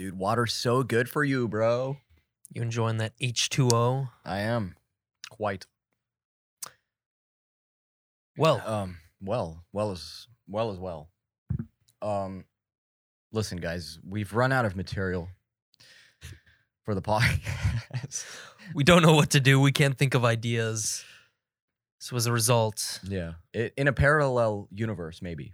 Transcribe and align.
dude, 0.00 0.18
water's 0.18 0.54
so 0.54 0.82
good 0.82 1.10
for 1.10 1.22
you, 1.22 1.46
bro. 1.46 1.98
You 2.54 2.62
enjoying 2.62 2.96
that 2.96 3.12
H2O? 3.20 4.08
I 4.24 4.38
am 4.40 4.74
quite. 5.28 5.66
Well, 8.34 8.62
Um, 8.64 8.96
well, 9.20 9.62
well 9.74 9.90
as 9.90 10.26
well 10.48 10.70
as 10.70 10.78
well. 10.78 11.10
Um, 12.00 12.46
listen, 13.30 13.58
guys, 13.58 13.98
we've 14.02 14.32
run 14.32 14.52
out 14.52 14.64
of 14.64 14.74
material 14.74 15.28
for 16.86 16.94
the 16.94 17.02
podcast. 17.02 18.24
we 18.74 18.82
don't 18.82 19.02
know 19.02 19.12
what 19.12 19.28
to 19.30 19.40
do. 19.40 19.60
We 19.60 19.70
can't 19.70 19.98
think 19.98 20.14
of 20.14 20.24
ideas. 20.24 21.04
So 21.98 22.16
as 22.16 22.24
a 22.24 22.32
result, 22.32 23.00
yeah, 23.06 23.32
I 23.54 23.70
in 23.76 23.86
a 23.86 23.92
parallel 23.92 24.66
universe, 24.72 25.20
maybe, 25.20 25.52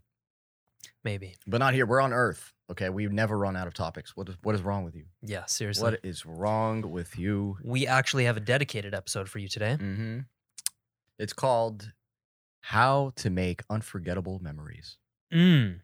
maybe. 1.07 1.37
but 1.47 1.59
not 1.59 1.73
here. 1.73 1.87
We're 1.87 2.01
on 2.03 2.13
Earth. 2.13 2.53
Okay, 2.71 2.89
we've 2.91 3.13
never 3.13 3.39
run 3.39 3.57
out 3.57 3.67
of 3.69 3.75
topics. 3.75 4.17
What 4.17 4.29
is 4.29 4.37
what 4.43 4.55
is 4.55 4.63
wrong 4.63 4.85
with 4.85 4.95
you? 4.97 5.05
Yeah, 5.23 5.45
seriously. 5.47 5.83
What 5.85 6.01
is 6.03 6.27
wrong 6.27 6.83
with 6.91 7.17
you? 7.19 7.57
we 7.65 7.87
actually 7.87 8.25
have 8.25 8.37
a 8.37 8.41
dedicated 8.41 8.93
episode 8.95 9.29
for 9.29 9.39
you 9.39 9.49
today. 9.49 9.77
Mm-hmm. 9.81 10.19
It's 11.19 11.33
called 11.33 11.93
"How 12.61 13.13
to 13.17 13.31
Make 13.31 13.63
Unforgettable 13.71 14.41
Memories." 14.43 14.99
Mm, 15.33 15.81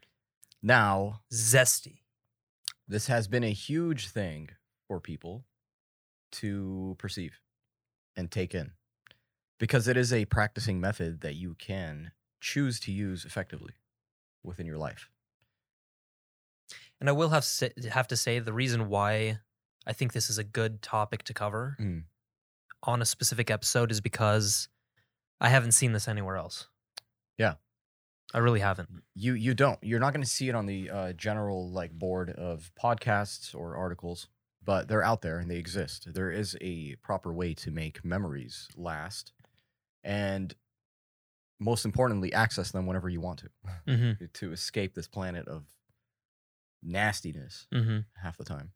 Now, 0.61 1.21
zesty. 1.33 1.99
this 2.87 3.07
has 3.07 3.27
been 3.27 3.43
a 3.43 3.53
huge 3.53 4.09
thing 4.09 4.49
for 4.87 4.99
people 4.99 5.45
to 6.33 6.95
perceive 6.99 7.39
and 8.15 8.29
take 8.31 8.53
in 8.55 8.71
because 9.59 9.87
it 9.87 9.97
is 9.97 10.11
a 10.13 10.25
practicing 10.25 10.79
method 10.81 11.21
that 11.21 11.35
you 11.35 11.55
can 11.55 12.11
choose 12.41 12.79
to 12.81 12.91
use 12.91 13.23
effectively 13.25 13.73
within 14.43 14.65
your 14.65 14.77
life. 14.77 15.09
And 17.03 17.09
I 17.09 17.11
will 17.11 17.29
have 17.31 17.45
have 17.91 18.07
to 18.07 18.15
say 18.15 18.39
the 18.39 18.53
reason 18.53 18.87
why 18.87 19.39
I 19.85 19.91
think 19.91 20.13
this 20.13 20.29
is 20.29 20.37
a 20.37 20.43
good 20.45 20.81
topic 20.81 21.23
to 21.23 21.33
cover 21.33 21.75
Mm. 21.77 22.03
on 22.81 23.01
a 23.01 23.05
specific 23.05 23.51
episode 23.51 23.91
is 23.91 23.99
because 23.99 24.69
I 25.41 25.49
haven't 25.49 25.73
seen 25.73 25.91
this 25.91 26.07
anywhere 26.07 26.37
else. 26.37 26.69
Yeah. 27.37 27.55
I 28.33 28.37
really 28.37 28.61
haven't. 28.61 28.87
You 29.15 29.33
you 29.33 29.53
don't. 29.53 29.77
You're 29.83 29.99
not 29.99 30.13
going 30.13 30.23
to 30.23 30.29
see 30.29 30.47
it 30.47 30.55
on 30.55 30.65
the 30.65 30.89
uh, 30.89 31.11
general 31.11 31.69
like 31.69 31.91
board 31.91 32.29
of 32.29 32.71
podcasts 32.81 33.53
or 33.53 33.75
articles, 33.75 34.29
but 34.63 34.87
they're 34.87 35.03
out 35.03 35.21
there 35.23 35.39
and 35.39 35.51
they 35.51 35.57
exist. 35.57 36.13
There 36.13 36.31
is 36.31 36.55
a 36.61 36.95
proper 37.03 37.33
way 37.33 37.53
to 37.55 37.69
make 37.69 38.05
memories 38.05 38.69
last, 38.77 39.33
and 40.05 40.55
most 41.59 41.83
importantly, 41.83 42.31
access 42.31 42.71
them 42.71 42.85
whenever 42.85 43.09
you 43.09 43.19
want 43.19 43.39
to 43.39 43.49
Mm-hmm. 43.87 44.25
to 44.33 44.53
escape 44.53 44.95
this 44.95 45.09
planet 45.09 45.49
of 45.49 45.65
nastiness 46.83 47.67
Mm-hmm. 47.73 47.99
half 48.21 48.37
the 48.37 48.43
time. 48.43 48.71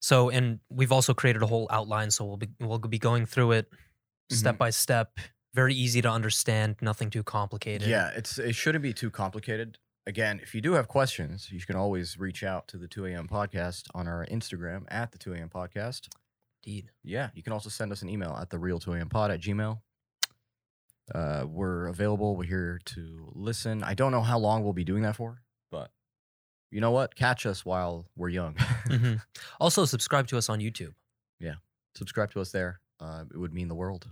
So, 0.00 0.30
and 0.30 0.58
we've 0.68 0.90
also 0.92 1.14
created 1.14 1.42
a 1.42 1.46
whole 1.46 1.68
outline, 1.70 2.10
so 2.10 2.24
we'll 2.24 2.36
be 2.36 2.48
we'll 2.60 2.78
be 2.78 2.98
going 2.98 3.26
through 3.26 3.52
it 3.52 3.70
Mm-hmm. 3.70 4.36
step 4.36 4.58
by 4.58 4.70
step. 4.70 5.18
Very 5.54 5.74
easy 5.74 6.00
to 6.00 6.08
understand, 6.10 6.76
nothing 6.80 7.10
too 7.10 7.22
complicated. 7.22 7.86
Yeah, 7.88 8.10
it's 8.16 8.38
it 8.38 8.54
shouldn't 8.54 8.82
be 8.82 8.92
too 8.94 9.10
complicated. 9.10 9.78
Again, 10.06 10.40
if 10.42 10.54
you 10.54 10.60
do 10.60 10.72
have 10.72 10.88
questions, 10.88 11.48
you 11.52 11.60
can 11.60 11.76
always 11.76 12.18
reach 12.18 12.42
out 12.42 12.66
to 12.68 12.76
the 12.78 12.88
2 12.88 13.06
a.m. 13.06 13.28
podcast 13.28 13.84
on 13.94 14.08
our 14.08 14.26
Instagram 14.26 14.84
at 14.88 15.12
the 15.12 15.18
2 15.18 15.34
a.m. 15.34 15.48
podcast. 15.48 16.08
indeed. 16.64 16.90
Yeah, 17.04 17.28
you 17.34 17.42
can 17.42 17.52
also 17.52 17.68
send 17.68 17.92
us 17.92 18.02
an 18.02 18.08
email 18.08 18.36
at 18.40 18.50
the 18.50 18.58
real 18.58 18.78
2 18.80 18.94
a.m. 18.94 19.08
pod 19.08 19.30
at 19.30 19.40
gmail. 19.40 19.78
Uh, 21.14 21.44
we're 21.46 21.86
available. 21.88 22.34
We're 22.36 22.44
here 22.44 22.80
to 22.86 23.30
listen. 23.34 23.82
I 23.84 23.94
don't 23.94 24.12
know 24.12 24.22
how 24.22 24.38
long 24.38 24.64
we'll 24.64 24.72
be 24.72 24.84
doing 24.84 25.02
that 25.02 25.16
for, 25.16 25.42
but 25.70 25.90
you 26.72 26.80
know 26.80 26.90
what? 26.90 27.14
Catch 27.14 27.46
us 27.46 27.64
while 27.64 28.06
we're 28.16 28.30
young. 28.30 28.56
hmm 28.88 29.14
Also, 29.60 29.84
subscribe 29.84 30.26
to 30.28 30.38
us 30.38 30.48
on 30.48 30.58
YouTube. 30.58 30.94
Yeah, 31.38 31.54
subscribe 31.94 32.32
to 32.32 32.40
us 32.40 32.50
there. 32.50 32.80
Uh, 32.98 33.24
it 33.32 33.36
would 33.36 33.52
mean 33.54 33.68
the 33.68 33.74
world. 33.74 34.08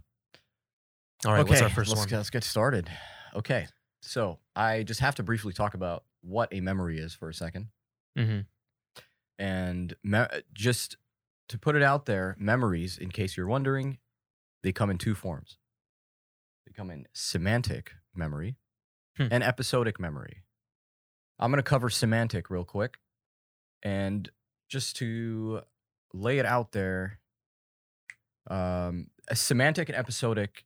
All 1.27 1.33
right, 1.33 1.41
okay, 1.41 1.51
what's 1.51 1.63
our 1.63 1.69
1st 1.69 1.77
let's, 1.89 1.95
one? 1.97 2.09
get- 2.09 2.17
let's 2.19 2.31
get 2.31 2.45
started. 2.45 2.89
Okay, 3.35 3.67
so 4.03 4.39
I 4.57 4.83
just 4.85 5.01
have 5.01 5.17
to 5.17 5.23
briefly 5.23 5.53
talk 5.53 5.75
about 5.75 6.05
what 6.23 6.49
a 6.53 6.61
memory 6.61 6.99
is 6.99 7.15
for 7.15 7.29
a 7.29 7.35
second. 7.35 7.69
hmm 8.17 8.41
And 9.39 9.95
me- 10.03 10.27
just 10.53 10.97
to 11.49 11.59
put 11.59 11.77
it 11.77 11.83
out 11.83 12.07
there, 12.07 12.37
memories, 12.39 12.99
in 12.99 13.11
case 13.11 13.37
you're 13.37 13.47
wondering, 13.47 13.99
they 14.63 14.73
come 14.73 14.91
in 14.91 14.99
two 14.99 15.15
forms. 15.15 15.57
They 16.67 16.73
come 16.73 16.91
in 16.91 17.07
semantic 17.13 17.93
memory 18.15 18.57
Hmm. 19.17 19.29
and 19.31 19.43
episodic 19.43 19.99
memory. 19.99 20.43
I'm 21.41 21.51
going 21.51 21.59
to 21.59 21.63
cover 21.63 21.89
semantic 21.89 22.51
real 22.51 22.65
quick. 22.65 22.99
And 23.83 24.31
just 24.69 24.97
to 24.97 25.63
lay 26.13 26.39
it 26.39 26.45
out 26.45 26.73
there, 26.73 27.19
um, 28.49 29.07
a 29.27 29.35
semantic 29.35 29.89
and 29.89 29.97
episodic 29.97 30.65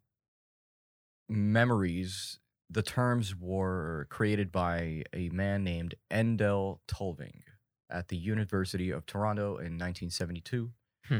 memories, 1.28 2.40
the 2.68 2.82
terms 2.82 3.36
were 3.36 4.08
created 4.10 4.50
by 4.50 5.04
a 5.12 5.28
man 5.28 5.62
named 5.62 5.94
Endel 6.10 6.80
Tulving 6.88 7.44
at 7.88 8.08
the 8.08 8.16
University 8.16 8.90
of 8.90 9.06
Toronto 9.06 9.58
in 9.58 9.78
1972. 9.78 10.72
Hmm. 11.06 11.18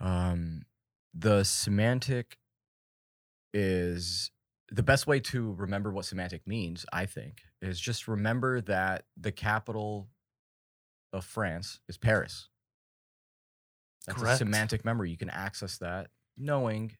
Um, 0.00 0.62
the 1.12 1.44
semantic 1.44 2.38
is 3.52 4.30
the 4.70 4.82
best 4.82 5.06
way 5.06 5.20
to 5.20 5.52
remember 5.54 5.92
what 5.92 6.04
semantic 6.04 6.46
means, 6.46 6.86
I 6.92 7.06
think, 7.06 7.42
is 7.60 7.80
just 7.80 8.08
remember 8.08 8.60
that 8.62 9.06
the 9.16 9.32
capital 9.32 10.08
of 11.12 11.24
France 11.24 11.80
is 11.88 11.96
Paris. 11.96 12.48
That's 14.06 14.22
a 14.22 14.26
semantic 14.36 14.84
memory. 14.84 15.10
You 15.10 15.16
can 15.16 15.30
access 15.30 15.78
that 15.78 16.10
knowing 16.36 16.96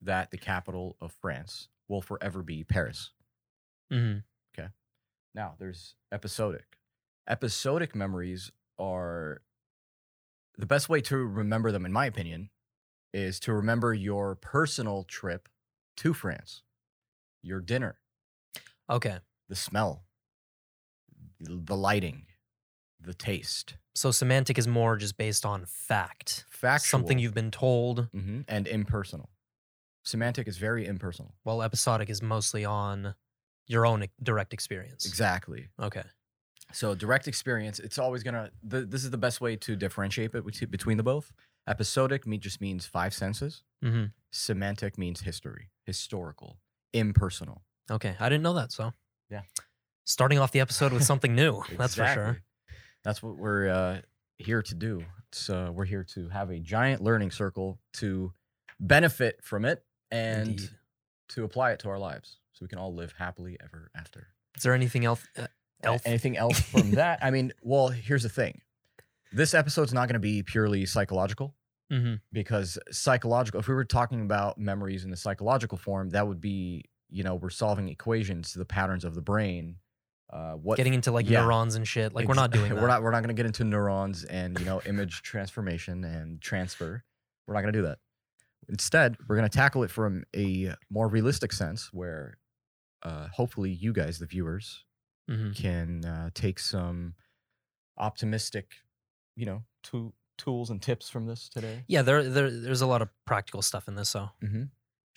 that 0.00 0.30
the 0.30 0.38
capital 0.38 0.96
of 1.00 1.12
France 1.12 1.68
will 1.88 2.00
forever 2.02 2.42
be 2.42 2.64
Paris. 2.64 3.10
hmm 3.90 4.18
Okay. 4.56 4.68
Now, 5.34 5.56
there's 5.58 5.96
episodic. 6.12 6.78
Episodic 7.28 7.94
memories 7.94 8.50
are 8.78 9.42
the 10.56 10.66
best 10.66 10.88
way 10.88 11.00
to 11.02 11.16
remember 11.16 11.70
them, 11.72 11.86
in 11.86 11.92
my 11.92 12.06
opinion, 12.06 12.50
is 13.12 13.40
to 13.40 13.52
remember 13.52 13.94
your 13.94 14.34
personal 14.34 15.04
trip 15.04 15.48
to 15.98 16.14
France, 16.14 16.62
your 17.42 17.60
dinner, 17.60 18.00
Okay. 18.90 19.18
The 19.48 19.54
smell, 19.56 20.04
the 21.40 21.76
lighting, 21.76 22.26
the 23.00 23.14
taste. 23.14 23.74
So 23.94 24.10
semantic 24.10 24.58
is 24.58 24.68
more 24.68 24.96
just 24.96 25.16
based 25.16 25.44
on 25.44 25.64
fact. 25.66 26.44
Factual. 26.48 26.98
Something 27.00 27.18
you've 27.18 27.34
been 27.34 27.50
told, 27.50 28.08
Mhm, 28.12 28.44
and 28.48 28.66
impersonal. 28.66 29.30
Semantic 30.04 30.48
is 30.48 30.56
very 30.58 30.86
impersonal. 30.86 31.34
while 31.42 31.62
episodic 31.62 32.08
is 32.10 32.22
mostly 32.22 32.64
on 32.64 33.14
your 33.66 33.84
own 33.86 34.06
direct 34.22 34.52
experience. 34.52 35.04
Exactly. 35.06 35.68
Okay. 35.78 36.04
So 36.72 36.94
direct 36.94 37.26
experience, 37.28 37.78
it's 37.78 37.98
always 37.98 38.22
gonna. 38.22 38.50
The, 38.62 38.82
this 38.82 39.04
is 39.04 39.10
the 39.10 39.18
best 39.18 39.40
way 39.40 39.56
to 39.56 39.76
differentiate 39.76 40.34
it 40.34 40.70
between 40.70 40.96
the 40.96 41.02
both. 41.02 41.32
Episodic 41.66 42.24
just 42.40 42.60
means 42.60 42.86
five 42.86 43.12
senses. 43.14 43.62
hmm 43.82 44.06
Semantic 44.30 44.98
means 44.98 45.22
history, 45.22 45.70
historical, 45.84 46.58
impersonal. 46.92 47.62
Okay. 47.90 48.16
I 48.20 48.28
didn't 48.28 48.42
know 48.42 48.52
that. 48.54 48.72
So, 48.72 48.92
Yeah. 49.30 49.42
Starting 50.04 50.38
off 50.38 50.52
the 50.52 50.60
episode 50.60 50.92
with 50.92 51.04
something 51.04 51.34
new. 51.34 51.62
That's 51.78 51.94
for 51.94 52.06
sure. 52.06 52.38
That's 53.04 53.22
what 53.22 53.36
we're 53.36 53.68
uh, 53.68 54.00
here 54.38 54.62
to 54.62 54.74
do. 54.74 55.04
So 55.32 55.66
uh, 55.66 55.70
we're 55.70 55.84
here 55.84 56.04
to 56.14 56.28
have 56.30 56.50
a 56.50 56.58
giant 56.58 57.02
learning 57.02 57.30
circle 57.32 57.78
to 57.94 58.32
benefit 58.80 59.40
from 59.42 59.64
it 59.64 59.84
and 60.10 60.50
Indeed. 60.50 60.70
to 61.30 61.44
apply 61.44 61.72
it 61.72 61.80
to 61.80 61.90
our 61.90 61.98
lives, 61.98 62.38
so 62.54 62.64
we 62.64 62.68
can 62.68 62.78
all 62.78 62.94
live 62.94 63.12
happily 63.18 63.58
ever 63.62 63.90
after. 63.94 64.28
Is 64.56 64.62
there 64.62 64.72
anything 64.72 65.04
else? 65.04 65.22
Uh, 65.36 65.46
elf? 65.82 66.02
Anything 66.06 66.36
else 66.38 66.58
from 66.60 66.92
that? 66.92 67.18
I 67.22 67.30
mean, 67.30 67.52
well, 67.60 67.88
here's 67.88 68.22
the 68.22 68.30
thing. 68.30 68.62
This 69.32 69.52
episode's 69.52 69.92
not 69.92 70.08
going 70.08 70.14
to 70.14 70.20
be 70.20 70.42
purely 70.42 70.86
psychological 70.86 71.54
hmm 71.90 72.14
because 72.32 72.78
psychological. 72.90 73.60
If 73.60 73.68
we 73.68 73.74
were 73.74 73.84
talking 73.84 74.22
about 74.22 74.58
memories 74.58 75.04
in 75.04 75.10
the 75.10 75.16
psychological 75.16 75.76
form, 75.78 76.10
that 76.10 76.26
would 76.26 76.40
be, 76.40 76.84
you 77.10 77.22
know, 77.24 77.34
we're 77.34 77.50
solving 77.50 77.88
equations 77.88 78.52
to 78.52 78.58
the 78.58 78.64
patterns 78.64 79.04
of 79.04 79.14
the 79.14 79.22
brain. 79.22 79.76
Uh, 80.30 80.52
what 80.52 80.76
Getting 80.76 80.92
into 80.94 81.10
like 81.10 81.28
yeah. 81.28 81.40
neurons 81.40 81.74
and 81.74 81.88
shit. 81.88 82.14
Like 82.14 82.28
we're 82.28 82.34
not 82.34 82.50
doing 82.50 82.74
we're 82.80 82.86
not. 82.86 83.02
We're 83.02 83.10
not 83.10 83.20
going 83.20 83.34
to 83.34 83.40
get 83.40 83.46
into 83.46 83.64
neurons 83.64 84.24
and 84.24 84.58
you 84.58 84.66
know 84.66 84.82
image 84.84 85.22
transformation 85.22 86.04
and 86.04 86.40
transfer. 86.40 87.02
We're 87.46 87.54
not 87.54 87.62
going 87.62 87.72
to 87.72 87.78
do 87.78 87.86
that. 87.86 87.98
Instead, 88.68 89.16
we're 89.26 89.36
going 89.36 89.48
to 89.48 89.56
tackle 89.56 89.82
it 89.84 89.90
from 89.90 90.24
a 90.36 90.74
more 90.90 91.08
realistic 91.08 91.52
sense, 91.54 91.90
where 91.94 92.36
uh, 93.02 93.28
hopefully 93.28 93.70
you 93.70 93.92
guys, 93.94 94.18
the 94.18 94.26
viewers, 94.26 94.84
Mhm. 95.30 95.56
can 95.56 96.04
uh, 96.04 96.28
take 96.34 96.58
some 96.58 97.14
optimistic, 97.96 98.72
you 99.36 99.46
know, 99.46 99.62
to, 99.84 100.12
tools 100.36 100.70
and 100.70 100.80
tips 100.82 101.08
from 101.08 101.26
this 101.26 101.48
today. 101.48 101.84
Yeah, 101.88 102.02
there, 102.02 102.22
there, 102.22 102.50
there's 102.50 102.80
a 102.80 102.86
lot 102.86 103.02
of 103.02 103.08
practical 103.24 103.60
stuff 103.62 103.88
in 103.88 103.94
this, 103.96 104.08
so 104.10 104.30
Mm-hmm. 104.42 104.64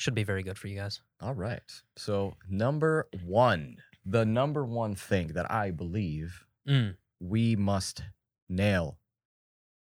Should 0.02 0.16
be 0.16 0.24
very 0.24 0.42
good 0.44 0.58
for 0.58 0.68
you 0.68 0.76
guys. 0.78 1.02
All 1.22 1.36
right. 1.36 1.62
So 1.96 2.34
number 2.50 3.08
one, 3.24 3.78
the 4.06 4.26
number 4.26 4.66
one 4.66 4.96
thing 4.96 5.28
that 5.30 5.50
I 5.52 5.72
believe 5.72 6.46
Mm. 6.68 6.96
we 7.20 7.56
must 7.56 8.04
nail 8.50 9.00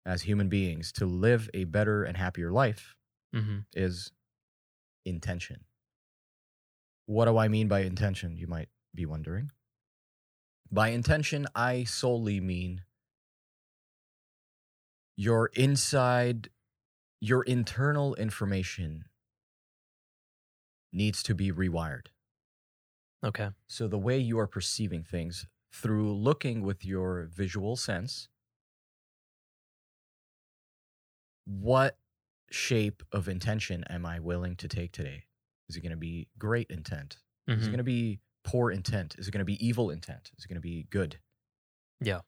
as 0.05 0.21
human 0.23 0.47
beings 0.49 0.91
to 0.93 1.05
live 1.05 1.49
a 1.53 1.63
better 1.65 2.03
and 2.03 2.15
happier 2.17 2.51
life 2.51 2.95
Mm-hmm. 3.35 3.59
is 3.73 4.11
intention. 5.05 5.65
What 7.07 7.25
do 7.25 7.37
I 7.37 7.47
mean 7.47 7.67
by 7.67 7.81
intention? 7.81 8.37
You 8.37 8.47
might 8.47 8.69
be 8.95 9.05
wondering. 9.05 9.51
By 10.71 10.89
intention, 10.89 11.45
I 11.55 11.83
solely 11.85 12.39
mean 12.41 12.83
your 15.15 15.47
inside, 15.53 16.49
your 17.19 17.43
internal 17.43 18.15
information 18.15 19.05
needs 20.92 21.22
to 21.24 21.36
be 21.36 21.51
rewired. 21.51 22.07
Okay. 23.24 23.50
So 23.68 23.88
the 23.88 23.98
way 23.98 24.18
you 24.19 24.39
are 24.39 24.48
perceiving 24.48 25.04
things 25.04 25.48
through 25.74 26.13
looking 26.13 26.62
with 26.62 26.86
your 26.86 27.25
visual 27.25 27.75
sense, 27.75 28.30
what 31.45 31.98
shape 32.51 33.04
of 33.12 33.28
intention 33.28 33.84
am 33.89 34.06
I 34.06 34.19
willing 34.19 34.56
to 34.57 34.68
take 34.68 34.92
today? 34.92 35.25
Is 35.69 35.75
it 35.75 35.81
going 35.81 35.92
to 35.92 35.98
be 35.98 36.30
great 36.38 36.68
intent? 36.69 37.18
Is 37.48 37.68
it 37.68 37.69
Mhm. 37.69 37.72
going 37.72 37.78
to 37.78 37.84
be 37.84 38.19
poor 38.44 38.72
intent? 38.72 39.16
Is 39.18 39.28
it 39.28 39.31
going 39.31 39.39
to 39.39 39.45
be 39.45 39.66
evil 39.66 39.89
intent? 39.89 40.31
Is 40.38 40.45
it 40.45 40.48
going 40.48 40.56
to 40.56 40.62
be 40.62 40.84
good? 40.84 41.19
Yeah. 42.00 42.22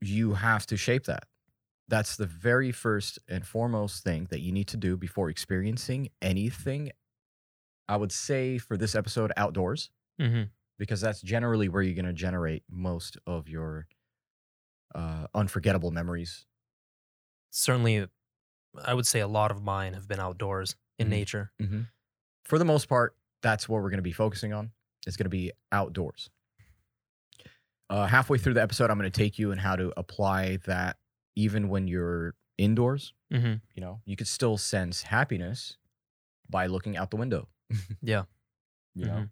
You 0.00 0.34
have 0.34 0.66
to 0.66 0.76
shape 0.76 1.04
that. 1.04 1.24
That's 1.88 2.16
the 2.16 2.26
very 2.26 2.72
first 2.72 3.18
and 3.28 3.46
foremost 3.46 4.02
thing 4.02 4.26
that 4.30 4.40
you 4.40 4.50
need 4.52 4.66
to 4.68 4.76
do 4.76 4.96
before 4.96 5.30
experiencing 5.30 6.08
anything. 6.20 6.90
I 7.88 7.96
would 7.96 8.10
say 8.12 8.58
for 8.58 8.76
this 8.76 8.94
episode, 8.94 9.32
outdoors, 9.36 9.90
Mm-hmm. 10.20 10.44
because 10.78 11.00
that's 11.00 11.20
generally 11.20 11.68
where 11.68 11.82
you're 11.82 11.94
going 11.94 12.06
to 12.06 12.12
generate 12.12 12.64
most 12.70 13.16
of 13.26 13.48
your 13.48 13.86
uh, 14.94 15.26
unforgettable 15.34 15.90
memories. 15.90 16.46
Certainly, 17.50 18.06
I 18.84 18.94
would 18.94 19.06
say 19.06 19.20
a 19.20 19.28
lot 19.28 19.50
of 19.50 19.62
mine 19.62 19.92
have 19.94 20.08
been 20.08 20.20
outdoors 20.20 20.74
in 20.98 21.06
Mhm. 21.08 21.10
nature. 21.10 21.52
For 22.44 22.58
the 22.58 22.64
most 22.64 22.88
part, 22.88 23.14
that's 23.42 23.68
what 23.68 23.82
we're 23.82 23.90
going 23.90 23.98
to 23.98 24.02
be 24.02 24.12
focusing 24.12 24.52
on. 24.52 24.72
It's 25.06 25.16
going 25.16 25.24
to 25.26 25.30
be 25.30 25.52
outdoors. 25.70 26.30
Uh, 27.88 28.06
halfway 28.06 28.38
through 28.38 28.54
the 28.54 28.62
episode, 28.62 28.90
I'm 28.90 28.98
going 28.98 29.10
to 29.10 29.16
take 29.16 29.38
you 29.38 29.52
and 29.52 29.60
how 29.60 29.76
to 29.76 29.92
apply 29.96 30.56
that 30.66 30.96
even 31.36 31.68
when 31.68 31.86
you're 31.86 32.34
indoors. 32.58 33.12
Mm-hmm. 33.32 33.54
You 33.74 33.80
know, 33.80 34.00
you 34.06 34.16
could 34.16 34.26
still 34.28 34.56
sense 34.56 35.02
happiness 35.02 35.76
by 36.48 36.66
looking 36.66 36.96
out 36.96 37.10
the 37.10 37.16
window. 37.16 37.48
Yeah. 38.02 38.24
You 38.94 39.04
know, 39.06 39.12
Mhm. 39.12 39.30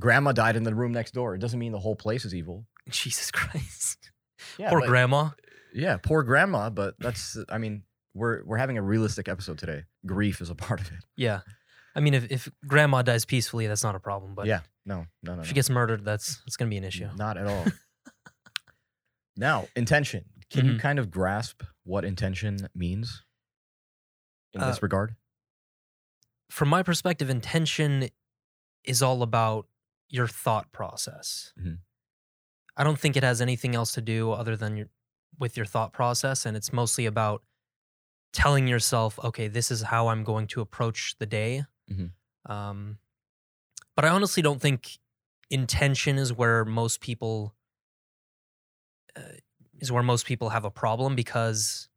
grandma 0.00 0.32
died 0.32 0.56
in 0.56 0.64
the 0.64 0.74
room 0.74 0.92
next 0.92 1.12
door. 1.12 1.34
It 1.34 1.38
doesn't 1.38 1.58
mean 1.58 1.70
the 1.72 1.78
whole 1.78 1.94
place 1.96 2.24
is 2.24 2.34
evil. 2.34 2.66
Jesus 2.90 3.30
Christ. 3.30 4.10
Yeah, 4.58 4.70
Poor 4.70 4.80
but- 4.80 4.88
grandma. 4.88 5.30
Yeah, 5.72 5.98
poor 5.98 6.24
grandma, 6.24 6.68
but 6.70 6.96
that's 6.98 7.36
I 7.48 7.58
mean, 7.58 7.84
we're 8.12 8.42
we're 8.44 8.56
having 8.56 8.76
a 8.78 8.82
realistic 8.82 9.28
episode 9.28 9.58
today. 9.58 9.84
Grief 10.04 10.40
is 10.40 10.50
a 10.50 10.56
part 10.56 10.80
of 10.80 10.88
it. 10.88 11.04
Yeah. 11.14 11.42
I 11.94 12.00
mean, 12.00 12.14
if, 12.14 12.24
if 12.30 12.48
grandma 12.66 13.02
dies 13.02 13.24
peacefully, 13.24 13.68
that's 13.68 13.84
not 13.84 13.94
a 13.94 14.00
problem. 14.00 14.34
But 14.34 14.46
yeah. 14.46 14.60
No, 14.84 15.06
no, 15.22 15.32
no. 15.32 15.32
if 15.34 15.38
no. 15.38 15.42
she 15.44 15.54
gets 15.54 15.70
murdered, 15.70 16.04
that's 16.04 16.38
that's 16.44 16.56
gonna 16.56 16.70
be 16.70 16.76
an 16.78 16.82
issue. 16.84 17.08
Not 17.16 17.36
at 17.36 17.46
all. 17.46 17.66
now, 19.36 19.68
intention. 19.76 20.24
Can 20.50 20.66
you 20.66 20.74
Mhm. 20.74 20.80
kind 20.80 20.98
of 20.98 21.10
grasp 21.10 21.62
what 21.84 22.04
intention 22.04 22.68
means 22.74 23.24
in 24.52 24.60
Uh, 24.60 24.66
this 24.66 24.82
regard? 24.82 25.16
From 26.50 26.68
my 26.68 26.82
perspective, 26.82 27.30
intention 27.30 28.08
is 28.84 29.02
all 29.02 29.22
about 29.22 29.68
your 30.08 30.26
thought 30.26 30.72
process. 30.72 31.52
Mhm. 31.56 31.80
I 32.76 32.84
don't 32.84 32.98
think 32.98 33.16
it 33.16 33.22
has 33.22 33.40
anything 33.40 33.74
else 33.74 33.92
to 33.94 34.00
do 34.00 34.32
other 34.32 34.56
than 34.56 34.76
your, 34.76 34.88
with 35.38 35.56
your 35.56 35.66
thought 35.66 35.92
process, 35.92 36.46
and 36.46 36.56
it's 36.56 36.72
mostly 36.72 37.06
about 37.06 37.44
telling 38.32 38.68
yourself, 38.68 39.18
okay, 39.20 39.48
this 39.48 39.70
is 39.70 39.82
how 39.82 40.08
I'm 40.08 40.24
going 40.24 40.46
to 40.48 40.60
approach 40.60 41.16
the 41.18 41.26
day. 41.26 41.64
Mhm. 41.88 42.12
Um, 42.46 42.98
but 43.96 44.04
I 44.04 44.08
honestly 44.10 44.42
don't 44.42 44.60
think 44.60 44.98
intention 45.50 46.18
is 46.18 46.32
where 46.32 46.64
most 46.64 47.00
people 47.00 47.56
uh, 49.16 49.22
is 49.80 49.90
where 49.92 50.02
most 50.02 50.26
people 50.26 50.50
have 50.50 50.64
a 50.64 50.70
problem 50.70 51.14
because 51.16 51.88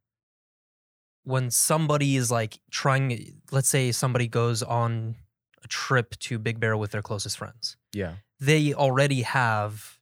when 1.24 1.50
somebody 1.50 2.16
is 2.16 2.30
like 2.30 2.60
trying 2.70 3.40
let's 3.50 3.68
say 3.68 3.92
somebody 3.92 4.28
goes 4.28 4.62
on 4.62 5.16
a 5.62 5.68
trip 5.68 6.18
to 6.18 6.38
Big 6.38 6.60
Bear 6.60 6.76
with 6.76 6.90
their 6.90 7.02
closest 7.02 7.38
friends 7.38 7.76
Yeah. 7.92 8.14
they 8.40 8.74
already 8.74 9.22
have 9.22 9.98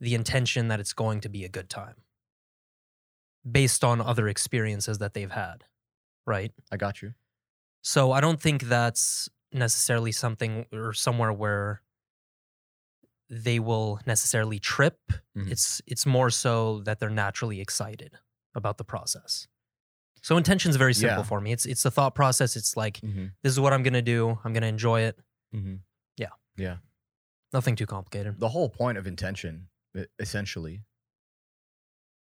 the 0.00 0.14
intention 0.14 0.68
that 0.68 0.80
it's 0.80 0.92
going 0.92 1.20
to 1.22 1.28
be 1.28 1.44
a 1.44 1.48
good 1.48 1.68
time 1.70 1.96
based 3.50 3.82
on 3.84 4.00
other 4.00 4.28
experiences 4.28 4.98
that 4.98 5.14
they've 5.14 5.30
had 5.30 5.64
right 6.26 6.52
I 6.70 6.76
got 6.76 7.00
you. 7.02 7.14
so 7.82 8.12
I 8.12 8.20
don't 8.20 8.40
think 8.40 8.62
that's 8.64 9.28
necessarily 9.52 10.12
something 10.12 10.66
or 10.72 10.92
somewhere 10.92 11.32
where 11.32 11.80
they 13.30 13.58
will 13.58 14.00
necessarily 14.06 14.58
trip. 14.58 14.98
Mhm. 15.36 15.50
It's 15.50 15.82
it's 15.86 16.06
more 16.06 16.30
so 16.30 16.80
that 16.80 16.98
they're 17.00 17.10
naturally 17.10 17.60
excited 17.60 18.18
about 18.54 18.78
the 18.78 18.84
process. 18.84 19.46
So 20.22 20.36
intention's 20.36 20.76
very 20.76 20.94
simple 20.94 21.18
Yeah. 21.22 21.28
for 21.28 21.40
me. 21.40 21.52
It's 21.52 21.66
it's 21.66 21.84
a 21.84 21.90
thought 21.90 22.14
process. 22.14 22.56
It's 22.56 22.76
like 22.76 23.00
Mm-hmm. 23.00 23.26
this 23.42 23.52
is 23.52 23.60
what 23.60 23.72
I'm 23.72 23.82
gonna 23.82 24.02
do. 24.02 24.38
I'm 24.44 24.52
gonna 24.52 24.66
enjoy 24.66 25.02
it. 25.02 25.18
Mm-hmm. 25.54 25.76
Nothing 27.50 27.76
too 27.76 27.86
complicated. 27.86 28.38
The 28.38 28.50
whole 28.50 28.68
point 28.68 28.98
of 28.98 29.06
intention, 29.06 29.70
essentially, 30.18 30.82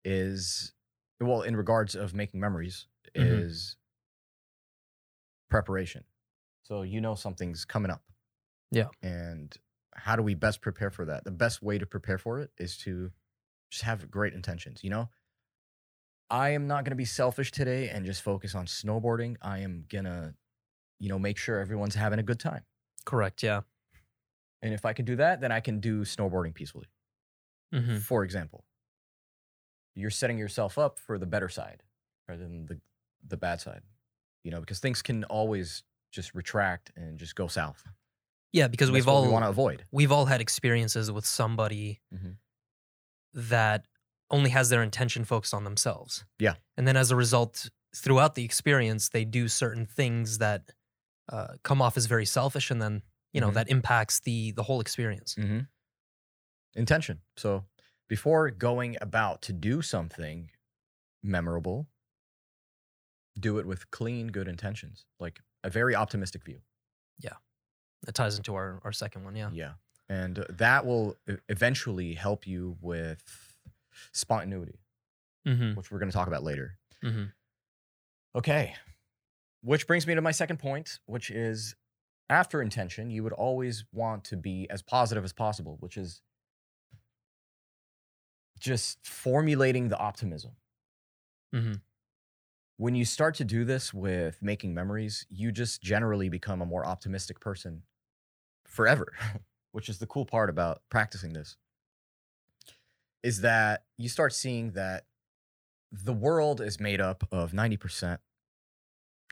is 0.02 0.72
well, 1.20 1.42
in 1.42 1.54
regards 1.56 1.94
of 1.94 2.14
making 2.14 2.40
memories, 2.40 2.86
Mhm. 3.14 3.42
is 3.44 3.76
preparation. 5.50 6.04
So 6.62 6.80
you 6.82 7.02
know 7.02 7.14
something's 7.14 7.66
coming 7.66 7.90
up. 7.90 8.02
Yeah. 8.70 8.88
And 9.02 9.54
how 10.00 10.16
do 10.16 10.22
we 10.22 10.34
best 10.34 10.60
prepare 10.60 10.90
for 10.90 11.04
that? 11.06 11.24
The 11.24 11.30
best 11.30 11.62
way 11.62 11.78
to 11.78 11.86
prepare 11.86 12.18
for 12.18 12.40
it 12.40 12.50
is 12.58 12.76
to 12.78 13.10
just 13.70 13.84
have 13.84 14.10
great 14.10 14.34
intentions, 14.34 14.82
you 14.82 14.90
know? 14.90 15.08
I 16.30 16.50
am 16.50 16.66
not 16.66 16.84
going 16.84 16.90
to 16.92 16.96
be 16.96 17.04
selfish 17.04 17.50
today 17.50 17.88
and 17.88 18.04
just 18.06 18.22
focus 18.22 18.54
on 18.54 18.66
snowboarding. 18.66 19.36
I 19.42 19.58
am 19.58 19.84
going 19.88 20.04
to, 20.04 20.34
you 21.00 21.08
know, 21.08 21.18
make 21.18 21.36
sure 21.38 21.58
everyone's 21.58 21.96
having 21.96 22.18
a 22.18 22.22
good 22.22 22.38
time. 22.38 22.64
Correct. 23.04 23.42
Yeah. 23.42 23.62
And 24.62 24.74
if 24.74 24.84
I 24.84 24.92
can 24.92 25.04
do 25.04 25.16
that, 25.16 25.40
then 25.40 25.52
I 25.52 25.60
can 25.60 25.80
do 25.80 26.02
snowboarding 26.02 26.54
peacefully. 26.54 26.86
hmm 27.72 27.98
For 27.98 28.24
example, 28.24 28.64
you're 29.94 30.10
setting 30.10 30.38
yourself 30.38 30.78
up 30.78 30.98
for 30.98 31.18
the 31.18 31.26
better 31.26 31.48
side 31.48 31.82
rather 32.28 32.42
than 32.42 32.66
the 32.66 32.80
the 33.26 33.36
bad 33.36 33.60
side. 33.60 33.82
You 34.44 34.50
know, 34.50 34.60
because 34.60 34.78
things 34.80 35.02
can 35.02 35.24
always 35.24 35.82
just 36.10 36.34
retract 36.34 36.92
and 36.96 37.18
just 37.18 37.34
go 37.34 37.46
south. 37.46 37.84
Yeah, 38.52 38.68
because 38.68 38.90
we've 38.90 39.06
all 39.08 39.26
we 39.26 39.32
want 39.32 39.44
to 39.44 39.48
avoid. 39.48 39.84
we've 39.92 40.10
all 40.12 40.26
had 40.26 40.40
experiences 40.40 41.10
with 41.10 41.24
somebody 41.26 42.00
Mhm. 42.12 42.36
that 43.34 43.86
only 44.30 44.50
has 44.50 44.68
their 44.70 44.82
intention 44.82 45.24
focused 45.24 45.54
on 45.54 45.64
themselves. 45.64 46.24
Yeah. 46.38 46.54
And 46.76 46.86
then 46.86 46.96
as 46.96 47.10
a 47.10 47.16
result, 47.16 47.68
throughout 47.94 48.34
the 48.34 48.44
experience, 48.44 49.08
they 49.08 49.24
do 49.24 49.48
certain 49.48 49.86
things 49.86 50.38
that 50.38 50.72
uh, 51.28 51.56
come 51.62 51.80
off 51.80 51.96
as 51.96 52.06
very 52.06 52.26
selfish, 52.26 52.72
and 52.72 52.82
then 52.82 53.02
you 53.32 53.40
know 53.40 53.50
Mhm. 53.50 53.54
that 53.54 53.68
impacts 53.70 54.18
the 54.20 54.50
the 54.52 54.64
whole 54.64 54.80
experience. 54.80 55.36
Mm-hmm. 55.36 55.60
Intention. 56.74 57.22
So 57.36 57.66
before 58.08 58.50
going 58.50 58.96
about 59.00 59.40
to 59.42 59.52
do 59.52 59.80
something 59.80 60.50
memorable, 61.22 61.88
do 63.38 63.58
it 63.60 63.66
with 63.66 63.90
clean, 63.92 64.28
good 64.28 64.48
intentions, 64.48 65.06
like 65.20 65.40
a 65.62 65.70
very 65.70 65.94
optimistic 65.94 66.42
view. 66.44 66.62
It 68.08 68.14
ties 68.14 68.36
into 68.36 68.54
our 68.54 68.80
our 68.84 68.92
second 68.92 69.24
one. 69.24 69.36
Yeah. 69.36 69.50
Yeah. 69.52 69.72
And 70.08 70.44
that 70.48 70.84
will 70.86 71.16
eventually 71.48 72.14
help 72.14 72.46
you 72.46 72.76
with 72.80 73.22
spontaneity, 74.12 74.80
Mm-hmm. 75.46 75.74
which 75.74 75.90
we're 75.90 75.98
going 76.00 76.10
to 76.10 76.16
talk 76.16 76.26
about 76.26 76.42
later. 76.42 76.78
Mm-hmm. 77.04 77.24
Okay. 78.34 78.74
Which 79.62 79.86
brings 79.86 80.06
me 80.06 80.14
to 80.14 80.20
my 80.20 80.32
second 80.32 80.58
point, 80.58 80.98
which 81.06 81.30
is 81.30 81.76
after 82.28 82.60
intention, 82.62 83.10
you 83.10 83.22
would 83.22 83.32
always 83.32 83.84
want 83.92 84.24
to 84.24 84.36
be 84.36 84.68
as 84.70 84.82
positive 84.82 85.24
as 85.24 85.32
possible, 85.32 85.76
which 85.80 85.96
is 85.96 86.22
just 88.58 88.98
formulating 89.04 89.88
the 89.88 89.98
optimism. 89.98 90.52
Mm-hmm. 91.54 91.74
When 92.76 92.94
you 92.94 93.04
start 93.04 93.34
to 93.36 93.44
do 93.44 93.64
this 93.64 93.92
with 93.92 94.42
making 94.42 94.74
memories, 94.74 95.26
you 95.28 95.52
just 95.52 95.82
generally 95.82 96.28
become 96.28 96.62
a 96.62 96.66
more 96.66 96.84
optimistic 96.86 97.40
person 97.40 97.82
forever, 98.70 99.12
which 99.72 99.88
is 99.88 99.98
the 99.98 100.06
cool 100.06 100.24
part 100.24 100.48
about 100.50 100.82
practicing 100.90 101.32
this. 101.32 101.56
Is 103.22 103.42
that 103.42 103.84
you 103.98 104.08
start 104.08 104.32
seeing 104.32 104.72
that 104.72 105.04
the 105.92 106.12
world 106.14 106.60
is 106.60 106.80
made 106.80 107.00
up 107.00 107.24
of 107.32 107.52
90% 107.52 108.18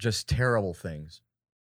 just 0.01 0.29
terrible 0.29 0.75
things. 0.75 1.23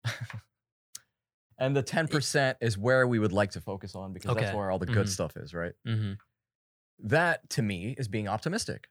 and 1.58 1.76
the 1.76 1.82
10% 1.82 2.54
is 2.60 2.76
where 2.78 3.06
we 3.06 3.18
would 3.18 3.32
like 3.32 3.50
to 3.52 3.60
focus 3.60 3.94
on 3.94 4.12
because 4.12 4.30
Okay. 4.32 4.42
that's 4.44 4.54
where 4.56 4.70
all 4.70 4.78
the 4.78 4.86
good 4.86 5.06
Mhm. 5.06 5.10
stuff 5.10 5.36
is, 5.36 5.54
right? 5.54 5.72
Mm-hmm. 5.86 6.14
That 7.00 7.48
to 7.50 7.62
me 7.62 7.94
is 7.98 8.08
being 8.08 8.28
optimistic. 8.28 8.88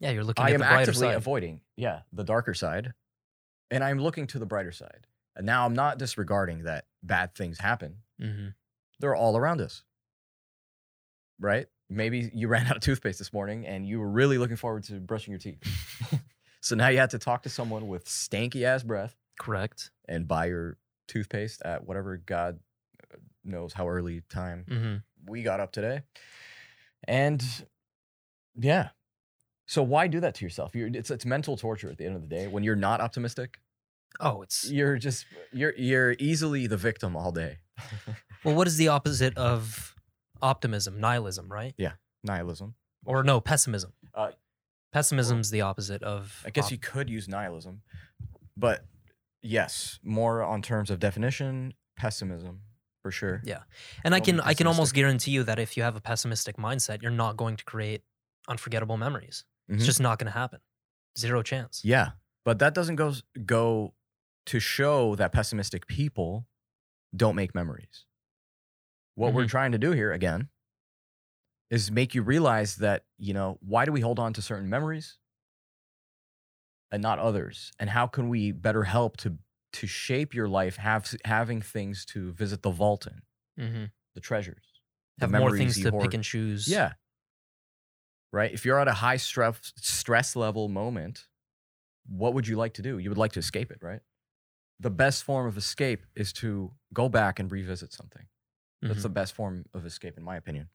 Yeah, 0.00 0.10
you're 0.10 0.24
looking 0.24 0.44
I 0.44 0.48
at 0.50 0.54
am 0.54 0.60
the 0.60 0.66
brighter 0.66 0.90
actively 0.90 1.08
side. 1.08 1.16
avoiding, 1.16 1.60
yeah, 1.76 2.02
the 2.12 2.22
darker 2.24 2.54
side, 2.54 2.94
and 3.70 3.82
I'm 3.82 3.98
looking 3.98 4.26
to 4.28 4.38
the 4.38 4.46
brighter 4.46 4.70
side. 4.72 5.06
And 5.38 5.46
now 5.46 5.64
I'm 5.64 5.72
not 5.74 5.96
disregarding 5.98 6.64
that 6.64 6.84
bad 7.02 7.34
things 7.34 7.58
happen. 7.60 8.02
Mhm. 8.20 8.54
They're 8.98 9.14
all 9.14 9.36
around 9.36 9.60
us, 9.62 9.84
right? 11.40 11.66
Maybe 11.88 12.30
you 12.34 12.48
ran 12.48 12.66
out 12.66 12.76
of 12.76 12.82
toothpaste 12.82 13.18
this 13.18 13.32
morning, 13.32 13.66
and 13.66 13.86
you 13.86 13.98
were 14.00 14.08
really 14.10 14.36
looking 14.36 14.56
forward 14.56 14.82
to 14.84 14.94
brushing 15.00 15.32
your 15.32 15.38
teeth. 15.38 15.62
so 16.60 16.74
now 16.76 16.88
you 16.88 16.98
had 16.98 17.10
to 17.10 17.18
talk 17.18 17.42
to 17.44 17.48
someone 17.48 17.88
with 17.88 18.04
stanky 18.04 18.64
ass 18.64 18.82
breath 18.82 19.16
Correct. 19.40 19.90
and 20.08 20.26
buy 20.28 20.46
your 20.46 20.76
toothpaste 21.06 21.62
at 21.64 21.86
whatever 21.86 22.16
God 22.18 22.58
knows 23.44 23.72
how 23.72 23.88
early 23.88 24.20
time 24.28 24.64
hmm 24.68 24.96
we 25.30 25.42
got 25.42 25.60
up 25.60 25.72
today. 25.72 26.02
And 27.06 27.42
yeah. 28.56 28.90
So 29.66 29.82
why 29.82 30.06
do 30.08 30.20
that 30.20 30.34
to 30.36 30.44
yourself? 30.44 30.74
You're, 30.74 30.88
it's 30.88 31.10
it's 31.10 31.24
mental 31.26 31.56
torture 31.56 31.90
at 31.90 31.98
the 31.98 32.06
end 32.06 32.16
of 32.16 32.22
the 32.22 32.28
day. 32.28 32.46
When 32.48 32.62
you're 32.64 32.76
not 32.76 33.00
optimistic, 33.00 33.58
Oh, 34.20 34.42
it's 34.42 34.70
you're 34.70 34.98
just 34.98 35.26
you're 35.52 35.74
you're 35.76 36.12
easily 36.18 36.66
the 36.66 36.76
victim 36.76 37.16
all 37.16 37.32
day. 37.32 37.58
well. 38.44 38.54
What 38.54 38.66
is 38.66 38.76
the 38.76 38.88
opposite 38.88 39.36
of 39.38 39.94
optimism? 40.42 41.00
Nihilism, 41.00 41.50
right? 41.50 41.74
Yeah. 41.76 41.92
Nihilism. 42.24 42.74
Or 43.04 43.22
no, 43.22 43.40
pessimism. 43.40 43.92
Uh, 44.14 44.30
Pessimism's 44.92 45.50
the 45.50 45.60
opposite 45.60 46.02
of. 46.02 46.42
I 46.46 46.50
guess 46.50 46.66
op- 46.66 46.70
you 46.72 46.78
could 46.78 47.10
use 47.10 47.28
nihilism, 47.28 47.82
but 48.56 48.84
yes, 49.42 50.00
more 50.02 50.42
on 50.42 50.62
terms 50.62 50.90
of 50.90 50.98
definition, 50.98 51.74
pessimism 51.96 52.60
for 53.02 53.10
sure. 53.10 53.42
Yeah. 53.44 53.60
And 54.02 54.14
I 54.14 54.20
be 54.20 54.24
can 54.26 54.40
I 54.40 54.54
can 54.54 54.66
almost 54.66 54.92
pessimistic. 54.92 54.96
guarantee 54.96 55.30
you 55.32 55.42
that 55.44 55.58
if 55.58 55.76
you 55.76 55.82
have 55.82 55.94
a 55.94 56.00
pessimistic 56.00 56.56
mindset, 56.56 57.02
you're 57.02 57.10
not 57.12 57.36
going 57.36 57.56
to 57.56 57.64
create 57.64 58.02
unforgettable 58.48 58.96
memories. 58.96 59.44
Mhm. 59.70 59.76
It's 59.76 59.84
just 59.86 60.00
not 60.00 60.18
going 60.18 60.32
to 60.32 60.36
happen. 60.38 60.60
Zero 61.18 61.42
chance. 61.42 61.82
Yeah, 61.84 62.12
but 62.44 62.58
that 62.60 62.74
doesn't 62.74 62.96
go 62.96 63.12
go 63.44 63.92
to 64.48 64.60
show 64.60 65.14
that 65.16 65.32
pessimistic 65.32 65.86
people 65.86 66.48
don't 67.16 67.36
make 67.36 67.54
memories. 67.54 68.06
What 69.16 69.34
we're 69.34 69.44
Mhm. 69.44 69.46
trying 69.46 69.72
to 69.72 69.78
do 69.78 69.90
here 69.92 70.12
again 70.12 70.48
is 71.70 71.90
make 71.90 72.14
you 72.14 72.22
realize 72.22 72.76
that, 72.76 73.04
you 73.18 73.34
know, 73.34 73.58
why 73.60 73.84
do 73.84 73.92
we 73.92 74.00
hold 74.00 74.18
on 74.18 74.32
to 74.34 74.42
certain 74.42 74.68
memories 74.68 75.18
and 76.90 77.02
not 77.02 77.18
others? 77.18 77.72
And 77.78 77.90
how 77.90 78.06
can 78.06 78.28
we 78.28 78.52
better 78.52 78.84
help 78.84 79.16
to 79.18 79.38
to 79.74 79.86
shape 79.86 80.32
your 80.32 80.48
life 80.48 80.76
have 80.76 81.14
having 81.26 81.60
things 81.60 82.06
to 82.06 82.32
visit 82.32 82.62
the 82.62 82.70
vault 82.70 83.06
in, 83.06 83.20
hmm 83.56 83.86
the 84.14 84.20
treasures. 84.20 84.82
the 85.18 85.26
Have 85.26 85.32
more 85.32 85.52
things 85.52 85.80
to 85.80 85.90
hoard. 85.90 85.92
pick 85.92 86.14
and 86.14 86.24
choose. 86.24 86.80
Yeah. 86.80 86.94
Right? 88.32 88.52
If 88.52 88.64
you're 88.66 88.78
at 88.78 88.88
a 88.88 88.92
high 88.92 89.16
stress 89.16 89.72
stress 89.76 90.36
level 90.36 90.68
moment, 90.68 91.26
what 92.08 92.34
would 92.34 92.48
you 92.48 92.56
like 92.56 92.74
to 92.74 92.82
do? 92.82 92.98
You 92.98 93.10
would 93.10 93.18
like 93.18 93.32
to 93.32 93.40
escape 93.40 93.70
it, 93.72 93.80
right? 93.82 94.02
The 94.80 94.90
best 94.90 95.24
form 95.24 95.46
of 95.46 95.56
escape 95.56 96.06
is 96.14 96.32
to 96.34 96.72
go 96.92 97.08
back 97.08 97.38
and 97.38 97.50
revisit 97.50 97.92
something. 97.92 98.28
That's 98.80 99.00
Mhm. 99.00 99.02
the 99.02 99.08
best 99.10 99.34
form 99.34 99.64
of 99.74 99.84
escape 99.84 100.16
in 100.16 100.22
my 100.22 100.36
opinion. 100.36 100.70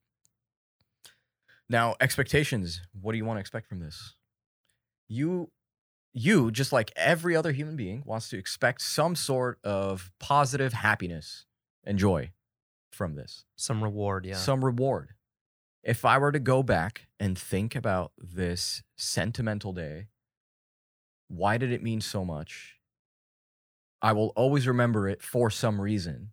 Now, 1.69 1.95
expectations, 2.01 2.81
what 2.91 3.13
do 3.13 3.17
you 3.17 3.25
want 3.25 3.37
to 3.37 3.41
expect 3.41 3.67
from 3.67 3.79
this? 3.79 4.15
You 5.07 5.51
you 6.15 6.51
just 6.51 6.71
like 6.71 6.91
every 6.95 7.35
other 7.35 7.51
human 7.53 7.75
being 7.75 8.03
wants 8.05 8.29
to 8.29 8.37
expect 8.37 8.81
some 8.83 9.15
sort 9.15 9.59
of 9.63 10.11
positive 10.19 10.73
happiness 10.73 11.47
and 11.83 11.97
joy 11.97 12.31
from 12.91 13.15
this 13.15 13.45
some 13.55 13.83
reward. 13.83 14.25
Yeah. 14.25 14.35
some 14.35 14.63
reward. 14.63 15.15
If 15.81 16.05
I 16.05 16.17
were 16.19 16.31
to 16.31 16.39
go 16.39 16.61
back 16.63 17.07
and 17.19 17.37
think 17.37 17.75
about 17.75 18.13
this 18.17 18.83
sentimental 18.95 19.73
day, 19.73 20.09
why 21.29 21.57
did 21.57 21.71
it 21.71 21.81
mean 21.81 21.99
so 22.01 22.23
much? 22.23 22.72
I 24.03 24.11
will 24.11 24.33
always 24.35 24.67
remember 24.67 25.07
it 25.07 25.21
for 25.23 25.49
some 25.49 25.79
reason. 25.81 26.31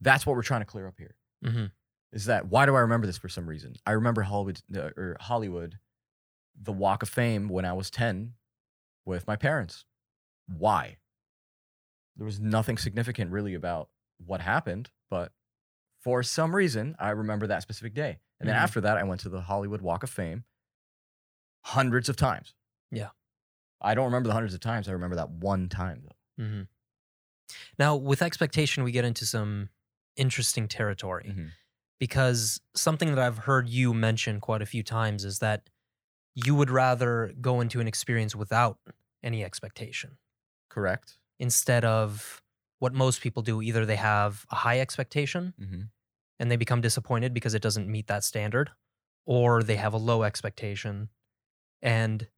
That's 0.00 0.26
what 0.26 0.34
we're 0.34 0.42
trying 0.42 0.62
to 0.62 0.66
clear 0.66 0.86
up 0.88 0.98
here. 0.98 1.14
hmm 1.44 1.66
Is 2.12 2.24
that 2.24 2.46
why 2.48 2.66
do 2.66 2.74
I 2.74 2.80
remember 2.80 3.06
this 3.06 3.18
for 3.18 3.28
some 3.28 3.46
reason? 3.48 3.74
I 3.86 3.92
remember 3.92 4.22
Hollywood 4.22 4.60
uh, 4.76 4.90
or 4.96 5.16
Hollywood, 5.20 5.78
the 6.60 6.72
Walk 6.72 7.02
of 7.02 7.08
Fame 7.08 7.48
when 7.48 7.64
I 7.64 7.72
was 7.74 7.90
10 7.90 8.32
with 9.04 9.26
my 9.26 9.36
parents. 9.36 9.84
Why? 10.48 10.96
There 12.16 12.24
was 12.26 12.40
nothing 12.40 12.76
significant 12.78 13.30
really 13.30 13.54
about 13.54 13.88
what 14.24 14.40
happened, 14.40 14.90
but 15.10 15.32
for 16.00 16.22
some 16.22 16.54
reason, 16.54 16.94
I 16.98 17.10
remember 17.10 17.46
that 17.46 17.62
specific 17.62 17.94
day. 17.94 18.18
And 18.40 18.48
then 18.48 18.56
Mhm. 18.56 18.60
after 18.62 18.80
that, 18.80 18.96
I 18.98 19.02
went 19.04 19.20
to 19.22 19.28
the 19.28 19.42
Hollywood 19.42 19.80
Walk 19.82 20.02
of 20.02 20.10
Fame 20.10 20.44
hundreds 21.64 22.08
of 22.08 22.16
times. 22.16 22.54
Yeah. 22.90 23.10
I 23.80 23.94
don't 23.94 24.06
remember 24.06 24.28
the 24.28 24.32
hundreds 24.34 24.54
of 24.54 24.60
times. 24.60 24.88
I 24.88 24.92
remember 24.92 25.16
that 25.16 25.30
one 25.30 25.68
time 25.68 26.02
though. 26.04 26.44
hmm 26.44 26.62
Now, 27.78 27.96
with 27.96 28.22
expectation, 28.22 28.84
we 28.84 28.92
get 28.92 29.04
into 29.04 29.26
some 29.26 29.68
interesting 30.16 30.68
territory 30.68 31.32
Mhm. 31.36 31.50
because 31.98 32.60
something 32.74 33.08
that 33.14 33.18
I've 33.18 33.38
heard 33.38 33.68
you 33.68 33.94
mention 33.94 34.40
quite 34.40 34.62
a 34.62 34.66
few 34.66 34.82
times 34.82 35.24
is 35.24 35.38
that 35.38 35.70
you 36.34 36.54
would 36.54 36.70
rather 36.70 37.32
go 37.40 37.60
into 37.60 37.80
an 37.80 37.88
experience 37.88 38.34
without 38.34 38.78
any 39.22 39.44
expectation 39.44 40.18
Correct. 40.68 41.18
instead 41.38 41.84
of 41.84 42.42
what 42.78 42.92
most 42.94 43.20
people 43.20 43.42
do. 43.42 43.62
Either 43.62 43.86
they 43.86 43.96
have 43.96 44.46
a 44.50 44.56
high 44.56 44.80
expectation 44.80 45.54
Mm-hmm. 45.60 45.82
and 46.38 46.50
they 46.50 46.56
become 46.56 46.80
disappointed 46.80 47.32
because 47.34 47.54
it 47.54 47.62
doesn't 47.62 47.88
meet 47.88 48.06
that 48.08 48.24
standard, 48.24 48.72
or 49.24 49.62
they 49.62 49.76
have 49.76 49.92
a 49.94 49.98
low 49.98 50.22
expectation 50.24 51.10
and 51.80 52.28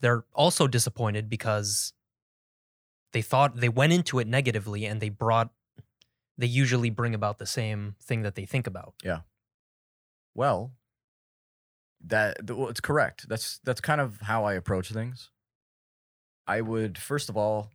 they're 0.00 0.24
also 0.32 0.66
disappointed 0.68 1.28
because 1.28 1.92
they 3.12 3.22
thought 3.22 3.56
they 3.56 3.68
went 3.68 3.92
into 3.92 4.18
it 4.18 4.26
negatively 4.26 4.84
and 4.84 5.00
they 5.00 5.08
brought 5.08 5.50
they 6.36 6.46
usually 6.46 6.90
bring 6.90 7.14
about 7.14 7.38
the 7.38 7.46
same 7.46 7.96
thing 8.00 8.22
that 8.22 8.36
they 8.36 8.44
think 8.44 8.66
about. 8.66 8.94
Yeah. 9.02 9.20
Well, 10.34 10.72
that 12.06 12.48
well, 12.48 12.68
it's 12.68 12.80
correct. 12.80 13.28
That's 13.28 13.58
that's 13.64 13.80
kind 13.80 14.00
of 14.00 14.20
how 14.22 14.44
I 14.44 14.54
approach 14.54 14.90
things. 14.90 15.30
I 16.46 16.60
would 16.60 16.96
first 16.96 17.28
of 17.28 17.36
all, 17.36 17.70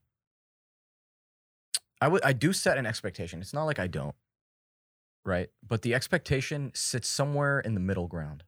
I 2.00 2.08
would 2.08 2.24
I 2.24 2.34
do 2.34 2.54
set 2.54 2.78
an 2.78 2.86
expectation. 2.86 3.42
It's 3.42 3.54
not 3.54 3.66
like 3.66 3.80
I 3.80 3.88
don't, 3.88 4.16
right? 5.26 5.50
But 5.68 5.82
the 5.82 5.94
expectation 5.94 6.72
sits 6.74 7.10
somewhere 7.10 7.60
in 7.60 7.74
the 7.74 7.82
middle 7.82 8.08
ground. 8.08 8.44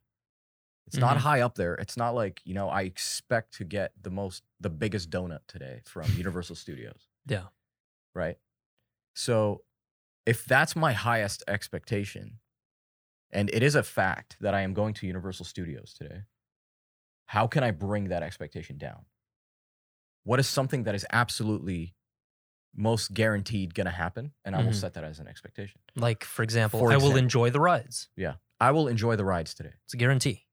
It's 0.86 0.96
not 0.98 1.16
Mhm. 1.16 1.20
high 1.20 1.40
up 1.40 1.56
there. 1.56 1.74
It's 1.74 1.96
not 1.96 2.14
like 2.14 2.42
you 2.44 2.54
know 2.54 2.68
I 2.68 2.82
expect 2.82 3.54
to 3.54 3.64
get 3.64 3.92
the 4.00 4.10
most 4.10 4.44
the 4.60 4.70
biggest 4.70 5.10
donut 5.10 5.40
today 5.48 5.82
from 5.86 6.06
Universal 6.16 6.56
Studios 6.56 7.08
Yeah. 7.26 7.48
right? 8.14 8.38
So 9.14 9.64
if 10.26 10.44
that's 10.44 10.76
my 10.76 10.92
highest 10.92 11.42
expectation, 11.48 12.40
and 13.30 13.50
it 13.50 13.62
is 13.62 13.74
a 13.74 13.82
fact 13.82 14.36
that 14.40 14.54
I 14.54 14.62
am 14.62 14.74
going 14.74 14.94
to 14.94 15.06
Universal 15.06 15.46
Studios 15.46 15.94
today, 15.94 16.22
how 17.26 17.46
can 17.46 17.64
I 17.64 17.70
bring 17.72 18.08
that 18.08 18.22
expectation 18.22 18.78
down? 18.78 19.06
What 20.24 20.40
is 20.40 20.48
something 20.48 20.84
that 20.84 20.94
is 20.94 21.06
absolutely 21.12 21.94
most 22.74 23.14
guaranteed 23.14 23.74
going 23.74 23.86
to 23.86 23.90
happen? 23.92 24.32
And 24.44 24.54
I 24.56 24.60
will 24.62 24.72
Mhm. 24.72 24.74
set 24.74 24.94
that 24.94 25.04
as 25.04 25.18
an 25.18 25.28
expectation. 25.28 25.80
Like 25.94 26.24
for 26.24 26.42
example, 26.42 26.80
For 26.80 26.92
I 26.92 26.96
will 26.96 27.16
enjoy 27.16 27.50
the 27.50 27.60
rides. 27.60 28.08
Yeah. 28.16 28.36
I 28.60 28.70
will 28.70 28.88
enjoy 28.88 29.16
the 29.16 29.24
rides 29.24 29.54
today. 29.54 29.74
It's 29.84 29.94
a 29.94 29.98
guarantee. 29.98 30.45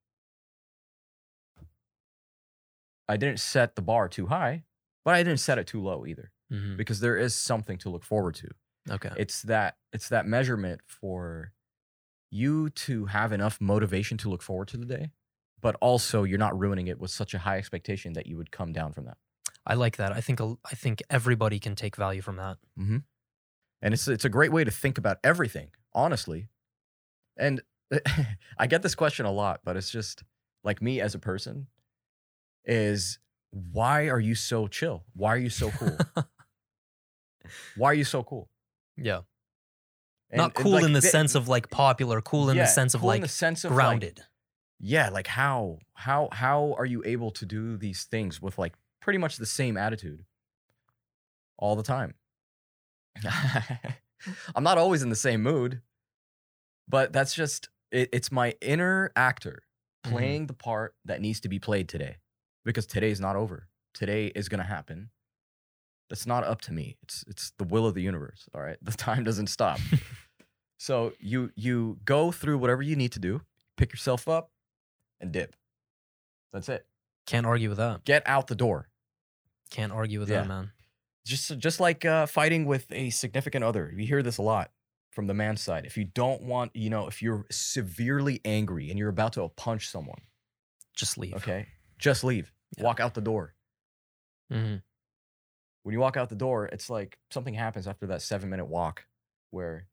I 3.07 3.17
didn't 3.17 3.39
set 3.39 3.75
the 3.75 3.81
bar 3.81 4.07
too 4.07 4.27
high, 4.27 4.63
but 5.05 5.13
I 5.15 5.23
didn't 5.23 5.39
set 5.39 5.57
it 5.57 5.67
too 5.67 5.81
low 5.81 6.05
either 6.05 6.31
Mhm. 6.51 6.77
because 6.77 6.99
there 6.99 7.17
is 7.17 7.35
something 7.35 7.77
to 7.79 7.89
look 7.89 8.03
forward 8.03 8.35
to. 8.35 8.49
Okay. 8.89 9.11
it's 9.17 9.41
that 9.43 9.77
it's 9.93 10.09
that 10.09 10.25
measurement 10.25 10.81
for 10.85 11.53
you 12.29 12.69
to 12.71 13.05
have 13.05 13.31
enough 13.31 13.61
motivation 13.61 14.17
to 14.17 14.29
look 14.29 14.41
forward 14.41 14.67
to 14.67 14.75
the 14.77 14.85
day 14.85 15.11
but 15.61 15.75
also 15.79 16.23
you're 16.23 16.37
not 16.37 16.57
ruining 16.59 16.87
it 16.87 16.99
with 16.99 17.09
such 17.09 17.33
a 17.33 17.39
high 17.39 17.57
expectation 17.57 18.11
that 18.11 18.27
you 18.27 18.35
would 18.35 18.51
come 18.51 18.73
down 18.73 18.91
from 18.91 19.05
that 19.05 19.17
I 19.65 19.75
like 19.75 19.95
that. 19.95 20.11
I 20.11 20.19
think 20.19 20.41
I 20.41 20.75
think 20.75 21.01
everybody 21.09 21.59
can 21.59 21.75
take 21.75 21.95
value 21.95 22.21
from 22.21 22.35
that. 22.35 22.57
and 22.77 23.93
it's 23.93 24.07
it's 24.09 24.25
a 24.25 24.29
great 24.29 24.51
way 24.51 24.65
to 24.65 24.71
think 24.71 24.97
about 24.97 25.17
everything 25.23 25.69
honestly 25.93 26.49
and 27.37 27.61
i 28.57 28.67
get 28.67 28.81
this 28.81 28.95
question 28.95 29.25
a 29.25 29.31
lot 29.31 29.61
but 29.63 29.77
it's 29.77 29.89
just 29.91 30.23
like 30.65 30.81
me 30.81 30.99
as 30.99 31.15
a 31.15 31.19
person 31.19 31.67
is 32.65 33.19
why 33.51 34.07
are 34.09 34.19
you 34.19 34.35
so 34.35 34.67
chill 34.67 35.03
why 35.15 35.29
are 35.33 35.37
you 35.37 35.49
so 35.49 35.69
cool 35.71 35.97
why 37.75 37.91
are 37.91 37.93
you 37.93 38.03
so 38.03 38.23
cool 38.23 38.49
yeah. 38.97 39.21
And- 40.29 40.37
Not 40.37 40.53
cool 40.55 40.71
like, 40.73 40.83
in 40.83 40.93
the 40.93 41.01
th- 41.01 41.11
sense 41.11 41.35
of 41.35 41.47
like 41.47 41.69
popular, 41.69 42.19
cool 42.21 42.49
in 42.49 42.57
yeah, 42.57 42.63
the 42.63 42.67
sense 42.69 42.93
of 42.95 43.01
cool 43.01 43.07
like 43.09 43.21
the 43.21 43.27
sense 43.27 43.63
of 43.63 43.71
like, 43.71 43.75
grounded. 43.75 44.21
yeah 44.79 45.09
like 45.09 45.27
how 45.27 45.79
how 45.93 46.29
how 46.31 46.73
are 46.77 46.85
you 46.85 47.03
able 47.05 47.29
to 47.31 47.45
do 47.45 47.77
these 47.77 48.03
things 48.05 48.41
with 48.41 48.57
like 48.57 48.73
pretty 49.01 49.19
much 49.19 49.37
the 49.37 49.45
same 49.45 49.77
attitude 49.77 50.23
all 51.57 51.75
the 51.75 51.83
time 51.83 52.15
i'm 54.55 54.63
not 54.63 54.77
always 54.77 55.03
in 55.03 55.09
the 55.09 55.15
same 55.15 55.41
mood 55.43 55.81
but 56.87 57.13
that's 57.13 57.33
just 57.35 57.69
it, 57.91 58.09
it's 58.11 58.31
my 58.31 58.55
inner 58.61 59.11
actor 59.15 59.63
Mhm. 60.05 60.11
playing 60.11 60.47
the 60.47 60.53
part 60.53 60.95
that 61.05 61.21
needs 61.21 61.39
to 61.41 61.47
be 61.49 61.59
played 61.59 61.87
today 61.87 62.17
because 62.65 62.85
today 62.85 63.11
is 63.11 63.19
not 63.19 63.35
over. 63.35 63.67
Today 63.93 64.27
is 64.27 64.49
going 64.49 64.59
to 64.59 64.65
happen. 64.67 65.09
That's 66.09 66.25
not 66.25 66.43
up 66.43 66.61
to 66.61 66.73
me. 66.73 66.97
It's 67.03 67.23
it's 67.27 67.51
the 67.57 67.63
will 67.63 67.85
of 67.87 67.93
the 67.95 68.01
universe, 68.01 68.47
all 68.53 68.61
right? 68.61 68.77
The 68.83 68.91
time 68.91 69.23
doesn't 69.23 69.47
stop. 69.47 69.79
so 70.77 71.13
you 71.19 71.51
you 71.55 71.99
go 72.05 72.31
through 72.31 72.57
whatever 72.57 72.81
you 72.81 72.95
need 72.95 73.11
to 73.13 73.19
do, 73.19 73.41
pick 73.77 73.91
yourself 73.91 74.27
up 74.27 74.51
and 75.19 75.31
dip. 75.31 75.55
That's 76.51 76.69
it. 76.69 76.85
Can't 77.25 77.45
argue 77.45 77.69
with 77.69 77.77
that. 77.77 78.03
Get 78.03 78.21
out 78.27 78.47
the 78.47 78.55
door. 78.55 78.89
Can't 79.71 79.91
argue 79.93 80.19
with 80.19 80.29
Yeah. 80.29 80.41
that, 80.41 80.47
man. 80.47 80.71
just 81.25 81.57
just 81.57 81.79
like 81.79 82.03
uh, 82.05 82.25
fighting 82.25 82.65
with 82.65 82.85
a 82.91 83.09
significant 83.09 83.63
other 83.63 83.91
you 83.95 84.05
hear 84.05 84.21
this 84.21 84.37
a 84.37 84.41
lot 84.41 84.71
from 85.11 85.25
the 85.27 85.33
man's 85.33 85.61
side 85.61 85.85
if 85.85 85.95
you 85.97 86.03
don't 86.03 86.41
want 86.43 86.75
you 86.75 86.89
know 86.89 87.07
if 87.07 87.21
you're 87.21 87.45
severely 87.49 88.41
angry 88.43 88.89
and 88.89 88.99
you're 88.99 89.09
about 89.09 89.31
to 89.33 89.47
punch 89.55 89.87
someone 89.87 90.19
Just 90.95 91.17
leave. 91.17 91.33
okay 91.35 91.67
just 92.03 92.23
leave. 92.23 92.51
Yeah. 92.77 92.83
walk 92.83 92.99
out 92.99 93.13
the 93.13 93.21
door. 93.21 93.53
Hmm 94.51 94.77
when 95.83 95.93
you 95.93 95.99
walk 95.99 96.17
out 96.17 96.29
the 96.29 96.35
door 96.35 96.65
it's 96.65 96.89
like 96.89 97.17
something 97.29 97.53
happens 97.53 97.87
after 97.87 98.07
that 98.07 98.21
seven 98.21 98.49
minute 98.49 98.65
walk 98.65 99.05
where 99.51 99.85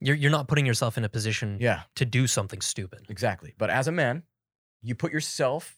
You're 0.00 0.16
you're 0.16 0.30
not 0.30 0.48
putting 0.48 0.66
yourself 0.66 0.96
in 0.96 1.04
a 1.04 1.08
position 1.08 1.58
yeah. 1.60 1.82
to 1.96 2.04
do 2.04 2.26
something 2.26 2.60
stupid. 2.60 3.06
exactly. 3.08 3.54
But 3.58 3.70
as 3.70 3.88
a 3.88 3.92
man 3.92 4.22
you 4.82 4.94
put 4.94 5.12
yourself 5.12 5.76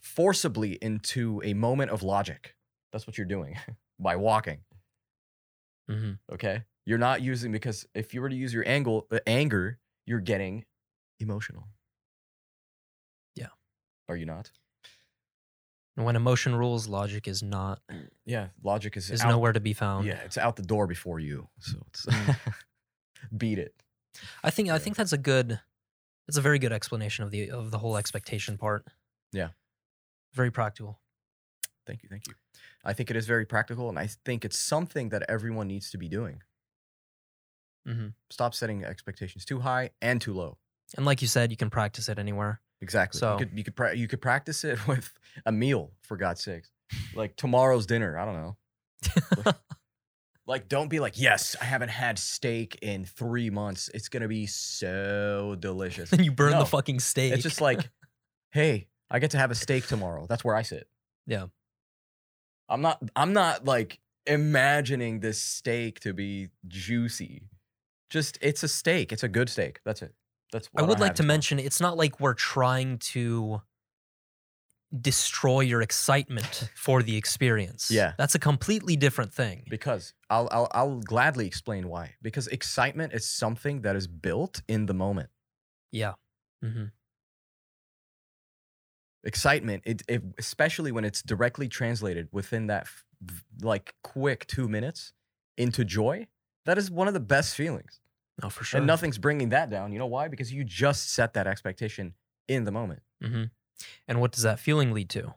forcibly 0.00 0.72
into 0.82 1.40
a 1.44 1.54
moment 1.54 1.92
of 1.92 2.02
logic. 2.02 2.56
That's 2.92 3.06
what 3.06 3.16
you're 3.16 3.26
doing 3.26 3.56
by 4.00 4.16
walking. 4.16 4.60
Hmm 5.88 6.12
okay? 6.32 6.62
You're 6.84 6.98
not 6.98 7.22
using 7.22 7.52
because 7.52 7.86
if 7.94 8.12
you 8.14 8.20
were 8.20 8.28
to 8.28 8.34
use 8.34 8.52
your 8.52 8.66
angle 8.66 9.06
uh, 9.12 9.18
anger 9.26 9.78
you're 10.06 10.20
getting 10.20 10.64
emotional. 11.20 11.68
Are 14.12 14.16
you 14.16 14.26
not 14.26 14.50
when 15.94 16.16
emotion 16.16 16.54
rules, 16.56 16.88
logic 16.88 17.28
is 17.28 17.42
not 17.42 17.80
yeah 18.24 18.48
logic 18.62 18.96
is 18.96 19.10
is 19.10 19.22
out, 19.22 19.28
nowhere 19.28 19.52
to 19.52 19.60
be 19.60 19.72
found. 19.72 20.06
yeah 20.06 20.20
it's 20.24 20.38
out 20.38 20.56
the 20.56 20.62
door 20.62 20.86
before 20.86 21.18
you 21.20 21.48
so 21.60 21.78
it's 21.88 22.06
beat 23.36 23.58
it 23.58 23.74
I 24.44 24.50
think 24.50 24.68
I 24.68 24.72
Yeah. 24.74 24.78
think 24.78 24.96
that's 24.96 25.12
a 25.12 25.18
good 25.18 25.60
that's 26.26 26.36
a 26.36 26.42
very 26.42 26.58
good 26.58 26.72
explanation 26.72 27.24
of 27.24 27.30
the 27.30 27.50
of 27.50 27.70
the 27.70 27.78
whole 27.78 27.96
expectation 27.96 28.56
part. 28.58 28.86
Yeah. 29.32 29.50
Very 30.34 30.50
practical. 30.50 31.00
thank 31.86 32.02
you 32.02 32.08
thank 32.08 32.26
you 32.28 32.34
i 32.84 32.92
think 32.92 33.10
it 33.10 33.16
is 33.16 33.26
very 33.26 33.44
practical 33.54 33.88
and 33.88 33.98
i 33.98 34.06
think 34.26 34.44
it's 34.44 34.58
something 34.58 35.08
that 35.10 35.22
everyone 35.28 35.66
needs 35.74 35.90
to 35.90 35.98
be 35.98 36.08
doing 36.08 36.36
hmm 37.86 38.08
stop 38.30 38.54
setting 38.54 38.84
expectations 38.84 39.44
too 39.44 39.60
high 39.60 39.90
and 40.00 40.20
too 40.20 40.32
low 40.42 40.58
And 40.96 41.04
like 41.06 41.22
you 41.22 41.28
said, 41.28 41.50
you 41.50 41.56
can 41.56 41.70
practice 41.70 42.08
it 42.12 42.18
anywhere. 42.18 42.60
Exactly 42.82 43.18
So- 43.18 43.32
you 43.32 43.38
could 43.46 43.58
you 43.58 43.64
could, 43.64 43.76
pra- 43.76 43.96
you 43.96 44.08
could 44.08 44.20
practice 44.20 44.64
it 44.64 44.86
with 44.86 45.10
a 45.46 45.52
meal 45.52 45.92
for 46.02 46.16
god's 46.18 46.42
sakes 46.42 46.70
like 47.14 47.36
tomorrow's 47.36 47.86
dinner 47.86 48.18
i 48.18 48.24
don't 48.26 48.34
know 48.34 49.52
Like, 50.44 50.68
don't 50.68 50.88
be 50.88 50.98
like, 50.98 51.18
yes, 51.20 51.54
I 51.60 51.64
haven't 51.64 51.90
had 51.90 52.18
steak 52.18 52.76
in 52.82 53.04
three 53.04 53.48
months. 53.48 53.88
It's 53.94 54.08
gonna 54.08 54.26
be 54.26 54.46
so 54.46 55.56
delicious. 55.60 56.10
Then 56.10 56.24
you 56.24 56.32
burn 56.32 56.50
No. 56.50 56.58
the 56.58 56.66
fucking 56.66 56.98
steak. 56.98 57.32
It's 57.32 57.44
just 57.44 57.60
like, 57.60 57.88
hey, 58.50 58.88
I 59.08 59.20
get 59.20 59.30
to 59.30 59.38
have 59.38 59.52
a 59.52 59.54
steak 59.54 59.86
tomorrow. 59.86 60.26
That's 60.28 60.42
where 60.44 60.56
I 60.56 60.62
sit. 60.62 60.88
Yeah. 61.28 61.46
I'm 62.68 62.80
not. 62.82 63.00
I'm 63.14 63.32
not 63.32 63.64
like 63.64 64.00
imagining 64.26 65.20
this 65.20 65.40
steak 65.40 66.00
to 66.00 66.12
be 66.12 66.48
juicy. 66.66 67.44
Just, 68.10 68.36
it's 68.42 68.64
a 68.64 68.68
steak. 68.68 69.12
It's 69.12 69.22
a 69.22 69.28
good 69.28 69.48
steak. 69.48 69.80
That's 69.84 70.02
it. 70.02 70.12
That's. 70.52 70.68
I 70.76 70.82
would 70.82 70.90
have 70.90 71.00
like 71.00 71.14
to 71.16 71.22
mention 71.22 71.58
it's 71.58 71.80
not 71.80 71.96
like 71.96 72.20
we're 72.20 72.34
trying 72.34 72.98
to 72.98 73.62
destroy 75.00 75.60
your 75.60 75.80
excitement 75.82 76.68
for 76.76 77.02
the 77.02 77.16
experience. 77.16 77.90
Yeah. 77.90 78.12
That's 78.18 78.34
a 78.34 78.38
completely 78.38 78.94
different 78.94 79.32
thing. 79.32 79.64
because 79.68 80.14
I'll, 80.30 80.48
I'll 80.52 80.68
I'll 80.72 81.00
gladly 81.00 81.46
explain 81.46 81.88
why. 81.88 82.14
Because 82.22 82.46
excitement 82.48 83.12
is 83.14 83.26
something 83.26 83.82
that 83.82 83.96
is 83.96 84.06
built 84.06 84.62
in 84.68 84.86
the 84.86 84.94
moment. 84.94 85.30
Yeah. 85.90 86.12
hmm 86.62 86.84
excitement 89.24 89.82
it, 89.86 90.02
it 90.08 90.20
especially 90.36 90.90
when 90.90 91.04
it's 91.04 91.22
directly 91.22 91.68
translated 91.68 92.28
within 92.32 92.66
that 92.66 92.82
f- 92.82 93.04
like 93.62 93.94
quick 94.02 94.44
two 94.48 94.68
minutes 94.68 95.12
into 95.56 95.84
joy 95.84 96.26
that 96.64 96.76
is 96.76 96.90
one 96.90 97.06
of 97.06 97.14
the 97.14 97.20
best 97.20 97.54
feelings 97.54 98.00
Oh, 98.42 98.48
for 98.48 98.64
sure. 98.64 98.78
and 98.78 98.86
nothing's 98.86 99.18
bringing 99.18 99.50
that 99.50 99.68
down 99.70 99.92
you 99.92 99.98
know 99.98 100.06
why 100.06 100.28
because 100.28 100.52
you 100.52 100.64
just 100.64 101.10
set 101.10 101.34
that 101.34 101.46
expectation 101.46 102.14
in 102.48 102.64
the 102.64 102.70
moment 102.72 103.02
hmm 103.22 103.44
And 104.08 104.20
what 104.20 104.32
does 104.32 104.42
that 104.44 104.58
feeling 104.60 104.92
lead 104.92 105.08
to? 105.10 105.34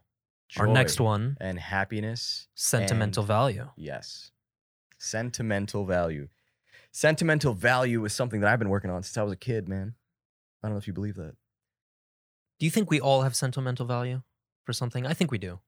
Our 0.57 0.67
next 0.67 0.99
one, 1.01 1.35
and 1.41 1.59
happiness 1.59 2.47
sentimental 2.55 3.21
and- 3.23 3.27
value. 3.27 3.69
yes 3.75 4.31
sentimental 4.97 5.85
value 5.85 6.29
sentimental 6.91 7.53
value 7.53 8.05
is 8.05 8.13
something 8.13 8.39
that 8.41 8.49
i've 8.51 8.59
been 8.59 8.69
working 8.69 8.89
on 8.89 9.03
since 9.03 9.17
i 9.17 9.23
was 9.23 9.33
a 9.33 9.37
kid 9.49 9.67
man 9.67 9.95
i 10.63 10.67
don't 10.67 10.73
know 10.73 10.77
if 10.77 10.87
you 10.87 10.93
believe 10.93 11.15
that 11.15 11.35
Do 12.59 12.65
you 12.65 12.71
think 12.71 12.89
we 12.89 13.01
all 13.01 13.23
have 13.23 13.35
sentimental 13.35 13.85
value 13.85 14.21
for 14.63 14.71
something? 14.73 15.05
I 15.05 15.13
think 15.13 15.29
we 15.31 15.37
do. 15.37 15.59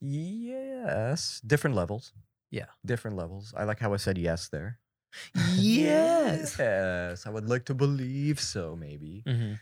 yes 0.00 1.40
different 1.46 1.76
levels 1.76 2.12
Yeah. 2.50 2.66
different 2.84 3.16
levels 3.16 3.52
i 3.56 3.64
like 3.64 3.78
how 3.80 3.92
i 3.92 3.96
said 3.96 4.16
yes 4.18 4.48
there 4.48 4.78
Yes. 5.56 6.58
Yes, 6.58 7.26
I 7.26 7.30
would 7.30 7.48
like 7.48 7.64
to 7.66 7.74
believe 7.74 8.40
so, 8.40 8.76
maybe. 8.76 9.22
hmm 9.26 9.54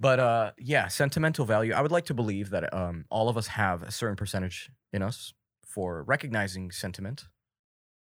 But 0.00 0.20
uh, 0.20 0.52
yeah, 0.58 0.88
sentimental 0.88 1.44
value. 1.44 1.72
I 1.72 1.80
would 1.80 1.92
like 1.92 2.06
to 2.06 2.14
believe 2.14 2.50
that 2.50 2.72
um, 2.74 3.04
all 3.10 3.28
of 3.28 3.36
us 3.36 3.48
have 3.48 3.82
a 3.82 3.90
certain 3.90 4.16
percentage 4.16 4.70
in 4.92 5.02
us 5.02 5.34
for 5.66 6.02
recognizing 6.02 6.70
sentiment 6.70 7.26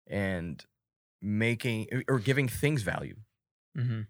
and 0.07 0.63
making 1.21 1.87
or 2.07 2.19
giving 2.19 2.47
things 2.47 2.83
value. 2.83 3.15
hmm 3.75 4.01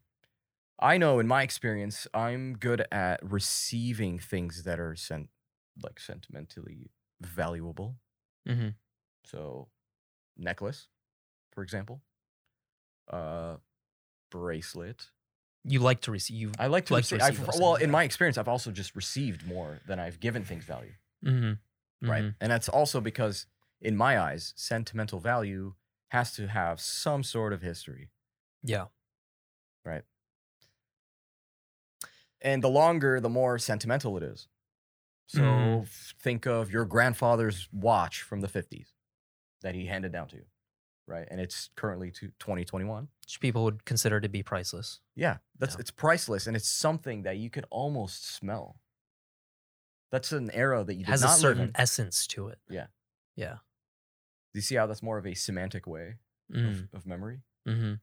I 0.79 0.97
know 0.97 1.19
in 1.19 1.27
my 1.27 1.43
experience, 1.43 2.07
I'm 2.13 2.55
good 2.57 2.85
at 2.91 3.19
receiving 3.23 4.19
things 4.19 4.63
that 4.63 4.79
are 4.79 4.95
sent 4.95 5.29
like 5.81 5.99
sentimentally 5.99 6.91
valuable. 7.21 7.97
hmm 8.47 8.75
So, 9.25 9.69
necklace, 10.37 10.89
for 11.51 11.63
example, 11.63 12.01
uh, 13.09 13.57
bracelet. 14.31 15.07
You 15.65 15.79
like 15.79 16.01
to 16.01 16.11
receive. 16.11 16.35
You. 16.37 16.51
I 16.59 16.67
like 16.67 16.85
to 16.87 16.93
like 16.93 17.05
to 17.05 17.15
receive. 17.15 17.27
receive 17.27 17.39
I've, 17.47 17.53
those 17.53 17.61
well, 17.61 17.75
in 17.75 17.89
my 17.89 18.03
experience, 18.03 18.37
I've 18.37 18.49
also 18.49 18.71
just 18.71 18.95
received 18.95 19.47
more 19.47 19.79
than 19.87 19.99
I've 19.99 20.19
given 20.19 20.43
things 20.43 20.65
value. 20.65 20.93
hmm 21.23 21.53
Right, 22.01 22.33
and 22.41 22.51
that's 22.51 22.67
also 22.67 22.99
because, 22.99 23.45
in 23.79 23.95
my 23.95 24.19
eyes, 24.19 24.53
sentimental 24.57 25.19
value 25.21 25.75
has 26.09 26.33
to 26.33 26.47
have 26.47 26.81
some 26.81 27.23
sort 27.23 27.53
of 27.53 27.61
history. 27.61 28.09
Yeah. 28.61 28.87
Right. 29.85 30.03
And 32.41 32.61
the 32.61 32.69
longer, 32.69 33.21
the 33.21 33.29
more 33.29 33.57
sentimental 33.57 34.17
it 34.17 34.23
is. 34.23 34.47
So 35.27 35.81
f- 35.83 36.13
think 36.19 36.45
of 36.45 36.71
your 36.71 36.85
grandfather's 36.85 37.69
watch 37.71 38.21
from 38.21 38.41
the 38.41 38.47
50s 38.47 38.87
that 39.61 39.73
he 39.75 39.85
handed 39.85 40.11
down 40.11 40.27
to 40.27 40.35
you, 40.35 40.45
right? 41.07 41.27
And 41.29 41.39
it's 41.41 41.69
currently 41.75 42.11
to 42.11 42.31
2021. 42.39 43.07
Which 43.25 43.39
people 43.39 43.63
would 43.65 43.85
consider 43.85 44.19
to 44.21 44.29
be 44.29 44.43
priceless. 44.43 44.99
Yeah, 45.15 45.37
that's 45.59 45.75
Yeah. 45.75 45.81
it's 45.81 45.91
priceless 45.91 46.47
and 46.47 46.55
it's 46.55 46.69
something 46.69 47.23
that 47.23 47.37
you 47.37 47.49
can 47.49 47.63
almost 47.65 48.25
smell. 48.25 48.79
That's 50.11 50.31
an 50.31 50.51
era 50.51 50.83
that 50.83 50.93
you 50.95 51.05
has 51.05 51.23
a 51.23 51.29
certain 51.29 51.63
in. 51.63 51.71
essence 51.75 52.27
to 52.27 52.47
it. 52.49 52.59
Yeah. 52.69 52.87
Yeah. 53.35 53.57
Do 54.53 54.59
you 54.59 54.61
see 54.61 54.75
how 54.75 54.85
that's 54.85 55.01
more 55.01 55.17
of 55.17 55.25
a 55.25 55.33
semantic 55.33 55.87
way 55.87 56.15
Mm. 56.51 56.89
of, 56.93 56.99
of 56.99 57.05
memory? 57.07 57.41
hmm 57.65 57.93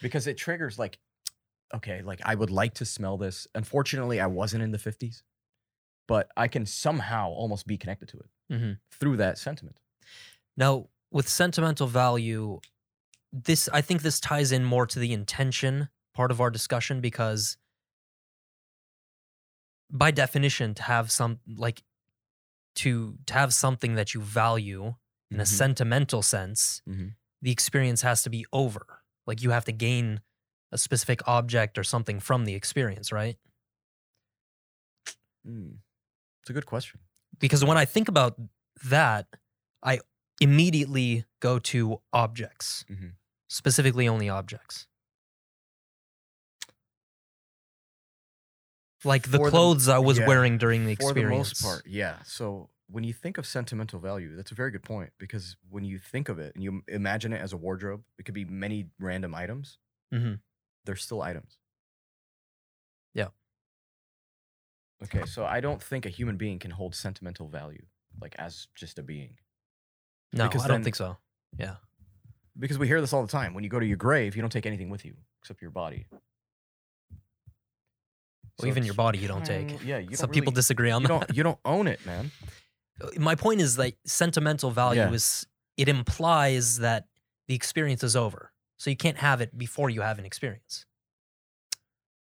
Because 0.00 0.26
it 0.26 0.36
triggers 0.36 0.78
like, 0.78 0.98
okay, 1.74 2.02
like 2.02 2.20
I 2.24 2.34
would 2.34 2.50
like 2.50 2.74
to 2.74 2.84
smell 2.84 3.16
this. 3.18 3.46
Unfortunately, 3.54 4.20
I 4.20 4.26
wasn't 4.26 4.62
in 4.62 4.70
the 4.70 4.78
50s, 4.78 5.22
but 6.08 6.30
I 6.36 6.48
can 6.48 6.66
somehow 6.66 7.30
almost 7.30 7.66
be 7.66 7.76
connected 7.76 8.08
to 8.10 8.18
it 8.20 8.30
hmm 8.54 8.72
through 8.92 9.18
that 9.18 9.38
sentiment. 9.38 9.76
Now, 10.56 10.88
with 11.12 11.28
sentimental 11.28 11.86
value, 11.86 12.60
this 13.32 13.68
I 13.72 13.80
think 13.80 14.02
this 14.02 14.20
ties 14.20 14.52
in 14.52 14.64
more 14.64 14.86
to 14.86 14.98
the 14.98 15.12
intention 15.12 15.88
part 16.14 16.30
of 16.30 16.40
our 16.40 16.50
discussion 16.50 17.00
because 17.00 17.56
by 19.90 20.10
definition 20.10 20.74
to 20.74 20.82
have 20.82 21.10
some 21.10 21.40
like 21.46 21.82
to 22.76 23.18
to 23.26 23.34
have 23.34 23.52
something 23.54 23.94
that 23.94 24.14
you 24.14 24.20
value 24.20 24.94
in 25.30 25.40
a 25.40 25.44
Mhm. 25.44 25.46
sentimental 25.46 26.22
sense, 26.22 26.82
Mhm. 26.88 27.16
the 27.40 27.50
experience 27.50 28.02
has 28.02 28.22
to 28.22 28.30
be 28.30 28.44
over. 28.52 29.02
Like 29.26 29.42
you 29.42 29.50
have 29.50 29.64
to 29.66 29.72
gain 29.72 30.20
a 30.72 30.78
specific 30.78 31.26
object 31.28 31.78
or 31.78 31.84
something 31.84 32.20
from 32.20 32.44
the 32.44 32.54
experience, 32.54 33.12
right? 33.12 33.38
Mm. 35.46 35.78
It's 36.42 36.50
a 36.50 36.52
good 36.52 36.66
question. 36.66 37.00
because 37.38 37.64
when 37.64 37.78
I 37.78 37.86
think 37.86 38.08
about 38.08 38.38
that, 38.84 39.26
I 39.82 40.00
immediately 40.42 41.24
go 41.40 41.58
to 41.58 42.00
objects, 42.12 42.84
mm-hmm. 42.90 43.08
specifically 43.48 44.08
only 44.08 44.28
objects. 44.28 44.86
Like 49.04 49.30
the 49.30 49.38
for 49.38 49.50
clothes 49.50 49.86
the, 49.86 49.94
I 49.94 49.98
was 49.98 50.18
yeah, 50.18 50.26
wearing 50.26 50.58
during 50.58 50.84
the 50.84 50.92
experience. 50.92 51.16
For 51.16 51.28
the 51.28 51.36
most 51.36 51.62
part, 51.62 51.86
yeah. 51.86 52.16
So 52.24 52.68
when 52.88 53.04
you 53.04 53.12
think 53.12 53.38
of 53.38 53.46
sentimental 53.46 53.98
value, 53.98 54.36
that's 54.36 54.52
a 54.52 54.54
very 54.54 54.70
good 54.70 54.82
point 54.82 55.10
because 55.18 55.56
when 55.70 55.84
you 55.84 55.98
think 55.98 56.28
of 56.28 56.38
it 56.38 56.54
and 56.54 56.62
you 56.62 56.82
imagine 56.86 57.32
it 57.32 57.40
as 57.40 57.52
a 57.52 57.56
wardrobe, 57.56 58.02
it 58.18 58.24
could 58.24 58.34
be 58.34 58.44
many 58.44 58.86
random 59.00 59.34
items. 59.34 59.78
Mm-hmm. 60.14 60.34
They're 60.84 60.96
still 60.96 61.22
items. 61.22 61.58
Yeah. 63.14 63.28
Okay, 65.04 65.24
so 65.26 65.44
I 65.44 65.60
don't 65.60 65.82
think 65.82 66.06
a 66.06 66.10
human 66.10 66.36
being 66.36 66.58
can 66.58 66.70
hold 66.70 66.94
sentimental 66.94 67.48
value, 67.48 67.86
like 68.20 68.36
as 68.38 68.68
just 68.74 68.98
a 68.98 69.02
being. 69.02 69.36
No, 70.32 70.48
because 70.48 70.64
I 70.64 70.68
don't 70.68 70.76
then- 70.78 70.84
think 70.84 70.96
so. 70.96 71.16
Yeah. 71.58 71.76
Because 72.58 72.78
we 72.78 72.86
hear 72.86 73.00
this 73.00 73.12
all 73.12 73.22
the 73.22 73.32
time. 73.32 73.54
When 73.54 73.64
you 73.64 73.70
go 73.70 73.80
to 73.80 73.86
your 73.86 73.96
grave, 73.96 74.36
you 74.36 74.42
don't 74.42 74.50
take 74.52 74.66
anything 74.66 74.90
with 74.90 75.04
you 75.04 75.14
except 75.40 75.62
your 75.62 75.70
body. 75.70 76.06
Well, 78.58 78.68
even 78.68 78.84
your 78.84 78.94
body 78.94 79.18
you 79.18 79.28
don't 79.28 79.44
take. 79.44 79.68
Mm, 79.68 79.84
yeah, 79.86 79.98
you 79.98 80.14
Some 80.16 80.26
don't 80.28 80.34
people 80.34 80.52
disagree 80.52 80.90
on 80.90 81.02
you 81.02 81.08
that. 81.08 81.26
don't 81.28 81.36
you 81.36 81.42
don't 81.42 81.58
own 81.64 81.86
it, 81.86 82.04
man. 82.04 82.30
Uh, 83.00 83.08
my 83.18 83.34
point 83.34 83.60
is 83.62 83.76
that 83.76 83.94
sentimental 84.06 84.70
value 84.70 85.00
Yeah. 85.00 85.10
is 85.12 85.46
it 85.78 85.88
implies 85.88 86.78
that 86.78 87.08
the 87.48 87.54
experience 87.54 88.04
is 88.04 88.14
over. 88.14 88.52
So 88.76 88.90
you 88.90 88.96
can't 88.96 89.16
have 89.18 89.40
it 89.40 89.56
before 89.56 89.88
you 89.88 90.02
have 90.02 90.18
an 90.18 90.26
experience. 90.26 90.84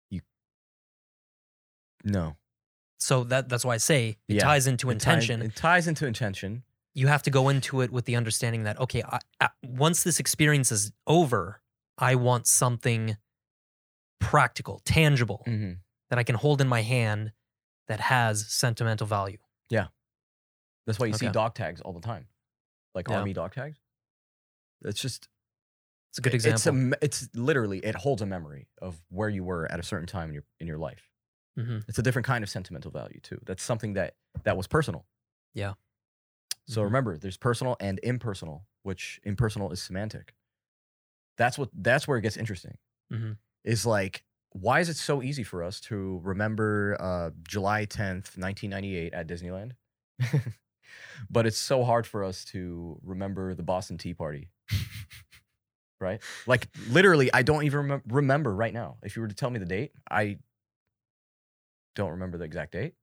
You 0.09 0.21
no. 2.03 2.35
So 2.97 3.23
that 3.25 3.47
that's 3.49 3.63
why 3.63 3.75
I 3.75 3.77
say 3.77 4.17
it 4.27 4.35
Yeah. 4.37 4.43
ties 4.43 4.65
into 4.65 4.89
It 4.89 4.95
ties- 4.95 5.03
intention. 5.29 5.41
It 5.43 5.55
ties 5.55 5.87
into 5.87 6.07
intention. 6.07 6.63
You 6.97 7.05
have 7.07 7.21
to 7.23 7.29
go 7.29 7.47
into 7.49 7.81
it 7.81 7.91
with 7.91 8.05
the 8.05 8.15
understanding 8.15 8.63
that 8.63 8.79
okay, 8.79 9.03
I, 9.03 9.19
I, 9.39 9.49
once 9.63 10.03
this 10.03 10.19
experience 10.19 10.71
is 10.71 10.91
over, 11.05 11.61
I 11.97 12.15
want 12.15 12.47
something 12.47 13.17
practical, 14.19 14.81
tangible 14.85 15.43
Mm-hmm. 15.47 15.73
that 16.09 16.19
I 16.19 16.23
can 16.23 16.35
hold 16.35 16.61
in 16.61 16.67
my 16.67 16.81
hand 16.81 17.33
that 17.87 17.99
has 17.99 18.51
sentimental 18.51 19.05
value. 19.07 19.37
Yeah, 19.69 19.87
that's 20.85 20.97
why 20.99 21.05
you 21.07 21.13
see 21.13 21.29
dog 21.29 21.53
tags 21.53 21.81
all 21.81 21.93
the 21.93 22.01
time, 22.01 22.27
like 22.95 23.07
Yeah. 23.09 23.19
army 23.19 23.33
dog 23.33 23.53
tags. 23.53 23.77
It's 24.83 25.01
just 25.01 25.27
It's 26.11 26.19
a 26.19 26.21
good 26.21 26.33
example. 26.33 26.93
It's 27.01 27.21
a 27.21 27.25
it's 27.25 27.29
literally 27.35 27.79
it 27.79 27.95
holds 27.95 28.21
a 28.21 28.25
memory 28.25 28.69
of 28.81 28.99
where 29.09 29.29
you 29.29 29.43
were 29.43 29.71
at 29.71 29.79
a 29.79 29.83
certain 29.83 30.07
time 30.07 30.29
in 30.29 30.33
your 30.35 30.43
in 30.59 30.67
your 30.67 30.77
life. 30.77 31.09
Mhm. 31.59 31.83
It's 31.87 31.99
a 31.99 32.01
different 32.03 32.25
kind 32.25 32.43
of 32.43 32.49
sentimental 32.49 32.91
value 32.91 33.19
too. 33.21 33.39
That's 33.45 33.63
something 33.63 33.93
that 33.93 34.15
that 34.43 34.55
was 34.57 34.67
personal. 34.67 35.05
Yeah. 35.53 35.73
So 36.67 36.81
Mhm. 36.81 36.85
remember, 36.85 37.17
there's 37.17 37.37
personal 37.37 37.77
and 37.79 37.99
impersonal, 38.03 38.67
which 38.83 39.19
impersonal 39.23 39.71
is 39.71 39.81
semantic. 39.81 40.35
That's 41.37 41.57
what 41.57 41.69
that's 41.73 42.07
where 42.07 42.17
it 42.17 42.21
gets 42.21 42.37
interesting. 42.37 42.77
Mhm. 43.11 43.37
Is 43.63 43.85
like 43.85 44.23
why 44.51 44.79
is 44.79 44.89
it 44.89 44.95
so 44.95 45.21
easy 45.21 45.43
for 45.43 45.61
us 45.61 45.79
to 45.81 46.19
remember 46.23 46.97
uh, 46.99 47.29
July 47.47 47.85
10th, 47.85 48.37
1998 48.37 49.13
at 49.13 49.27
Disneyland? 49.27 49.73
but 51.29 51.45
it's 51.45 51.57
so 51.57 51.83
hard 51.83 52.07
for 52.07 52.23
us 52.23 52.43
to 52.45 52.99
remember 53.03 53.53
the 53.53 53.61
Boston 53.63 53.97
Tea 53.97 54.13
Party. 54.15 54.49
right? 55.99 56.21
Like 56.47 56.69
literally, 56.89 57.31
I 57.33 57.43
don't 57.43 57.63
even 57.63 57.85
remem- 57.87 58.01
remember 58.07 58.55
right 58.55 58.73
now. 58.73 58.97
If 59.03 59.15
you 59.15 59.21
were 59.21 59.27
to 59.27 59.35
tell 59.35 59.49
me 59.49 59.59
the 59.59 59.65
date, 59.65 59.91
I 60.09 60.39
don't 61.95 62.11
remember 62.11 62.37
the 62.37 62.45
exact 62.45 62.71
date. 62.73 62.93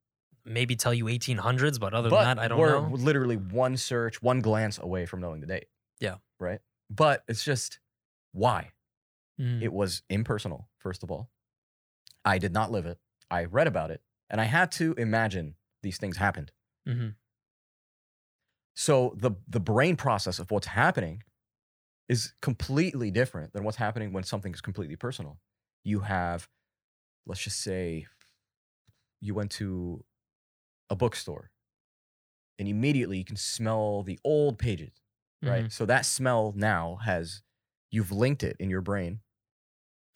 Maybe 0.47 0.77
tell 0.77 0.93
you 0.93 1.07
1800s, 1.07 1.79
but 1.81 1.95
other 1.95 2.11
but 2.11 2.25
than 2.25 2.37
that, 2.37 2.43
I 2.45 2.49
don't 2.49 2.59
we're 2.59 2.81
know. 2.81 2.95
literally 2.95 3.37
one 3.37 3.77
search, 3.77 4.21
one 4.23 4.41
glance 4.43 4.79
away 4.79 5.07
from 5.07 5.21
knowing 5.21 5.41
the 5.41 5.47
date. 5.47 5.67
Yeah. 6.01 6.17
Right. 6.39 6.61
But 6.91 7.25
it's 7.29 7.45
just 7.45 7.81
why 8.33 8.73
Mm. 9.41 9.63
it 9.63 9.73
was 9.73 10.03
impersonal. 10.09 10.69
First 10.79 11.03
of 11.03 11.11
all, 11.11 11.29
I 12.25 12.39
did 12.39 12.53
not 12.53 12.71
live 12.71 12.87
it. 12.87 12.99
I 13.31 13.45
read 13.47 13.67
about 13.67 13.91
it, 13.91 14.01
and 14.31 14.41
I 14.41 14.45
had 14.45 14.71
to 14.73 14.93
imagine 14.95 15.57
these 15.83 15.99
things 15.99 16.19
happened. 16.19 16.53
Mhm. 16.87 17.17
So 18.75 19.15
the 19.17 19.33
the 19.49 19.61
brain 19.61 19.97
process 19.97 20.39
of 20.39 20.51
what's 20.51 20.67
happening 20.69 21.23
is 22.09 22.35
completely 22.43 23.11
different 23.11 23.53
than 23.53 23.65
what's 23.65 23.77
happening 23.79 24.13
when 24.13 24.25
something 24.25 24.53
is 24.53 24.61
completely 24.61 24.97
personal. 24.97 25.41
You 25.85 26.01
have, 26.01 26.49
let's 27.27 27.41
just 27.43 27.61
say, 27.61 28.07
you 29.21 29.35
went 29.35 29.51
to 29.53 30.05
a 30.95 30.97
bookstore, 30.97 31.51
and 32.59 32.69
immediately 32.69 33.19
you 33.19 33.25
can 33.25 33.37
smell 33.37 34.03
the 34.03 34.19
old 34.25 34.59
pages, 34.59 34.93
right? 35.45 35.65
Mhm. 35.65 35.73
So 35.73 35.87
that 35.87 36.07
smell 36.07 36.53
now 36.57 36.97
has 37.05 37.43
you've 37.91 38.13
linked 38.13 38.43
it 38.43 38.57
in 38.59 38.71
your 38.71 38.81
brain 38.81 39.21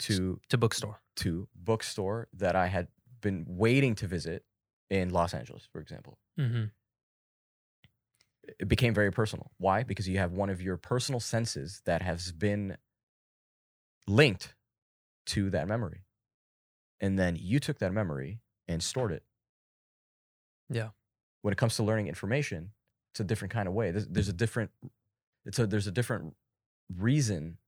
to 0.01 0.41
To 0.51 0.59
bookstore. 0.59 1.01
to 1.17 1.49
bookstore 1.55 2.29
that 2.35 2.57
I 2.57 2.69
had 2.69 2.89
been 3.21 3.45
waiting 3.49 3.95
to 3.97 4.09
visit 4.09 4.45
in 4.91 5.11
Los 5.11 5.35
Angeles, 5.35 5.69
for 5.73 5.81
example 5.81 6.19
hmm 6.37 6.71
it 8.59 8.69
became 8.69 8.95
very 8.95 9.11
personal. 9.13 9.51
Why? 9.59 9.83
Because 9.83 10.09
you 10.09 10.19
have 10.19 10.33
one 10.33 10.51
of 10.51 10.63
your 10.63 10.77
personal 10.77 11.21
senses 11.21 11.83
that 11.85 12.03
has 12.03 12.33
been 12.33 12.77
linked 14.07 14.55
to 15.27 15.51
that 15.51 15.69
memory. 15.69 16.05
And 17.01 17.19
then 17.19 17.37
you 17.37 17.61
took 17.61 17.79
that 17.79 17.93
memory 17.93 18.41
and 18.69 18.83
stored 18.83 19.13
it. 19.13 19.25
Yeah. 20.71 20.91
When 21.43 21.53
it 21.53 21.57
comes 21.59 21.77
to 21.77 21.83
learning 21.83 22.09
information, 22.09 22.73
it's 23.13 23.21
a 23.21 23.25
different 23.25 23.53
kind 23.53 23.69
of 23.69 23.75
way. 23.75 23.91
There's, 23.91 24.07
there's 24.09 24.29
a 24.29 24.33
different 24.33 24.71
it's 25.45 25.59
a 25.59 25.67
there's 25.67 25.87
a 25.87 25.93
different 25.93 26.35
reason 26.95 27.59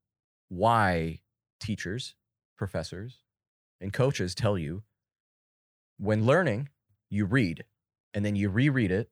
why 0.48 1.20
teachers, 1.60 2.14
professors, 2.58 3.18
and 3.80 3.92
coaches 3.92 4.34
tell 4.34 4.58
you 4.58 4.82
when 5.98 6.24
learning, 6.26 6.68
you 7.08 7.24
read 7.26 7.64
and 8.14 8.24
then 8.24 8.36
you 8.36 8.48
reread 8.48 8.90
it 8.90 9.10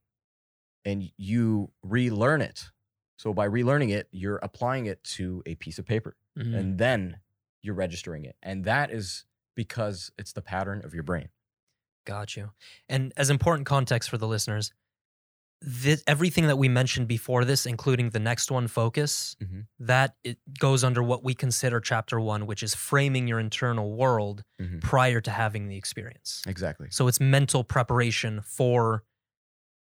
and 0.85 1.11
you 1.17 1.71
relearn 1.83 2.41
it. 2.41 2.71
So 3.17 3.33
by 3.35 3.49
relearning 3.49 3.91
it, 3.91 4.09
you're 4.11 4.39
applying 4.43 4.87
it 4.87 5.03
to 5.05 5.43
a 5.47 5.55
piece 5.57 5.79
of 5.79 5.87
paper 5.87 6.17
Mhm. 6.39 6.55
and 6.55 6.79
then 6.79 7.21
you're 7.63 7.75
registering 7.75 8.25
it. 8.25 8.37
And 8.43 8.65
that 8.65 8.91
is 8.91 9.25
because 9.57 10.13
it's 10.19 10.33
the 10.33 10.43
pattern 10.43 10.85
of 10.85 10.95
your 10.95 11.03
brain. 11.03 11.29
Got 12.09 12.37
you. 12.37 12.51
And 12.89 13.13
as 13.17 13.29
important 13.31 13.67
context 13.67 14.09
for 14.09 14.17
the 14.17 14.27
listeners, 14.27 14.73
this, 15.61 16.03
everything 16.07 16.47
that 16.47 16.57
we 16.57 16.69
mentioned 16.69 17.07
before 17.09 17.45
this, 17.45 17.67
including 17.67 18.11
the 18.11 18.19
next 18.21 18.51
one, 18.51 18.67
focus, 18.69 19.37
Mhm. 19.43 19.67
that 19.81 20.17
it 20.25 20.39
goes 20.59 20.85
under 20.85 21.03
what 21.03 21.23
we 21.23 21.35
consider 21.35 21.81
chapter 21.81 22.19
one, 22.21 22.47
which 22.47 22.63
is 22.63 22.75
framing 22.75 23.27
your 23.29 23.41
internal 23.41 23.95
world 23.95 24.43
Mhm. 24.61 24.81
prior 24.81 25.21
to 25.21 25.31
having 25.31 25.69
the 25.69 25.77
experience. 25.77 26.43
Exactly. 26.47 26.89
So 26.91 27.09
it's 27.09 27.21
mental 27.21 27.63
preparation 27.65 28.41
for, 28.41 29.05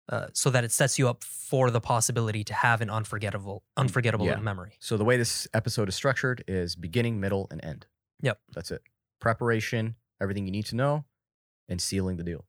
uh, 0.09 0.29
so 0.33 0.49
that 0.51 0.65
it 0.65 0.73
sets 0.73 0.99
you 0.99 1.07
up 1.09 1.23
for 1.23 1.71
the 1.71 1.83
possibility 1.83 2.43
to 2.45 2.55
have 2.55 2.81
an 2.81 2.89
unforgettable, 2.91 3.63
unforgettable 3.77 4.27
yeah. 4.27 4.41
memory. 4.41 4.79
So 4.81 4.97
the 4.97 5.05
way 5.05 5.19
this 5.19 5.47
episode 5.53 5.89
is 5.91 5.95
structured 5.95 6.43
is 6.49 6.75
beginning, 6.77 7.21
middle, 7.21 7.47
and 7.51 7.63
end. 7.63 7.87
Yep. 8.23 8.41
That's 8.55 8.71
it. 8.71 8.83
Preparation, 9.21 9.97
everything 10.21 10.47
you 10.47 10.51
need 10.51 10.67
to 10.67 10.77
know, 10.77 11.05
and 11.69 11.81
sealing 11.81 12.17
the 12.17 12.25
deal. 12.25 12.45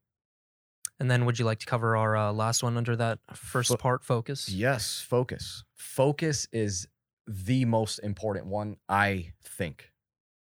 And 1.00 1.10
then, 1.10 1.26
would 1.26 1.40
you 1.40 1.46
like 1.46 1.60
to 1.60 1.66
cover 1.66 1.96
our 1.96 2.18
uh, 2.18 2.34
last 2.34 2.62
one 2.62 2.76
under 2.76 2.96
that 2.98 3.20
first 3.34 3.70
Fo- 3.70 3.78
part, 3.78 4.04
focus? 4.04 4.50
Yes, 4.50 5.00
focus. 5.00 5.64
Focus 5.74 6.48
is 6.52 6.88
the 7.26 7.64
most 7.66 8.00
important 8.00 8.48
one, 8.48 8.76
I 8.90 9.32
think. 9.44 9.92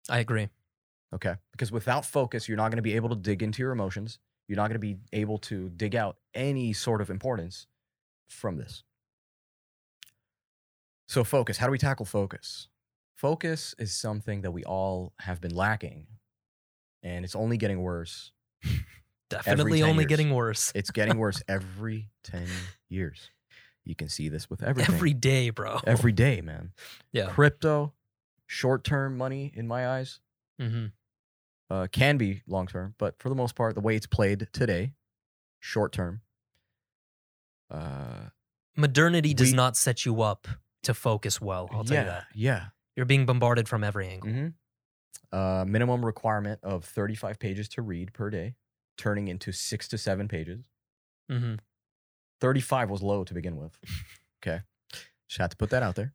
I 0.08 0.20
agree. 0.20 0.48
Okay. 1.14 1.34
Because 1.52 1.70
without 1.70 2.06
focus, 2.06 2.48
you're 2.48 2.56
not 2.56 2.70
going 2.70 2.76
to 2.76 2.82
be 2.82 2.96
able 2.96 3.10
to 3.10 3.16
dig 3.16 3.42
into 3.42 3.62
your 3.62 3.72
emotions. 3.72 4.18
You're 4.48 4.56
not 4.56 4.68
going 4.68 4.74
to 4.74 4.78
be 4.78 4.98
able 5.12 5.38
to 5.38 5.68
dig 5.70 5.94
out 5.94 6.16
any 6.34 6.72
sort 6.72 7.00
of 7.00 7.10
importance 7.10 7.66
from 8.28 8.56
this. 8.56 8.82
So, 11.06 11.24
focus. 11.24 11.58
How 11.58 11.66
do 11.66 11.72
we 11.72 11.78
tackle 11.78 12.06
focus? 12.06 12.68
Focus 13.16 13.74
is 13.78 13.92
something 13.94 14.40
that 14.42 14.52
we 14.52 14.64
all 14.64 15.12
have 15.20 15.40
been 15.40 15.54
lacking, 15.54 16.06
and 17.02 17.24
it's 17.24 17.36
only 17.36 17.58
getting 17.58 17.82
worse. 17.82 18.32
Definitely 19.30 19.82
only 19.82 20.02
years. 20.04 20.08
getting 20.08 20.30
worse. 20.34 20.72
It's 20.74 20.90
getting 20.90 21.16
worse 21.18 21.42
every 21.48 22.08
10 22.24 22.46
years. 22.88 23.30
You 23.84 23.94
can 23.94 24.08
see 24.08 24.28
this 24.28 24.50
with 24.50 24.62
everything. 24.62 24.94
Every 24.94 25.14
day, 25.14 25.50
bro. 25.50 25.80
Every 25.86 26.12
day, 26.12 26.40
man. 26.40 26.72
Yeah. 27.12 27.28
Crypto, 27.28 27.92
short 28.46 28.84
term 28.84 29.16
money 29.16 29.52
in 29.54 29.66
my 29.68 29.88
eyes, 29.88 30.20
hmm 30.58 30.86
uh, 31.70 31.86
can 31.92 32.16
be 32.16 32.42
long 32.48 32.66
term, 32.66 32.94
but 32.98 33.14
for 33.20 33.28
the 33.28 33.34
most 33.36 33.54
part, 33.54 33.76
the 33.76 33.80
way 33.80 33.94
it's 33.94 34.06
played 34.06 34.48
today, 34.52 34.92
short 35.60 35.92
term. 35.92 36.20
Uh, 37.70 38.30
Modernity 38.76 39.34
does 39.34 39.50
We- 39.50 39.56
not 39.56 39.76
set 39.76 40.04
you 40.04 40.22
up 40.22 40.48
to 40.82 40.94
focus 40.94 41.40
well. 41.40 41.68
I'll 41.72 41.84
tell 41.84 41.94
yeah, 41.94 42.00
you 42.02 42.08
that. 42.08 42.24
yeah. 42.34 42.64
You're 42.96 43.06
being 43.06 43.24
bombarded 43.26 43.68
from 43.68 43.84
every 43.84 44.08
angle. 44.08 44.30
hmm 44.30 44.48
Uh, 45.32 45.64
minimum 45.66 46.04
requirement 46.04 46.58
of 46.64 46.84
35 46.84 47.38
pages 47.38 47.68
to 47.68 47.82
read 47.82 48.12
per 48.12 48.30
day, 48.30 48.54
turning 48.98 49.28
into 49.28 49.52
six 49.52 49.86
to 49.88 49.96
seven 49.98 50.26
pages. 50.28 50.64
hmm 51.30 51.54
35 52.40 52.88
was 52.90 53.02
low 53.02 53.22
to 53.22 53.34
begin 53.34 53.56
with. 53.56 53.78
Okay. 54.42 54.62
Just 55.28 55.38
had 55.38 55.50
to 55.50 55.56
put 55.56 55.70
that 55.70 55.82
out 55.82 55.94
there. 55.94 56.14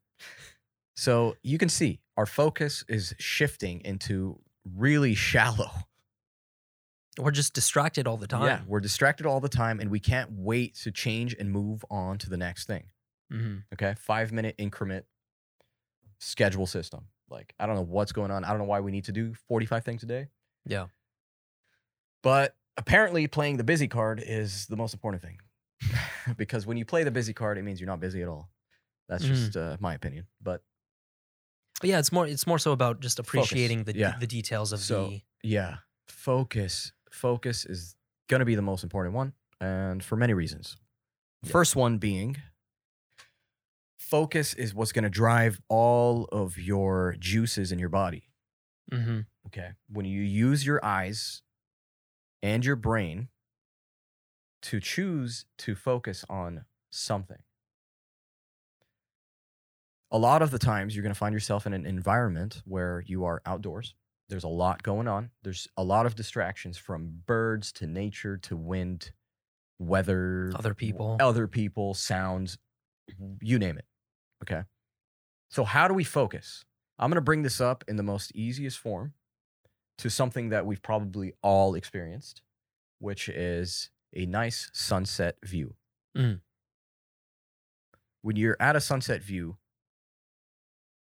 So 0.98 1.36
you 1.44 1.58
can 1.58 1.70
see 1.70 2.02
our 2.18 2.26
focus 2.26 2.84
is 2.90 3.14
shifting 3.20 3.82
into 3.86 4.40
really 4.76 5.14
shallow. 5.30 5.70
We're 7.18 7.32
just 7.32 7.54
distracted 7.54 8.08
all 8.08 8.18
the 8.18 8.28
time. 8.28 8.46
Yeah, 8.46 8.62
we're 8.68 8.80
distracted 8.82 9.26
all 9.26 9.40
the 9.40 9.48
time 9.48 9.80
and 9.80 9.90
we 9.90 10.00
can't 10.02 10.32
wait 10.34 10.76
to 10.84 10.92
change 10.92 11.34
and 11.40 11.50
move 11.52 11.86
on 11.90 12.18
to 12.18 12.30
the 12.30 12.38
next 12.38 12.66
thing. 12.68 12.86
hmm 13.32 13.58
Okay. 13.74 13.94
Five 13.98 14.32
minute 14.34 14.56
increment 14.58 15.06
schedule 16.20 16.66
system. 16.66 17.06
Like, 17.30 17.54
I 17.60 17.66
don't 17.66 17.76
know 17.76 17.82
what's 17.82 18.12
going 18.12 18.32
on. 18.32 18.44
I 18.44 18.50
don't 18.50 18.60
know 18.60 18.66
why 18.66 18.80
we 18.82 18.92
need 18.92 19.06
to 19.06 19.12
do 19.12 19.34
45 19.48 19.84
things 19.84 20.04
a 20.04 20.06
day. 20.06 20.28
Yeah. 20.66 20.88
But 22.24 22.56
apparently, 22.78 23.28
playing 23.28 23.58
the 23.58 23.64
busy 23.64 23.88
card 23.88 24.22
is 24.26 24.68
the 24.68 24.76
most 24.76 24.94
important 24.94 25.24
thing. 25.24 25.40
because 26.38 26.66
when 26.66 26.78
you 26.78 26.86
play 26.86 27.04
the 27.04 27.12
busy 27.12 27.34
card, 27.34 27.58
it 27.58 27.64
means 27.64 27.80
you're 27.80 27.88
not 27.88 28.00
busy 28.00 28.22
at 28.22 28.28
all. 28.28 28.50
That's 29.10 29.24
Mhm. 29.24 29.28
just 29.28 29.58
uh, 29.58 29.78
my 29.80 29.94
opinion. 29.94 30.26
But 30.42 30.64
But 31.82 31.90
yeah, 31.90 32.00
it's 32.00 32.12
more 32.12 32.26
it's 32.28 32.48
more 32.48 32.58
so 32.60 32.72
about 32.72 33.00
just 33.02 33.20
appreciating 33.20 33.84
the 33.84 33.96
yeah. 33.96 34.18
the 34.20 34.28
details 34.28 34.72
of 34.74 34.80
So- 34.80 35.10
the 35.10 35.22
yeah, 35.44 35.78
focus. 36.08 36.92
Focus 37.12 37.66
is 37.66 37.96
going 38.28 38.40
to 38.40 38.46
be 38.46 38.56
the 38.56 38.62
most 38.62 38.84
important 38.84 39.14
one. 39.16 39.34
And 39.62 40.04
for 40.04 40.16
many 40.16 40.34
reasons. 40.34 40.78
Yeah. 41.44 41.52
First 41.52 41.76
one 41.76 41.98
being 41.98 42.38
focus 44.10 44.54
is 44.54 44.74
what's 44.74 44.92
going 44.92 45.04
to 45.04 45.10
drive 45.10 45.60
all 45.68 46.26
of 46.26 46.58
your 46.58 47.16
juices 47.20 47.72
in 47.72 47.80
your 47.80 47.90
body. 47.90 48.30
hmm 48.92 49.22
Okay. 49.48 49.72
When 49.90 50.06
you 50.06 50.22
use 50.22 50.66
your 50.66 50.84
eyes 50.84 51.44
and 52.42 52.66
your 52.66 52.76
brain 52.76 53.30
to 54.64 54.80
choose 54.80 55.46
to 55.60 55.76
focus 55.76 56.26
on 56.30 56.66
something, 56.90 57.44
a 60.12 60.18
lot 60.18 60.42
of 60.42 60.52
the 60.52 60.60
times 60.60 60.96
you're 60.96 61.04
going 61.04 61.14
to 61.14 61.18
find 61.18 61.34
yourself 61.34 61.66
in 61.66 61.74
an 61.74 61.86
environment 61.86 62.62
where 62.66 63.04
you 63.06 63.26
are 63.26 63.42
outdoors. 63.46 63.96
There's 64.30 64.44
a 64.44 64.48
lot 64.50 64.82
going 64.84 65.08
on. 65.08 65.32
There's 65.44 65.68
a 65.78 65.84
lot 65.84 66.06
of 66.06 66.16
distractions 66.16 66.78
from 66.78 67.22
birds 67.26 67.72
to 67.74 67.88
nature 67.88 68.38
to 68.38 68.56
wind, 68.58 69.12
weather, 69.80 70.52
Other 70.56 70.74
people. 70.74 71.18
other 71.20 71.48
people, 71.48 71.94
sounds, 71.94 72.58
you 73.42 73.60
name 73.60 73.78
it. 73.78 73.86
Okay. 74.44 74.64
So, 75.50 75.64
how 75.64 75.88
do 75.88 75.94
we 75.94 76.04
focus? 76.04 76.66
I'm 76.98 77.10
going 77.10 77.16
to 77.16 77.22
bring 77.22 77.44
this 77.44 77.60
up 77.60 77.84
in 77.88 77.96
the 77.98 78.04
most 78.04 78.32
easiest 78.36 78.78
form 78.78 79.14
to 79.98 80.10
something 80.10 80.50
that 80.50 80.66
we've 80.66 80.82
probably 80.82 81.34
all 81.42 81.76
experienced, 81.76 82.42
which 83.00 83.30
is 83.30 83.90
a 84.14 84.26
nice 84.26 84.70
sunset 84.74 85.38
view. 85.44 85.76
Mm. 86.18 86.42
When 88.22 88.36
you're 88.36 88.58
at 88.60 88.76
a 88.76 88.82
sunset 88.82 89.22
view, 89.22 89.58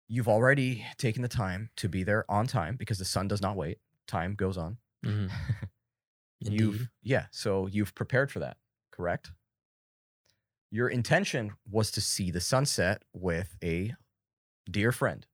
you've 0.08 0.28
already 0.28 0.84
taken 0.98 1.22
the 1.22 1.28
time 1.28 1.70
to 1.76 1.88
be 1.88 2.02
there 2.02 2.24
on 2.30 2.46
time 2.46 2.76
because 2.76 2.98
the 2.98 3.04
sun 3.04 3.28
does 3.28 3.42
not 3.42 3.56
wait. 3.56 3.78
Time 4.06 4.34
goes 4.34 4.56
on. 4.56 4.78
hmm 5.04 5.26
You've 6.40 6.88
yeah, 7.02 7.26
so 7.30 7.68
you've 7.68 7.94
prepared 7.94 8.32
for 8.32 8.40
that, 8.40 8.56
correct? 8.90 9.30
Your 10.72 10.88
intention 10.88 11.52
was 11.70 11.90
to 11.90 12.00
see 12.00 12.30
the 12.30 12.40
sunset 12.40 13.02
with 13.12 13.56
a 13.62 13.94
dear 14.70 14.90
friend. 14.90 15.26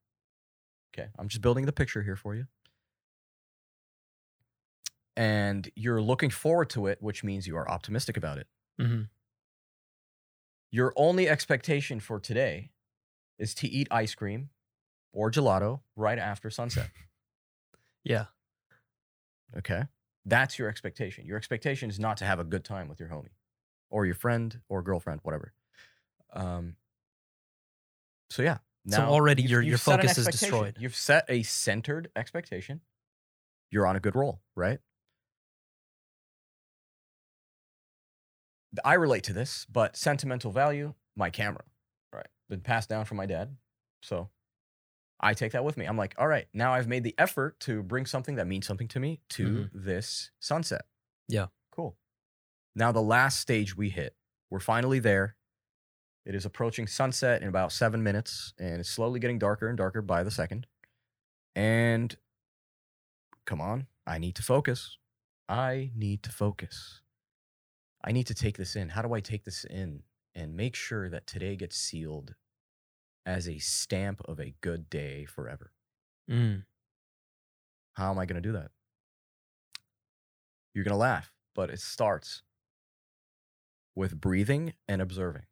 Okay, 0.92 1.10
I'm 1.16 1.28
just 1.28 1.40
building 1.42 1.64
the 1.64 1.72
picture 1.72 2.02
here 2.02 2.16
for 2.16 2.34
you. 2.34 2.46
And 5.16 5.70
you're 5.76 6.02
looking 6.02 6.30
forward 6.30 6.70
to 6.70 6.88
it, 6.88 6.98
which 7.00 7.22
means 7.22 7.46
you 7.46 7.56
are 7.56 7.70
optimistic 7.70 8.16
about 8.16 8.38
it. 8.38 8.48
hmm 8.80 9.02
Your 10.72 10.92
only 10.96 11.28
expectation 11.28 12.00
for 12.00 12.18
today 12.18 12.72
is 13.38 13.54
to 13.54 13.68
eat 13.68 13.86
ice 13.92 14.16
cream 14.16 14.50
or 15.12 15.30
gelato 15.30 15.82
right 15.96 16.18
after 16.18 16.50
sunset. 16.50 16.90
Yeah. 18.04 18.26
Okay. 19.54 19.82
That's 20.24 20.58
your 20.58 20.68
expectation. 20.68 21.26
Your 21.26 21.36
expectation 21.36 21.90
is 21.90 21.98
not 21.98 22.16
to 22.18 22.24
have 22.24 22.38
a 22.38 22.44
good 22.44 22.64
time 22.64 22.88
with 22.88 22.98
your 23.00 23.10
homie 23.10 23.34
or 23.90 24.06
your 24.06 24.14
friend 24.14 24.60
or 24.68 24.82
girlfriend, 24.82 25.20
whatever. 25.22 25.52
Um, 26.32 26.76
so, 28.30 28.42
yeah. 28.42 28.58
So 28.86 29.02
already 29.10 29.42
your- 29.42 29.60
your 29.62 29.78
focus 29.78 30.18
is 30.18 30.26
destroyed. 30.40 30.76
You've 30.78 30.94
set 30.96 31.24
a 31.28 31.42
centered 31.42 32.10
expectation. 32.16 32.80
You're 33.70 33.86
on 33.86 33.96
a 33.96 34.00
good 34.00 34.14
roll, 34.16 34.40
right? 34.54 34.80
I 38.84 38.94
relate 38.94 39.24
to 39.24 39.32
this, 39.32 39.66
but 39.70 39.96
sentimental 39.96 40.52
value, 40.52 40.94
my 41.16 41.30
camera, 41.30 41.64
right? 42.12 42.26
Been 42.48 42.60
passed 42.60 42.88
down 42.88 43.04
from 43.06 43.16
my 43.16 43.26
dad. 43.26 43.56
So 44.02 44.30
I 45.20 45.34
take 45.34 45.52
that 45.52 45.64
with 45.64 45.76
me. 45.76 45.86
I'm 45.86 45.96
like, 45.96 46.14
all 46.18 46.28
right, 46.28 46.46
now 46.52 46.74
I've 46.74 46.86
made 46.86 47.02
the 47.02 47.14
effort 47.18 47.58
to 47.60 47.82
bring 47.82 48.06
something 48.06 48.36
that 48.36 48.46
means 48.46 48.66
something 48.66 48.88
to 48.88 49.00
me 49.00 49.20
to 49.30 49.68
this 49.72 50.30
sunset. 50.38 50.86
Yeah. 51.28 51.46
Cool. 51.70 51.96
Now, 52.74 52.92
the 52.92 53.02
last 53.02 53.40
stage 53.40 53.76
we 53.76 53.90
hit, 53.90 54.14
we're 54.50 54.60
finally 54.60 54.98
there. 54.98 55.36
It 56.24 56.34
is 56.34 56.44
approaching 56.44 56.86
sunset 56.86 57.42
in 57.42 57.48
about 57.48 57.72
seven 57.72 58.02
minutes, 58.02 58.52
and 58.58 58.80
it's 58.80 58.90
slowly 58.90 59.18
getting 59.18 59.38
darker 59.38 59.68
and 59.68 59.78
darker 59.78 60.02
by 60.02 60.22
the 60.22 60.30
second. 60.30 60.66
And 61.56 62.14
come 63.46 63.60
on, 63.60 63.86
I 64.06 64.18
need 64.18 64.34
to 64.36 64.42
focus. 64.42 64.98
I 65.48 65.90
need 65.96 66.22
to 66.24 66.30
focus. 66.30 67.00
I 68.04 68.12
need 68.12 68.26
to 68.26 68.34
take 68.34 68.58
this 68.58 68.76
in. 68.76 68.90
How 68.90 69.02
do 69.02 69.14
I 69.14 69.20
take 69.20 69.44
this 69.44 69.64
in 69.64 70.02
and 70.34 70.56
make 70.56 70.76
sure 70.76 71.08
that 71.08 71.26
today 71.26 71.56
gets 71.56 71.76
sealed 71.76 72.34
as 73.24 73.48
a 73.48 73.58
stamp 73.58 74.20
of 74.26 74.38
a 74.38 74.54
good 74.60 74.88
day 74.90 75.24
forever? 75.24 75.72
Mm. 76.30 76.64
How 77.94 78.10
am 78.10 78.18
I 78.18 78.26
going 78.26 78.40
to 78.40 78.46
do 78.48 78.52
that? 78.52 78.70
You're 80.74 80.84
going 80.84 80.92
to 80.92 80.98
laugh, 80.98 81.32
but 81.54 81.70
it 81.70 81.80
starts 81.80 82.42
with 83.98 84.18
breathing 84.18 84.72
and 84.86 85.02
observing. 85.02 85.42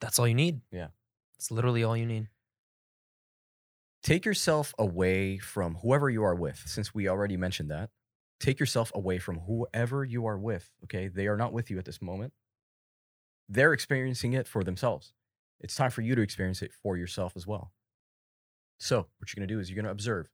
That's 0.00 0.18
all 0.18 0.28
you 0.28 0.34
need. 0.34 0.60
Yeah. 0.70 0.88
It's 1.36 1.50
literally 1.50 1.82
all 1.82 1.96
you 1.96 2.06
need. 2.06 2.28
Take 4.02 4.24
yourself 4.24 4.74
away 4.78 5.38
from 5.38 5.76
whoever 5.76 6.08
you 6.08 6.22
are 6.22 6.34
with, 6.34 6.62
since 6.66 6.94
we 6.94 7.08
already 7.08 7.36
mentioned 7.36 7.70
that. 7.70 7.90
Take 8.38 8.60
yourself 8.60 8.92
away 8.94 9.18
from 9.18 9.40
whoever 9.40 10.04
you 10.04 10.26
are 10.26 10.38
with, 10.38 10.70
okay? 10.84 11.08
They 11.08 11.26
are 11.26 11.36
not 11.36 11.52
with 11.52 11.70
you 11.70 11.78
at 11.78 11.84
this 11.84 12.00
moment. 12.00 12.32
They're 13.48 13.72
experiencing 13.72 14.34
it 14.34 14.46
for 14.46 14.62
themselves. 14.62 15.12
It's 15.60 15.74
time 15.74 15.90
for 15.90 16.02
you 16.02 16.14
to 16.14 16.22
experience 16.22 16.62
it 16.62 16.72
for 16.72 16.96
yourself 16.96 17.32
as 17.34 17.46
well. 17.46 17.72
So, 18.78 18.98
what 18.98 19.34
you're 19.34 19.40
going 19.40 19.48
to 19.48 19.54
do 19.54 19.58
is 19.58 19.68
you're 19.68 19.74
going 19.74 19.86
to 19.86 19.90
observe. 19.90 20.28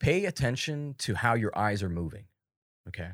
Pay 0.00 0.24
attention 0.24 0.94
to 0.98 1.14
how 1.14 1.34
your 1.34 1.56
eyes 1.56 1.82
are 1.82 1.90
moving, 1.90 2.24
okay? 2.88 3.10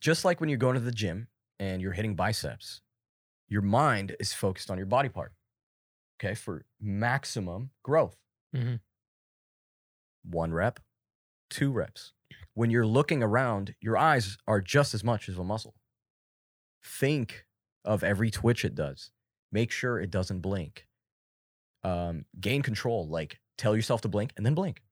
Just 0.00 0.24
like 0.24 0.40
when 0.40 0.48
you're 0.48 0.58
going 0.58 0.74
to 0.74 0.80
the 0.80 0.92
gym 0.92 1.28
and 1.58 1.82
you're 1.82 1.92
hitting 1.92 2.14
biceps, 2.16 2.80
your 3.48 3.62
mind 3.62 4.16
is 4.20 4.32
focused 4.32 4.70
on 4.70 4.78
your 4.78 4.86
body 4.86 5.08
part, 5.08 5.32
okay, 6.18 6.34
for 6.34 6.64
maximum 6.80 7.70
growth. 7.82 8.16
Mhm. 8.54 8.80
One 10.22 10.52
rep, 10.52 10.80
two 11.50 11.72
reps. 11.72 12.12
When 12.54 12.70
you're 12.70 12.86
looking 12.86 13.22
around, 13.22 13.74
your 13.80 13.96
eyes 13.96 14.38
are 14.46 14.60
just 14.60 14.94
as 14.94 15.02
much 15.04 15.28
as 15.28 15.38
a 15.38 15.44
muscle. 15.44 15.74
Think 16.84 17.46
of 17.84 18.02
every 18.04 18.30
twitch 18.30 18.64
it 18.64 18.74
does. 18.74 19.10
Make 19.52 19.70
sure 19.70 19.98
it 19.98 20.10
doesn't 20.10 20.40
blink. 20.40 20.86
Um, 21.82 22.26
gain 22.40 22.62
control, 22.62 23.08
like 23.08 23.40
tell 23.56 23.74
yourself 23.74 24.02
to 24.02 24.08
blink 24.08 24.32
and 24.36 24.44
then 24.44 24.54
blink. 24.54 24.82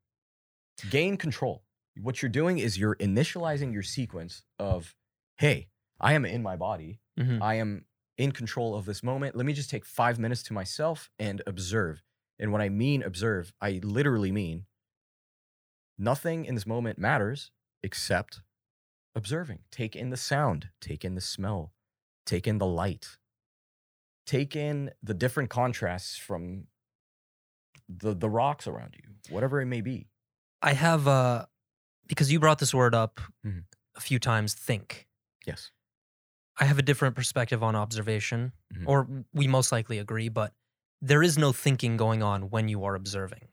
Gain 0.91 1.17
control. 1.17 1.65
What 2.03 2.23
you're 2.23 2.29
doing 2.31 2.59
is 2.59 2.79
you're 2.79 2.97
initializing 2.97 3.73
your 3.73 3.83
sequence 3.83 4.43
of, 4.59 4.95
hey, 5.39 5.69
I 6.01 6.13
am 6.15 6.25
in 6.25 6.43
my 6.43 6.57
body. 6.57 7.01
Mhm. 7.19 7.43
I 7.43 7.55
am 7.55 7.87
in 8.17 8.33
control 8.33 8.75
of 8.77 8.85
this 8.85 9.03
moment. 9.03 9.35
Let 9.37 9.47
me 9.47 9.53
just 9.53 9.71
take 9.71 9.85
five 9.85 10.19
minutes 10.19 10.43
to 10.45 10.53
myself 10.53 11.11
and 11.19 11.43
observe. 11.47 12.03
And 12.39 12.53
when 12.53 12.63
I 12.63 12.69
mean 12.69 13.03
observe, 13.03 13.53
I 13.61 13.81
literally 13.83 14.31
mean 14.33 14.67
nothing 15.97 16.45
in 16.45 16.55
this 16.55 16.67
moment 16.67 16.99
matters 16.99 17.51
except 17.83 18.41
observing. 19.15 19.61
Take 19.71 19.97
in 19.97 20.11
the 20.11 20.17
sound, 20.17 20.71
take 20.81 21.05
in 21.05 21.15
the 21.15 21.21
smell, 21.21 21.73
take 22.25 22.47
in 22.47 22.59
the 22.59 22.67
light, 22.67 23.19
take 24.27 24.55
in 24.55 24.93
the 25.03 25.15
different 25.15 25.51
contrasts 25.51 26.17
from 26.17 26.69
the, 27.89 28.15
the 28.15 28.29
rocks 28.31 28.67
around 28.67 28.95
you, 28.97 29.15
whatever 29.31 29.61
it 29.61 29.67
may 29.67 29.81
be. 29.81 30.09
I 30.61 30.75
have 30.75 31.07
uh 31.09 31.47
because 32.09 32.33
you 32.33 32.41
brought 32.41 32.59
this 32.59 32.75
word 32.75 32.95
up 32.95 33.21
Mhm. 33.45 33.65
a 33.95 34.01
few 34.01 34.19
times, 34.19 34.55
think. 34.55 35.09
Yes. 35.47 35.71
I 36.61 36.65
have 36.65 36.79
a 36.79 36.83
different 36.83 37.15
perspective 37.15 37.63
on 37.63 37.77
observation, 37.77 38.53
Mhm. 38.75 38.85
or 38.87 39.25
we 39.33 39.47
most 39.47 39.71
likely 39.73 39.99
agree, 39.99 40.29
but 40.29 40.55
there 41.01 41.23
is 41.23 41.39
no 41.39 41.53
thinking 41.53 41.97
going 41.97 42.23
on 42.23 42.51
when 42.51 42.69
you 42.69 42.85
are 42.85 42.95
observing. 42.97 43.49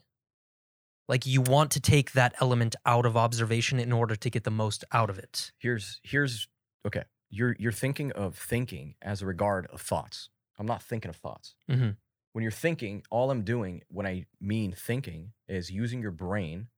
Like 1.08 1.26
you 1.28 1.42
want 1.42 1.72
to 1.74 1.80
take 1.80 2.14
that 2.14 2.34
element 2.42 2.76
out 2.86 3.06
of 3.06 3.16
observation 3.16 3.80
in 3.80 3.92
order 3.92 4.16
to 4.16 4.30
get 4.30 4.44
the 4.44 4.50
most 4.52 4.84
out 4.92 5.10
of 5.12 5.20
it. 5.20 5.52
here's 5.60 6.00
here's 6.04 6.48
okay 6.86 7.04
you're 7.30 7.56
you're 7.60 7.72
thinking 7.72 8.12
of 8.14 8.38
thinking 8.38 8.96
as 9.04 9.22
a 9.22 9.26
regard 9.28 9.68
of 9.68 9.82
thoughts 9.82 10.30
i'm 10.58 10.66
not 10.66 10.82
thinking 10.82 11.10
of 11.10 11.16
thoughts 11.16 11.56
Mhm. 11.70 11.98
when 12.34 12.42
you're 12.44 12.52
thinking 12.52 13.04
all 13.12 13.30
i'm 13.30 13.44
doing 13.44 13.84
when 13.90 14.06
i 14.08 14.26
mean 14.40 14.72
thinking 14.74 15.34
is 15.48 15.70
using 15.70 16.02
your 16.02 16.12
brain 16.12 16.70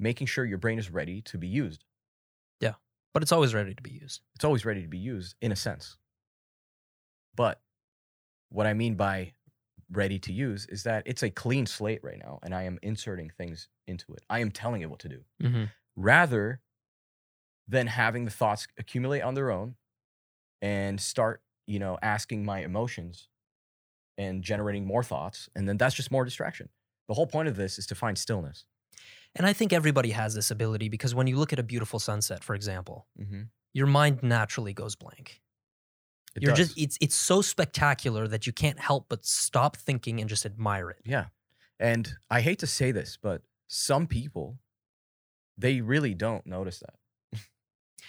making 0.00 0.26
sure 0.26 0.44
your 0.44 0.58
brain 0.58 0.78
is 0.78 0.90
ready 0.90 1.20
to 1.22 1.38
be 1.38 1.46
used. 1.46 1.84
Yeah. 2.60 2.74
But 3.14 3.22
it's 3.22 3.32
always 3.32 3.54
ready 3.54 3.74
to 3.74 3.82
be 3.82 3.90
used. 3.92 4.22
It's 4.34 4.44
always 4.44 4.64
ready 4.64 4.82
to 4.82 4.88
be 4.88 4.98
used 4.98 5.36
in 5.40 5.52
a 5.52 5.56
sense. 5.56 5.96
But 7.36 7.60
what 8.48 8.66
I 8.66 8.74
mean 8.74 8.94
by 8.96 9.32
ready 9.92 10.18
to 10.20 10.32
use 10.32 10.66
is 10.66 10.84
that 10.84 11.02
it's 11.06 11.22
a 11.22 11.30
clean 11.30 11.66
slate 11.66 12.00
right 12.02 12.18
now, 12.18 12.38
and 12.42 12.54
I 12.54 12.62
am 12.64 12.78
inserting 12.82 13.30
things 13.30 13.68
into 13.86 14.12
it. 14.14 14.22
I 14.30 14.40
am 14.40 14.50
telling 14.50 14.82
it 14.82 14.90
what 14.90 15.00
to 15.00 15.08
do 15.08 15.20
Mm-hmm. 15.42 15.64
rather 15.96 16.60
than 17.68 17.86
having 17.86 18.24
the 18.24 18.30
thoughts 18.30 18.66
accumulate 18.78 19.20
on 19.20 19.34
their 19.34 19.50
own 19.50 19.76
and 20.60 21.00
start, 21.00 21.40
you 21.66 21.78
know, 21.78 21.98
asking 22.02 22.44
my 22.44 22.60
emotions 22.64 23.28
and 24.18 24.42
generating 24.42 24.84
more 24.86 25.02
thoughts. 25.04 25.48
And 25.54 25.68
then 25.68 25.76
that's 25.76 25.94
just 25.94 26.10
more 26.10 26.24
distraction. 26.24 26.68
The 27.08 27.14
whole 27.14 27.26
point 27.28 27.48
of 27.48 27.56
this 27.56 27.78
is 27.78 27.86
to 27.86 27.94
find 27.94 28.18
stillness. 28.18 28.64
And 29.36 29.46
I 29.46 29.52
think 29.52 29.72
everybody 29.72 30.10
has 30.10 30.34
this 30.34 30.50
ability 30.50 30.88
because 30.88 31.14
when 31.14 31.26
you 31.26 31.36
look 31.36 31.52
at 31.52 31.58
a 31.58 31.62
beautiful 31.62 31.98
sunset, 31.98 32.42
for 32.42 32.54
example, 32.54 33.06
Mm-hmm. 33.20 33.42
your 33.72 33.86
mind 33.86 34.22
naturally 34.22 34.72
goes 34.72 34.96
blank. 34.96 35.40
You're 36.38 36.54
just 36.54 36.78
it's 36.78 36.96
it's 37.00 37.14
so 37.16 37.42
spectacular 37.42 38.28
that 38.28 38.46
you 38.46 38.52
can't 38.52 38.78
help 38.78 39.06
but 39.08 39.24
stop 39.24 39.76
thinking 39.76 40.20
and 40.20 40.28
just 40.28 40.46
admire 40.46 40.90
it. 40.90 41.00
Yeah. 41.04 41.26
And 41.80 42.12
I 42.30 42.40
hate 42.40 42.60
to 42.60 42.66
say 42.68 42.92
this, 42.92 43.18
but 43.20 43.42
some 43.66 44.06
people, 44.06 44.58
they 45.58 45.80
really 45.80 46.14
don't 46.14 46.46
notice 46.46 46.80
that. 46.80 47.40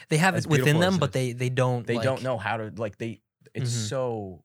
They 0.10 0.18
have 0.18 0.36
it 0.36 0.46
within 0.48 0.80
them, 0.80 0.98
but 1.00 1.14
they 1.14 1.34
they 1.34 1.50
don't 1.50 1.86
They 1.86 1.96
like, 1.96 2.04
don't 2.04 2.24
know 2.24 2.38
how 2.38 2.58
to, 2.58 2.72
like, 2.76 2.98
they, 2.98 3.22
it's 3.54 3.72
Mhm. 3.72 3.88
so 3.90 4.44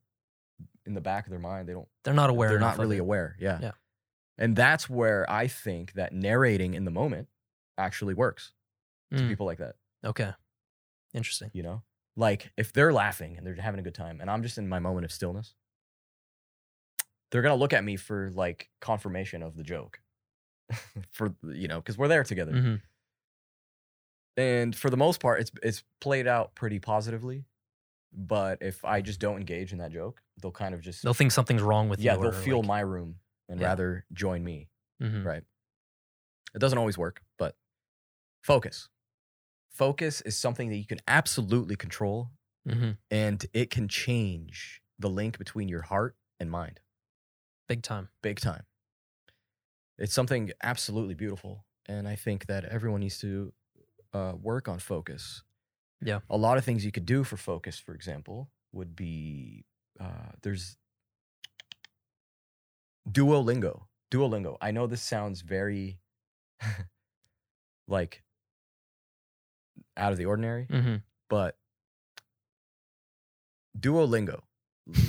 in 0.86 0.94
the 0.94 1.00
back 1.00 1.26
of 1.26 1.30
their 1.30 1.38
mind. 1.40 1.68
They 1.68 1.72
don't, 1.72 1.88
They're 2.04 2.14
not 2.14 2.30
aware. 2.30 2.48
they're 2.50 2.58
not 2.58 2.78
really 2.78 2.98
aware. 2.98 3.36
Yeah. 3.40 3.58
Yeah. 3.60 3.70
And 4.38 4.54
that's 4.56 4.88
where 4.90 5.28
I 5.30 5.46
think 5.48 5.94
that 5.94 6.12
narrating 6.12 6.74
in 6.74 6.84
the 6.84 6.90
moment 6.90 7.28
actually 7.78 8.14
works 8.14 8.52
to 9.12 9.22
Mm, 9.22 9.28
people 9.28 9.46
like 9.46 9.58
that, 9.58 9.76
okay, 10.04 10.32
interesting. 11.14 11.50
you 11.54 11.62
know? 11.62 11.82
Like 12.16 12.50
if 12.56 12.72
they're 12.72 12.92
laughing 12.92 13.36
and 13.36 13.46
they're 13.46 13.54
having 13.54 13.78
a 13.80 13.82
good 13.82 13.94
time 13.94 14.20
and 14.20 14.30
I'm 14.30 14.42
just 14.42 14.58
in 14.58 14.68
my 14.68 14.78
moment 14.78 15.04
of 15.04 15.12
stillness, 15.12 15.54
they're 17.30 17.42
going 17.42 17.54
to 17.54 17.58
look 17.60 17.72
at 17.72 17.84
me 17.84 17.96
for 17.96 18.30
like 18.32 18.70
confirmation 18.80 19.42
of 19.42 19.56
the 19.56 19.62
joke. 19.62 20.00
for, 21.12 21.34
you 21.44 21.68
know, 21.68 21.80
cuz 21.82 21.96
we're 21.96 22.08
there 22.08 22.24
together. 22.24 22.52
Mhm. 22.52 22.82
and 24.36 24.74
for 24.76 24.90
the 24.90 24.96
most 24.96 25.20
part, 25.20 25.40
it's 25.40 25.50
it's 25.62 25.82
played 26.00 26.26
out 26.26 26.54
pretty 26.54 26.78
positively. 26.78 27.44
But 28.12 28.58
if 28.62 28.84
I 28.84 29.00
just 29.02 29.20
don't 29.20 29.38
engage 29.38 29.72
in 29.72 29.78
that 29.78 29.92
joke, 29.92 30.22
they'll 30.40 30.50
kind 30.52 30.74
of 30.74 30.80
just 30.80 31.02
They'll 31.02 31.14
think 31.14 31.32
something's 31.32 31.62
wrong 31.62 31.88
with 31.88 32.00
yeah, 32.00 32.14
you. 32.14 32.20
they'll 32.22 32.30
or, 32.30 32.32
feel 32.32 32.58
like- 32.58 32.66
my 32.68 32.80
room 32.80 33.16
and 33.48 33.60
Yeah. 33.60 33.62
rather 33.62 34.06
join 34.12 34.44
me. 34.44 34.70
Mhm. 35.00 35.28
Right. 35.28 35.44
It 36.54 36.58
doesn't 36.58 36.78
always 36.78 36.96
work, 36.98 37.22
but 37.38 37.56
focus. 38.42 38.88
Focus 39.70 40.22
is 40.22 40.38
something 40.38 40.70
that 40.70 40.76
you 40.76 40.86
can 40.86 41.00
absolutely 41.08 41.76
control, 41.76 42.30
Mhm. 42.64 42.96
and 43.10 43.46
it 43.54 43.70
can 43.70 43.88
change 43.88 44.82
the 44.98 45.10
link 45.10 45.38
between 45.38 45.68
your 45.68 45.82
heart 45.82 46.16
and 46.40 46.50
mind, 46.50 46.80
Big 47.68 47.82
time. 47.82 48.10
big 48.22 48.40
time. 48.40 48.66
It's 49.98 50.12
something 50.12 50.52
absolutely 50.62 51.14
beautiful, 51.14 51.64
and 51.86 52.06
I 52.08 52.16
think 52.16 52.46
that 52.46 52.64
everyone 52.64 53.00
needs 53.00 53.18
to 53.20 53.52
uh, 54.12 54.34
work 54.40 54.68
on 54.68 54.78
focus. 54.78 55.42
Yeah. 56.00 56.20
a 56.30 56.36
lot 56.38 56.58
of 56.58 56.64
things 56.64 56.84
you 56.84 56.92
could 56.92 57.06
do 57.06 57.24
for 57.24 57.36
focus, 57.36 57.78
for 57.78 57.94
example, 57.94 58.50
would 58.72 58.96
be 58.96 59.66
uh, 60.00 60.32
there's 60.42 60.76
Duolingo. 63.10 63.82
Duolingo. 64.10 64.56
I 64.60 64.70
know 64.70 64.86
this 64.86 65.02
sounds 65.02 65.40
very 65.42 65.98
like 67.88 68.22
out 69.96 70.12
of 70.12 70.18
the 70.18 70.26
ordinary, 70.26 70.64
hmm 70.66 70.96
but 71.28 71.56
Duolingo. 73.78 74.40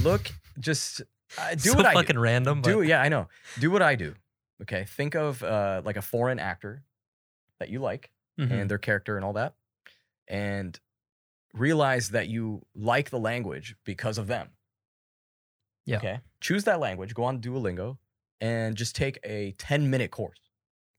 Look, 0.02 0.32
just 0.60 1.02
uh, 1.38 1.52
do 1.56 1.60
so 1.72 1.76
what 1.76 1.86
I 1.86 1.94
do. 1.94 2.00
fucking 2.00 2.20
random. 2.20 2.62
Do 2.62 2.78
but 2.78 2.88
yeah, 2.88 3.02
I 3.02 3.10
know. 3.10 3.28
Do 3.60 3.72
what 3.72 3.82
I 3.82 3.96
do. 3.96 4.16
Okay, 4.64 4.86
think 4.86 5.16
of 5.16 5.44
uh, 5.44 5.82
like 5.86 5.98
a 5.98 6.02
foreign 6.02 6.40
actor 6.40 6.84
that 7.60 7.70
you 7.70 7.80
like 7.80 8.12
Mhm. 8.40 8.52
and 8.52 8.70
their 8.70 8.78
character 8.78 9.16
and 9.16 9.26
all 9.26 9.34
that, 9.34 9.56
and 10.28 10.80
realize 11.54 12.10
that 12.10 12.28
you 12.28 12.66
like 12.76 13.10
the 13.10 13.20
language 13.20 13.76
because 13.84 14.18
of 14.18 14.28
them. 14.28 14.50
Yeah. 15.88 15.98
Okay. 15.98 16.20
Choose 16.42 16.66
that 16.66 16.80
language. 16.80 17.16
Go 17.16 17.24
on 17.24 17.40
Duolingo 17.42 17.98
and 18.42 18.76
just 18.78 18.96
take 18.96 19.18
a 19.24 19.54
ten 19.54 19.90
minute 19.90 20.12
course. 20.12 20.38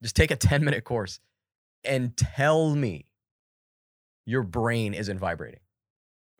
Just 0.02 0.16
take 0.16 0.30
a 0.32 0.36
ten 0.36 0.64
minute 0.64 0.82
course, 0.84 1.20
and 1.84 2.16
tell 2.16 2.74
me 2.74 3.06
your 4.26 4.42
brain 4.42 4.94
isn't 4.94 5.18
vibrating 5.18 5.60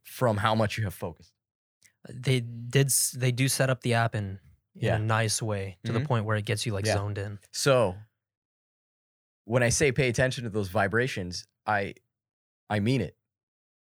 from 0.02 0.38
how 0.38 0.54
much 0.56 0.76
you 0.78 0.84
have 0.84 0.94
focused. 0.94 1.32
they 2.10 2.40
did. 2.40 2.90
They 3.16 3.30
do 3.32 3.48
set 3.48 3.68
up 3.70 3.82
the 3.82 3.92
app 3.94 4.14
in 4.14 4.38
in 4.74 4.82
Yeah. 4.86 4.96
a 4.96 4.98
nice 4.98 5.42
way 5.42 5.76
to 5.84 5.92
the 5.92 5.98
Mhm. 6.00 6.06
point 6.06 6.24
where 6.24 6.36
it 6.36 6.44
gets 6.46 6.64
you 6.64 6.72
like 6.72 6.86
Yeah. 6.86 6.94
zoned 6.94 7.18
in. 7.18 7.38
So 7.52 7.96
when 9.44 9.62
I 9.62 9.68
say 9.68 9.92
pay 9.92 10.08
attention 10.08 10.44
to 10.44 10.50
those 10.50 10.68
vibrations, 10.68 11.46
I 11.66 11.94
I 12.70 12.80
mean 12.80 13.00
it. 13.02 13.16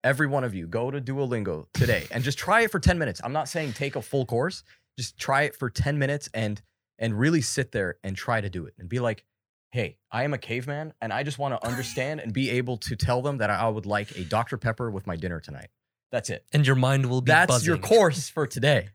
Every 0.03 0.27
one 0.27 0.43
of 0.43 0.53
you 0.53 0.67
go 0.67 0.91
to 0.91 0.99
Duolingo 0.99 1.67
today 1.73 2.07
and 2.11 2.23
just 2.23 2.37
try 2.37 2.61
it 2.61 2.71
for 2.71 2.79
10 2.79 2.97
minutes. 2.99 3.21
I'm 3.23 3.31
not 3.33 3.47
saying 3.47 3.73
take 3.73 3.95
a 3.95 4.01
full 4.01 4.25
course. 4.25 4.63
Just 4.97 5.17
try 5.17 5.43
it 5.43 5.55
for 5.55 5.69
10 5.69 5.97
minutes 5.97 6.29
and 6.33 6.61
and 6.99 7.17
really 7.17 7.41
sit 7.41 7.71
there 7.71 7.95
and 8.03 8.15
try 8.15 8.39
to 8.41 8.49
do 8.49 8.65
it 8.65 8.73
and 8.77 8.87
be 8.87 8.99
like, 8.99 9.23
"Hey, 9.71 9.97
I 10.11 10.23
am 10.23 10.33
a 10.33 10.37
caveman 10.37 10.93
and 11.01 11.11
I 11.11 11.23
just 11.23 11.39
want 11.39 11.59
to 11.59 11.67
understand 11.67 12.19
and 12.19 12.31
be 12.33 12.51
able 12.51 12.77
to 12.77 12.95
tell 12.95 13.21
them 13.21 13.37
that 13.37 13.49
I 13.49 13.67
would 13.67 13.85
like 13.85 14.11
a 14.17 14.23
Dr 14.23 14.57
Pepper 14.57 14.91
with 14.91 15.07
my 15.07 15.15
dinner 15.15 15.39
tonight." 15.39 15.69
That's 16.11 16.29
it. 16.29 16.45
And 16.53 16.67
your 16.67 16.75
mind 16.75 17.07
will 17.07 17.21
be 17.21 17.31
buzzing. 17.31 17.39
That's 17.39 17.51
buzzing. 17.53 17.67
your 17.67 17.77
course 17.77 18.29
for 18.29 18.45
today. 18.45 18.89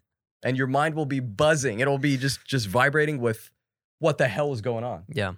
And 0.44 0.56
your 0.56 0.68
mind 0.68 0.94
will 0.94 1.06
be 1.06 1.18
buzzing. 1.20 1.80
It'll 1.80 1.98
be 1.98 2.16
just 2.16 2.44
just 2.46 2.68
vibrating 2.68 3.18
with 3.20 3.50
what 3.98 4.18
the 4.18 4.28
hell 4.28 4.52
is 4.52 4.60
going 4.60 4.84
on 4.84 5.04
Yeah. 5.08 5.32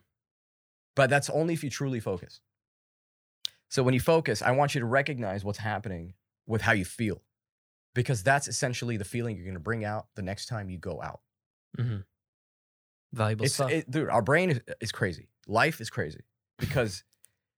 but 0.94 1.08
that's 1.08 1.30
only 1.30 1.54
if 1.54 1.64
you 1.64 1.70
truly 1.70 2.00
focus. 2.00 2.40
So 3.70 3.82
when 3.82 3.94
you 3.94 4.00
focus, 4.00 4.42
I 4.42 4.50
want 4.50 4.74
you 4.74 4.80
to 4.80 4.86
recognize 4.86 5.44
what's 5.44 5.58
happening 5.58 6.14
with 6.46 6.60
how 6.60 6.72
you 6.72 6.84
feel, 6.84 7.22
because 7.94 8.22
that's 8.22 8.48
essentially 8.48 8.96
the 8.98 9.04
feeling 9.04 9.36
you're 9.36 9.44
going 9.46 9.54
to 9.54 9.60
bring 9.60 9.84
out 9.84 10.08
the 10.16 10.22
next 10.22 10.46
time 10.46 10.68
you 10.68 10.76
go 10.78 11.00
out. 11.00 11.20
Mm-hmm. 11.78 11.98
Valuable 13.12 13.44
It's, 13.44 13.54
stuff. 13.54 13.70
it, 13.70 13.90
dude, 13.90 14.08
our 14.08 14.22
brain 14.22 14.50
is, 14.50 14.60
is 14.80 14.92
crazy. 14.92 15.28
Life 15.46 15.80
is 15.80 15.90
crazy 15.90 16.20
because 16.58 17.04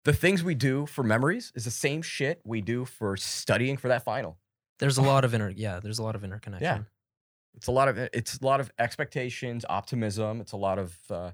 the 0.04 0.12
things 0.12 0.42
we 0.42 0.54
do 0.54 0.86
for 0.86 1.02
memories 1.02 1.52
is 1.54 1.64
the 1.64 1.70
same 1.70 2.02
shit 2.02 2.40
we 2.44 2.60
do 2.60 2.84
for 2.84 3.16
studying 3.16 3.76
for 3.76 3.88
that 3.88 4.04
final. 4.04 4.38
there's 4.78 4.98
a 4.98 5.02
lot 5.12 5.24
of 5.24 5.34
inter. 5.34 5.50
Yeah. 5.54 5.80
There's 5.80 5.98
a 5.98 6.02
lot 6.02 6.14
of 6.14 6.24
interconnection. 6.24 6.64
Yeah. 6.64 6.82
It's 7.54 7.66
a 7.66 7.72
lot 7.72 7.88
of 7.88 7.98
it's 7.98 8.38
a 8.38 8.44
lot 8.44 8.60
of 8.60 8.70
expectations, 8.78 9.66
optimism. 9.68 10.40
It's 10.40 10.52
a 10.52 10.56
lot 10.56 10.78
of 10.78 10.96
uh, 11.10 11.32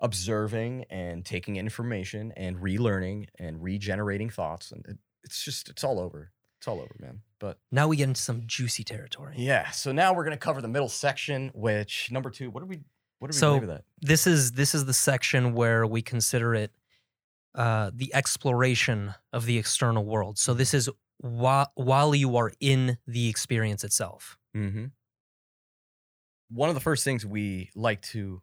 observing 0.00 0.84
and 0.90 1.24
taking 1.24 1.56
information 1.56 2.32
and 2.36 2.56
relearning 2.58 3.26
and 3.38 3.62
regenerating 3.62 4.30
thoughts, 4.30 4.72
and 4.72 4.84
it, 4.86 4.98
it's 5.24 5.42
just 5.44 5.68
it's 5.68 5.84
all 5.84 5.98
over. 6.00 6.32
It's 6.58 6.66
all 6.68 6.80
over, 6.80 6.94
man. 6.98 7.20
But 7.38 7.58
Now 7.70 7.86
we 7.86 7.96
get 7.96 8.08
into 8.08 8.20
some 8.20 8.42
juicy 8.46 8.82
territory. 8.82 9.34
yeah, 9.36 9.70
so 9.70 9.92
now 9.92 10.12
we're 10.12 10.24
gonna 10.24 10.36
cover 10.36 10.60
the 10.60 10.68
middle 10.68 10.88
section, 10.88 11.50
which 11.54 12.10
number 12.10 12.30
two. 12.30 12.50
What 12.50 12.60
do 12.60 12.66
we 12.66 12.80
what 13.20 13.30
do 13.30 13.36
we 13.36 13.38
So- 13.38 13.60
that? 13.66 13.84
This 14.00 14.26
is 14.26 14.52
this 14.52 14.74
is 14.74 14.84
the 14.84 14.94
section 14.94 15.54
where 15.54 15.86
we 15.86 16.02
consider 16.02 16.54
it 16.54 16.72
uh, 17.54 17.90
the 17.94 18.14
exploration 18.14 19.14
of 19.32 19.44
the 19.46 19.58
external 19.58 20.04
world. 20.04 20.38
So 20.38 20.54
this 20.54 20.74
is 20.74 20.88
while 21.18 21.70
while 21.74 22.14
you 22.14 22.36
are 22.36 22.52
in 22.60 22.98
the 23.06 23.28
experience 23.28 23.82
itself. 23.84 24.38
Mm-hmm. 24.56 24.86
One 26.50 26.68
of 26.68 26.74
the 26.74 26.80
first 26.80 27.04
things 27.04 27.26
we 27.26 27.70
like 27.74 28.00
to 28.02 28.42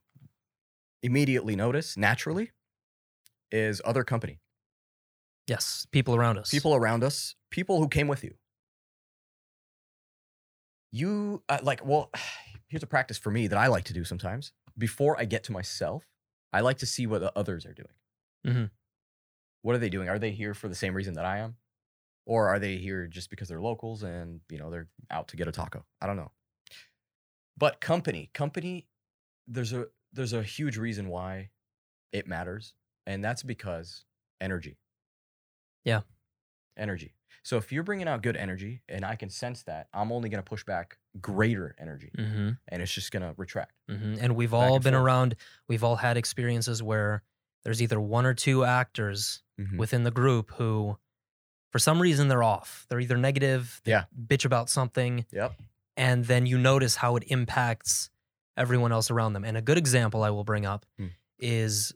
immediately 1.05 1.55
notice 1.55 1.95
naturally 1.95 2.51
is 3.51 3.81
other 3.85 4.03
company. 4.03 4.39
Yes, 5.47 5.85
people 5.91 6.15
around 6.15 6.39
us. 6.39 6.49
people 6.49 6.73
around 6.73 7.03
us, 7.03 7.35
people 7.51 7.77
who 7.79 7.87
came 7.87 8.07
with 8.07 8.23
you. 8.23 8.33
You 10.91 11.43
uh, 11.49 11.59
like, 11.61 11.85
well, 11.85 12.09
here's 12.67 12.83
a 12.83 12.87
practice 12.87 13.17
for 13.17 13.29
me 13.31 13.47
that 13.47 13.57
I 13.57 13.67
like 13.67 13.83
to 13.85 13.93
do 13.93 14.03
sometimes. 14.03 14.53
Before 14.77 15.17
I 15.19 15.25
get 15.25 15.43
to 15.45 15.51
myself, 15.51 16.03
I 16.51 16.61
like 16.61 16.79
to 16.79 16.85
see 16.85 17.05
what 17.05 17.21
the 17.21 17.31
others 17.37 17.65
are 17.65 17.73
doing. 17.73 17.95
Mhm. 18.45 18.71
What 19.61 19.75
are 19.75 19.79
they 19.79 19.89
doing? 19.89 20.09
Are 20.09 20.19
they 20.19 20.31
here 20.31 20.53
for 20.53 20.67
the 20.67 20.75
same 20.75 20.93
reason 20.93 21.13
that 21.13 21.25
I 21.25 21.39
am? 21.39 21.55
Or 22.25 22.49
are 22.49 22.59
they 22.59 22.77
here 22.77 23.05
just 23.07 23.29
because 23.29 23.47
they're 23.47 23.61
locals 23.61 24.01
and, 24.03 24.41
you 24.49 24.57
know, 24.57 24.71
they're 24.71 24.87
out 25.11 25.27
to 25.29 25.37
get 25.37 25.47
a 25.47 25.51
taco? 25.51 25.85
I 26.01 26.07
don't 26.07 26.17
know. 26.17 26.31
But 27.57 27.79
company, 27.79 28.31
company, 28.33 28.87
there's 29.47 29.73
a 29.73 29.87
there's 30.15 30.33
a 30.33 30.43
huge 30.43 30.77
reason 30.77 31.07
why 31.09 31.49
it 32.11 32.27
matters, 32.27 32.73
and 33.05 33.23
that's 33.23 33.43
because 33.43 34.05
energy. 34.41 34.77
Yeah. 35.83 36.01
Energy. 36.77 37.13
So 37.43 37.57
if 37.57 37.71
you're 37.71 37.83
bringing 37.83 38.07
out 38.07 38.21
good 38.23 38.35
energy 38.35 38.81
and 38.89 39.05
I 39.05 39.15
can 39.15 39.29
sense 39.29 39.63
that, 39.63 39.87
I'm 39.93 40.11
only 40.11 40.29
going 40.29 40.43
to 40.43 40.47
push 40.49 40.63
back 40.63 40.97
greater 41.21 41.75
energy 41.79 42.11
hmm 42.15 42.51
and 42.67 42.81
it's 42.81 42.91
just 42.91 43.11
going 43.11 43.21
to 43.21 43.33
retract. 43.37 43.73
hmm 43.89 44.15
And 44.19 44.35
we've 44.35 44.53
all 44.53 44.75
and 44.75 44.83
been 44.83 44.93
forth. 44.93 45.03
around. 45.03 45.35
We've 45.67 45.83
all 45.83 45.97
had 45.97 46.17
experiences 46.17 46.81
where 46.81 47.21
there's 47.63 47.81
either 47.81 47.99
one 48.01 48.25
or 48.25 48.33
two 48.33 48.65
actors 48.65 49.43
Mhm. 49.59 49.77
within 49.77 50.03
the 50.03 50.11
group 50.11 50.51
who, 50.53 50.97
for 51.71 51.79
some 51.79 52.01
reason, 52.01 52.27
they're 52.29 52.43
off. 52.43 52.85
They're 52.89 52.99
either 52.99 53.17
negative, 53.17 53.79
they 53.83 53.91
Yeah. 53.91 54.05
bitch 54.19 54.43
about 54.45 54.69
something, 54.69 55.25
Yep. 55.31 55.53
and 55.95 56.25
then 56.25 56.45
you 56.45 56.57
notice 56.57 56.97
how 56.97 57.15
it 57.15 57.23
impacts 57.27 58.09
everyone 58.57 58.91
else 58.91 59.11
around 59.11 59.33
them. 59.33 59.43
And 59.43 59.57
a 59.57 59.61
good 59.61 59.77
example 59.77 60.23
I 60.23 60.29
will 60.29 60.43
bring 60.43 60.65
up 60.65 60.85
Hmm. 60.97 61.07
is 61.39 61.93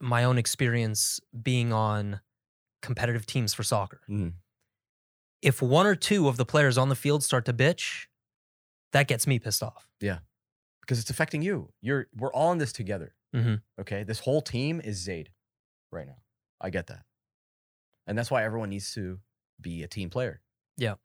my 0.00 0.24
own 0.24 0.38
experience 0.38 1.20
being 1.42 1.72
on 1.72 2.20
competitive 2.82 3.26
teams 3.26 3.52
for 3.52 3.62
soccer. 3.62 4.00
Mhm. 4.08 4.34
If 5.42 5.60
one 5.62 5.86
or 5.86 5.94
two 5.94 6.28
of 6.28 6.36
the 6.36 6.44
players 6.46 6.78
on 6.78 6.88
the 6.88 6.96
field 6.96 7.22
start 7.24 7.44
to 7.46 7.52
bitch, 7.52 8.06
that 8.92 9.08
gets 9.08 9.26
me 9.26 9.38
pissed 9.38 9.62
off. 9.62 9.88
Yeah. 10.00 10.20
Because 10.80 10.98
it's 10.98 11.10
affecting 11.10 11.42
you. 11.42 11.72
You're 11.80 12.08
we're 12.14 12.32
all 12.32 12.52
in 12.52 12.58
this 12.58 12.72
together. 12.72 13.14
Mhm. 13.34 13.62
Okay. 13.78 14.02
This 14.04 14.20
whole 14.20 14.42
team 14.42 14.80
is 14.80 14.96
Zaid 14.98 15.30
right 15.92 16.06
now. 16.06 16.22
I 16.60 16.70
get 16.70 16.86
that. 16.88 17.04
And 18.06 18.18
that's 18.18 18.30
why 18.30 18.42
everyone 18.44 18.70
needs 18.70 18.92
to 18.94 19.20
be 19.60 19.82
a 19.82 19.88
team 19.88 20.10
player. 20.10 20.42
Yeah. 20.76 20.96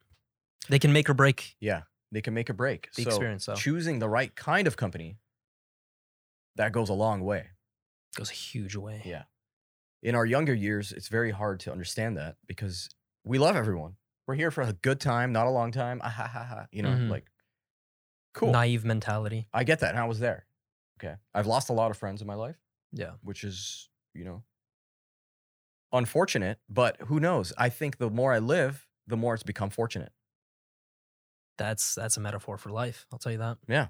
They 0.70 0.80
can 0.80 0.92
make 0.94 1.10
or 1.10 1.14
break 1.14 1.56
Yeah. 1.60 1.84
They 2.16 2.22
can 2.22 2.34
make 2.34 2.48
a 2.50 2.54
break. 2.54 2.90
the 2.94 3.04
so 3.04 3.10
experience, 3.10 3.46
though. 3.46 3.56
choosing 3.56 4.00
the 4.00 4.08
right 4.08 4.34
kind 4.34 4.68
of 4.68 4.78
company, 4.78 5.18
that 6.56 6.72
goes 6.72 6.88
a 6.88 6.94
long 6.94 7.20
way. 7.26 7.50
goes 8.16 8.32
a 8.32 8.34
huge 8.34 8.78
way. 8.78 9.02
Yeah. 9.04 9.24
In 10.02 10.16
our 10.16 10.26
younger 10.26 10.54
years, 10.54 10.94
it's 10.94 11.10
very 11.10 11.32
hard 11.32 11.60
to 11.62 11.74
understand 11.74 12.16
that 12.16 12.38
because 12.48 12.88
we 13.26 13.38
love 13.38 13.58
everyone. 13.58 13.98
We're 14.28 14.36
here 14.36 14.50
for 14.50 14.62
a 14.62 14.72
good 14.72 15.02
time, 15.02 15.34
not 15.34 15.46
a 15.46 15.50
long 15.50 15.74
time. 15.74 16.00
Ah, 16.02 16.08
ha, 16.10 16.26
ha, 16.26 16.44
ha. 16.46 16.68
You 16.72 16.84
know, 16.84 16.92
Mhm. 16.92 17.10
like, 17.10 17.30
cool. 18.34 18.54
Naive 18.54 18.86
mentality. 18.86 19.50
I 19.54 19.66
get 19.66 19.80
that. 19.82 19.90
And 19.90 20.00
I 20.00 20.06
was 20.06 20.20
there. 20.20 20.48
Okay. 20.98 21.18
I've 21.34 21.48
lost 21.48 21.68
a 21.68 21.74
lot 21.74 21.92
of 21.92 21.98
friends 21.98 22.22
in 22.22 22.28
my 22.28 22.36
life, 22.36 22.56
Yeah. 22.94 23.16
which 23.24 23.44
is, 23.44 23.90
you 24.14 24.24
know, 24.24 24.46
unfortunate, 25.92 26.62
but 26.70 26.96
who 27.08 27.20
knows? 27.20 27.52
I 27.58 27.68
think 27.68 27.98
the 27.98 28.10
more 28.10 28.32
I 28.32 28.40
live, 28.40 28.88
the 29.06 29.18
more 29.18 29.34
it's 29.34 29.44
become 29.44 29.70
fortunate. 29.70 30.14
That's 31.58 31.96
that's 31.96 32.18
a 32.18 32.20
metaphor 32.20 32.58
for 32.58 32.70
life. 32.70 33.06
I'll 33.12 33.20
tell 33.20 33.32
you 33.32 33.38
that. 33.40 33.58
Yeah. 33.68 33.88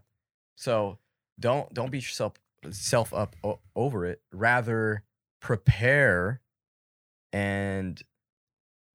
So 0.56 1.00
don't 1.40 1.74
don't 1.74 1.92
beat 1.92 2.04
yourself 2.04 2.34
self 2.70 3.14
up 3.14 3.36
o- 3.44 3.60
over 3.76 4.06
it. 4.06 4.22
Rather 4.32 5.04
prepare 5.42 6.42
and 7.34 8.02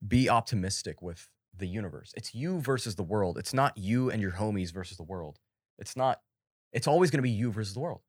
be 0.07 0.29
optimistic 0.29 1.03
with 1.03 1.29
the 1.57 1.67
universe. 1.67 2.13
It's 2.17 2.35
you 2.35 2.61
versus 2.61 2.95
the 2.95 3.03
world. 3.03 3.39
It's 3.39 3.53
not 3.53 3.77
you 3.77 4.11
and 4.11 4.23
your 4.23 4.33
homies 4.33 4.73
versus 4.73 4.97
the 4.97 5.03
world. 5.03 5.39
It's 5.79 5.97
not 5.97 6.21
it's 6.73 6.87
always 6.87 7.11
going 7.11 7.19
to 7.19 7.23
be 7.23 7.31
you 7.31 7.51
versus 7.51 7.75
the 7.75 7.81
world. 7.81 8.03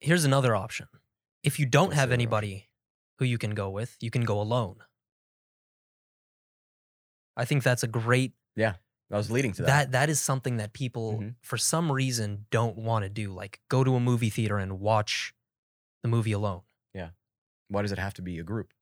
Here's 0.00 0.24
another 0.24 0.54
option. 0.54 0.88
If 1.42 1.58
you 1.58 1.66
don't 1.66 1.88
What's 1.88 1.96
have 1.96 2.12
anybody 2.12 2.68
who 3.18 3.24
you 3.24 3.38
can 3.38 3.54
go 3.54 3.70
with, 3.70 3.96
you 4.00 4.10
can 4.10 4.24
go 4.24 4.40
alone. 4.40 4.76
I 7.36 7.44
think 7.44 7.62
that's 7.62 7.82
a 7.82 7.88
great 7.88 8.32
yeah. 8.56 8.74
I 9.12 9.16
was 9.16 9.30
leading 9.30 9.52
to 9.54 9.62
that. 9.62 9.66
that 9.66 9.92
that 9.92 10.08
is 10.10 10.20
something 10.20 10.58
that 10.58 10.72
people 10.72 11.18
Mhm. 11.18 11.34
for 11.42 11.56
some 11.58 11.90
reason 11.90 12.46
don't 12.50 12.76
want 12.76 13.04
to 13.04 13.08
do. 13.08 13.32
Like 13.32 13.60
go 13.68 13.82
to 13.84 13.94
a 13.96 14.00
movie 14.00 14.30
theater 14.30 14.58
and 14.58 14.78
watch 14.80 15.34
the 16.02 16.08
movie 16.08 16.32
alone. 16.32 16.62
Yeah. 16.94 17.10
Why 17.68 17.82
does 17.82 17.92
it 17.92 17.98
have 17.98 18.14
to 18.14 18.22
be 18.22 18.38
a 18.38 18.42
group? 18.44 18.72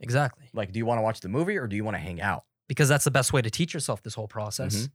Exactly. 0.00 0.48
Like 0.52 0.72
do 0.72 0.78
you 0.78 0.86
want 0.86 0.98
to 0.98 1.02
watch 1.02 1.20
the 1.20 1.28
movie 1.28 1.56
or 1.56 1.66
do 1.66 1.74
you 1.76 1.84
want 1.84 1.94
to 1.96 2.00
hang 2.00 2.20
out? 2.20 2.44
Because 2.68 2.88
that's 2.88 3.04
the 3.04 3.10
best 3.10 3.32
way 3.32 3.40
to 3.42 3.50
teach 3.50 3.72
yourself 3.72 4.02
this 4.02 4.14
whole 4.14 4.28
process 4.28 4.74
Mhm. 4.76 4.90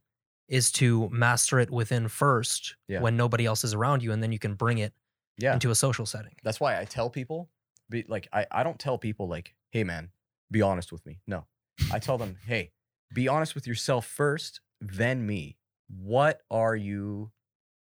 is 0.48 0.70
to 0.72 1.08
master 1.10 1.58
it 1.58 1.70
within 1.70 2.06
first 2.08 2.76
Yeah. 2.88 3.00
when 3.00 3.16
nobody 3.16 3.46
else 3.46 3.64
is 3.64 3.74
around 3.74 4.02
you 4.02 4.12
and 4.12 4.22
then 4.22 4.30
you 4.32 4.38
can 4.38 4.54
bring 4.54 4.78
it 4.78 4.92
Yeah. 5.38 5.54
into 5.54 5.70
a 5.70 5.74
social 5.74 6.06
setting. 6.06 6.36
That's 6.44 6.60
why 6.60 6.78
I 6.78 6.84
tell 6.84 7.10
people, 7.10 7.50
be 7.90 8.04
like, 8.06 8.28
I, 8.32 8.46
I 8.50 8.62
don't 8.62 8.78
tell 8.78 8.96
people 8.98 9.26
like, 9.26 9.54
hey 9.72 9.82
man, 9.82 10.12
be 10.52 10.62
honest 10.62 10.92
with 10.92 11.04
me. 11.04 11.20
No. 11.26 11.46
I 11.92 11.98
tell 11.98 12.16
them, 12.18 12.36
hey, 12.46 12.70
be 13.14 13.28
honest 13.28 13.54
with 13.54 13.66
yourself 13.66 14.04
first, 14.06 14.60
then 14.80 15.26
me. 15.26 15.56
What 15.88 16.42
are 16.50 16.76
you 16.76 17.30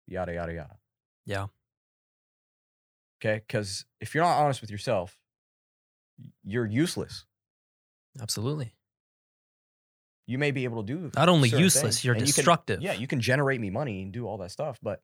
yada 0.06 0.34
yada 0.34 0.52
yada. 0.52 0.76
Yeah. 1.26 1.46
Okay. 3.20 3.42
Cause 3.48 3.84
if 4.00 4.14
you're 4.14 4.24
not 4.24 4.38
honest 4.38 4.60
with 4.60 4.70
yourself, 4.70 5.18
you're 6.44 6.66
useless. 6.66 7.24
Absolutely. 8.20 8.74
You 10.26 10.38
may 10.38 10.50
be 10.50 10.64
able 10.64 10.84
to 10.84 10.86
do 10.94 11.10
Not 11.16 11.28
only 11.28 11.48
useless, 11.48 11.82
things, 11.82 12.04
you're 12.04 12.14
and 12.14 12.22
you 12.26 12.32
can- 12.32 12.36
destructive. 12.40 12.82
yeah, 12.82 12.92
you 12.92 13.06
can 13.06 13.20
generate 13.20 13.60
me 13.60 13.70
money 13.70 14.02
and 14.02 14.12
do 14.12 14.26
all 14.26 14.38
that 14.38 14.50
stuff, 14.50 14.78
but 14.82 15.02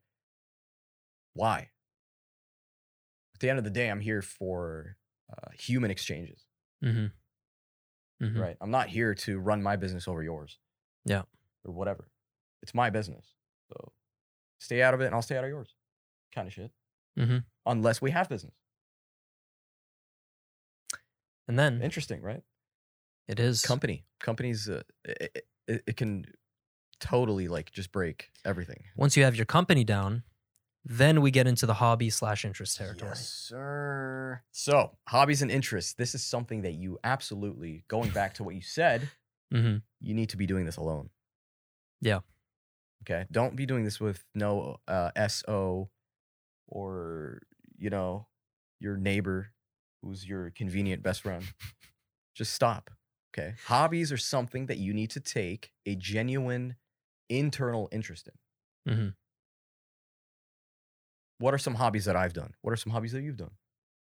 why? 1.34 1.70
At 3.34 3.40
the 3.40 3.50
end 3.50 3.58
of 3.58 3.64
the 3.64 3.70
day, 3.70 3.88
I'm 3.90 4.00
here 4.00 4.22
for 4.22 4.96
uh, 5.30 5.50
human 5.58 5.90
exchanges. 5.90 6.44
Mm-hmm. 6.84 7.06
Mhm. 8.22 8.38
right? 8.38 8.56
I'm 8.60 8.70
not 8.70 8.88
here 8.88 9.14
to 9.14 9.38
run 9.38 9.62
my 9.62 9.76
business 9.76 10.08
over 10.08 10.22
yours. 10.22 10.58
Yeah. 11.04 11.22
Or 11.64 11.72
whatever. 11.72 12.08
It's 12.62 12.74
my 12.74 12.90
business. 12.90 13.34
So 13.68 13.92
stay 14.60 14.82
out 14.82 14.94
of 14.94 15.00
it 15.00 15.06
and 15.06 15.14
I'll 15.14 15.22
stay 15.22 15.36
out 15.36 15.44
of 15.44 15.50
yours. 15.50 15.74
Kind 16.34 16.48
of 16.48 16.52
shit. 16.54 16.70
Mm-hmm. 17.18 17.38
Unless 17.66 18.02
we 18.02 18.10
have 18.10 18.28
business. 18.28 18.54
And 21.46 21.58
then 21.58 21.80
Interesting, 21.82 22.20
right? 22.22 22.42
it 23.26 23.40
is 23.40 23.62
Company. 23.62 24.04
Companies, 24.20 24.68
uh, 24.68 24.82
it, 25.04 25.46
it, 25.66 25.82
it 25.86 25.96
can 25.96 26.24
totally 27.00 27.48
like 27.48 27.70
just 27.72 27.92
break 27.92 28.30
everything. 28.44 28.84
once 28.96 29.16
you 29.16 29.24
have 29.24 29.36
your 29.36 29.46
company 29.46 29.84
down, 29.84 30.24
then 30.88 31.20
we 31.20 31.30
get 31.30 31.46
into 31.46 31.66
the 31.66 31.74
hobby 31.74 32.10
slash 32.10 32.44
interest 32.44 32.76
territory. 32.78 33.10
Yes, 33.10 33.28
sir. 33.28 34.42
So, 34.50 34.96
hobbies 35.08 35.42
and 35.42 35.50
interests. 35.50 35.92
This 35.94 36.14
is 36.14 36.24
something 36.24 36.62
that 36.62 36.72
you 36.72 36.98
absolutely, 37.04 37.84
going 37.88 38.10
back 38.10 38.34
to 38.34 38.44
what 38.44 38.54
you 38.54 38.62
said, 38.62 39.10
hmm 39.52 39.76
you 40.00 40.14
need 40.14 40.28
to 40.30 40.36
be 40.36 40.46
doing 40.46 40.64
this 40.64 40.76
alone. 40.76 41.10
Yeah. 42.00 42.20
Okay. 43.02 43.26
Don't 43.32 43.56
be 43.56 43.66
doing 43.66 43.84
this 43.84 43.98
with 44.00 44.24
no 44.34 44.78
uh, 44.86 45.10
SO 45.16 45.90
or, 46.68 47.42
you 47.76 47.90
know, 47.90 48.28
your 48.80 48.96
neighbor 48.96 49.52
who's 50.02 50.28
your 50.28 50.50
convenient 50.50 51.02
best 51.02 51.22
friend. 51.22 51.44
Just 52.34 52.54
stop. 52.54 52.90
Okay. 53.34 53.54
Hobbies 53.66 54.12
are 54.12 54.16
something 54.18 54.66
that 54.66 54.78
you 54.78 54.94
need 54.94 55.10
to 55.10 55.20
take 55.20 55.72
a 55.86 55.96
genuine 55.96 56.76
internal 57.28 57.88
interest 57.90 58.28
in. 58.86 58.94
Mhm. 58.94 59.14
What 61.38 61.54
are 61.54 61.58
some 61.58 61.74
hobbies 61.76 62.04
that 62.06 62.16
I've 62.16 62.32
done? 62.32 62.54
What 62.62 62.72
are 62.72 62.76
some 62.76 62.92
hobbies 62.92 63.12
that 63.12 63.22
you've 63.22 63.36
done? 63.36 63.56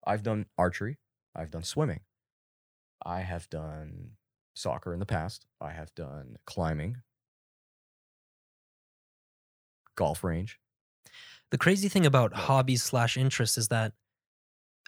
I've 0.06 0.22
done 0.22 0.46
archery. 0.56 0.98
I've 1.34 1.50
done 1.50 1.62
swimming. 1.64 2.00
I 3.04 3.22
have 3.22 3.50
done 3.50 4.18
soccer 4.54 4.92
in 4.92 5.00
the 5.00 5.06
past. 5.06 5.46
I 5.60 5.72
have 5.72 5.92
done 5.96 6.36
climbing, 6.46 7.02
golf 9.96 10.24
range. 10.24 10.58
The 11.50 11.58
crazy 11.58 11.88
thing 11.88 12.06
about 12.06 12.32
hobbies 12.32 12.82
slash 12.82 13.16
interests 13.16 13.58
is 13.58 13.68
that 13.68 13.94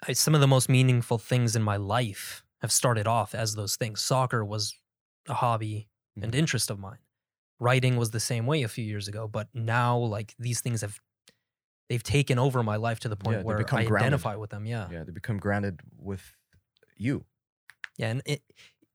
I, 0.07 0.13
some 0.13 0.35
of 0.35 0.41
the 0.41 0.47
most 0.47 0.69
meaningful 0.69 1.17
things 1.17 1.55
in 1.55 1.63
my 1.63 1.77
life 1.77 2.43
have 2.61 2.71
started 2.71 3.07
off 3.07 3.35
as 3.35 3.55
those 3.55 3.75
things. 3.75 4.01
Soccer 4.01 4.43
was 4.45 4.75
a 5.27 5.33
hobby 5.35 5.89
and 6.21 6.33
Mhm. 6.33 6.35
interest 6.35 6.69
of 6.69 6.79
mine. 6.79 6.99
Writing 7.59 7.97
was 7.97 8.11
the 8.11 8.19
same 8.21 8.47
way 8.47 8.63
a 8.63 8.69
few 8.69 8.85
years 8.85 9.07
ago, 9.07 9.27
but 9.27 9.49
now 9.53 9.97
like 9.97 10.35
these 10.39 10.61
things 10.61 10.81
have 10.81 10.99
they've 11.91 12.01
taken 12.03 12.39
over 12.39 12.63
my 12.63 12.77
life 12.77 13.01
to 13.01 13.09
the 13.09 13.17
point 13.17 13.39
Yeah, 13.39 13.43
where 13.43 13.57
become 13.57 13.79
I 13.79 13.83
grounded. 13.83 14.05
identify 14.13 14.35
with 14.37 14.49
them. 14.49 14.65
Yeah. 14.65 14.87
Yeah, 14.89 15.03
they 15.03 15.11
become 15.11 15.37
grounded 15.39 15.81
with 15.97 16.21
you. 16.95 17.25
Yeah, 17.97 18.07
and 18.11 18.21
it 18.25 18.41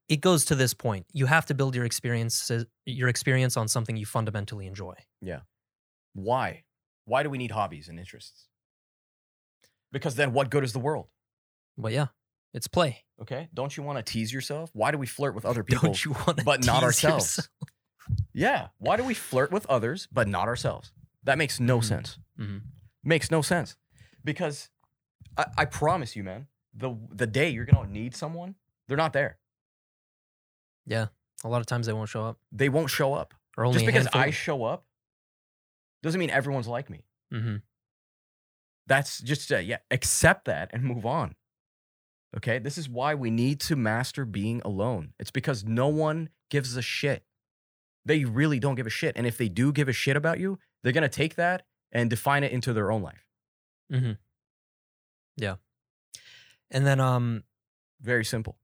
it 0.09 0.21
goes 0.21 0.45
to 0.45 0.55
this 0.55 0.73
point. 0.73 1.05
You 1.13 1.27
have 1.27 1.45
to 1.45 1.53
build 1.53 1.75
your 1.75 1.85
experience 1.85 2.51
your 2.85 3.07
experience 3.07 3.55
on 3.55 3.67
something 3.67 3.95
you 3.97 4.07
fundamentally 4.07 4.65
enjoy. 4.65 4.95
Yeah. 5.21 5.41
Why? 6.13 6.63
Why 7.05 7.21
do 7.21 7.29
we 7.29 7.37
need 7.37 7.51
hobbies 7.51 7.87
and 7.87 7.99
interests? 7.99 8.47
Because 9.91 10.15
then 10.15 10.33
what 10.33 10.49
good 10.49 10.63
is 10.63 10.73
the 10.73 10.79
world? 10.79 11.07
Well, 11.77 11.93
yeah, 11.93 12.07
it's 12.53 12.67
play. 12.67 13.03
Okay. 13.21 13.47
Don't 13.53 13.77
you 13.77 13.83
want 13.83 14.03
to 14.03 14.11
tease 14.11 14.33
yourself? 14.33 14.71
Why 14.73 14.89
do 14.91 14.97
we 14.97 15.05
flirt 15.05 15.35
with 15.35 15.45
other 15.45 15.63
people? 15.69 15.83
Don't 15.89 16.03
you 16.03 16.13
want 16.13 16.43
but 16.43 16.65
not 16.65 16.81
ourselves? 16.83 17.47
Yeah. 18.33 18.69
Why 18.79 18.97
do 18.97 19.03
we 19.03 19.13
flirt 19.13 19.51
with 19.51 19.65
others 19.67 20.07
but 20.11 20.27
not 20.27 20.47
ourselves? 20.47 20.91
That 21.23 21.37
makes 21.37 21.59
no 21.59 21.79
Mhm. 21.79 21.83
sense. 21.83 22.17
hmm 22.37 22.57
Makes 23.07 23.31
no 23.31 23.41
sense. 23.41 23.77
Because 24.23 24.69
I, 25.37 25.45
I 25.59 25.65
promise 25.65 26.15
you, 26.15 26.23
man, 26.23 26.47
the 26.75 26.95
the 27.11 27.25
day 27.25 27.49
you're 27.49 27.65
gonna 27.65 27.89
need 27.89 28.13
someone, 28.15 28.55
they're 28.87 28.97
not 28.97 29.13
there. 29.13 29.37
Yeah, 30.85 31.07
a 31.43 31.47
lot 31.47 31.61
of 31.61 31.67
times 31.67 31.87
they 31.87 31.93
won't 31.93 32.09
show 32.09 32.23
up, 32.25 32.37
They 32.51 32.69
won't 32.69 32.89
show 32.89 33.13
up. 33.13 33.33
or 33.57 33.65
only 33.65 33.75
Just 33.75 33.85
because 33.85 34.03
handful. 34.05 34.21
I 34.21 34.31
show 34.31 34.63
up 34.65 34.85
doesn't 36.03 36.19
mean 36.19 36.29
everyone's 36.29 36.67
like 36.67 36.89
me. 36.89 37.05
hmm 37.31 37.57
That's 38.87 39.19
just 39.21 39.51
uh, 39.51 39.57
yeah, 39.57 39.77
accept 39.89 40.45
that 40.45 40.69
and 40.73 40.83
move 40.83 41.05
on. 41.05 41.35
Okay? 42.35 42.59
This 42.59 42.77
is 42.77 42.89
why 42.89 43.15
we 43.15 43.29
need 43.31 43.59
to 43.61 43.75
master 43.77 44.25
being 44.25 44.61
alone. 44.65 45.13
It's 45.19 45.31
because 45.31 45.63
no 45.63 45.87
one 45.87 46.29
gives 46.49 46.75
a 46.77 46.81
shit. 46.81 47.23
They 48.05 48.25
really 48.25 48.59
don't 48.59 48.75
give 48.75 48.87
a 48.87 48.91
shit. 48.91 49.15
And 49.17 49.25
if 49.25 49.37
they 49.37 49.49
do 49.49 49.71
give 49.71 49.87
a 49.89 49.93
shit 49.93 50.15
about 50.17 50.39
you, 50.39 50.59
they're 50.83 50.93
to 51.03 51.09
take 51.09 51.35
that 51.35 51.63
and 51.91 52.09
define 52.09 52.43
it 52.43 52.51
into 52.51 52.73
their 52.73 52.91
own 52.91 53.01
life. 53.01 53.25
hmm 53.89 54.13
Yeah. 55.37 55.55
And 56.71 56.85
then 56.85 56.99
um 56.99 57.43
Very 58.01 58.25
simple. 58.25 58.57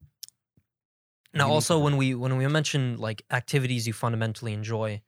now 1.33 1.49
also 1.49 1.79
when 1.79 1.97
we 1.97 2.13
when 2.15 2.37
we 2.37 2.47
mention 2.47 2.97
like 2.97 3.23
activities 3.31 3.87
you 3.87 3.93
fundamentally 3.93 4.53
enjoy, 4.53 5.01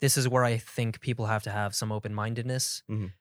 this 0.00 0.16
is 0.16 0.28
where 0.28 0.44
I 0.44 0.58
think 0.58 1.00
people 1.00 1.26
have 1.26 1.42
to 1.44 1.50
have 1.50 1.74
some 1.74 1.90
open-mindedness 1.92 2.82
Mhm. 2.90 3.12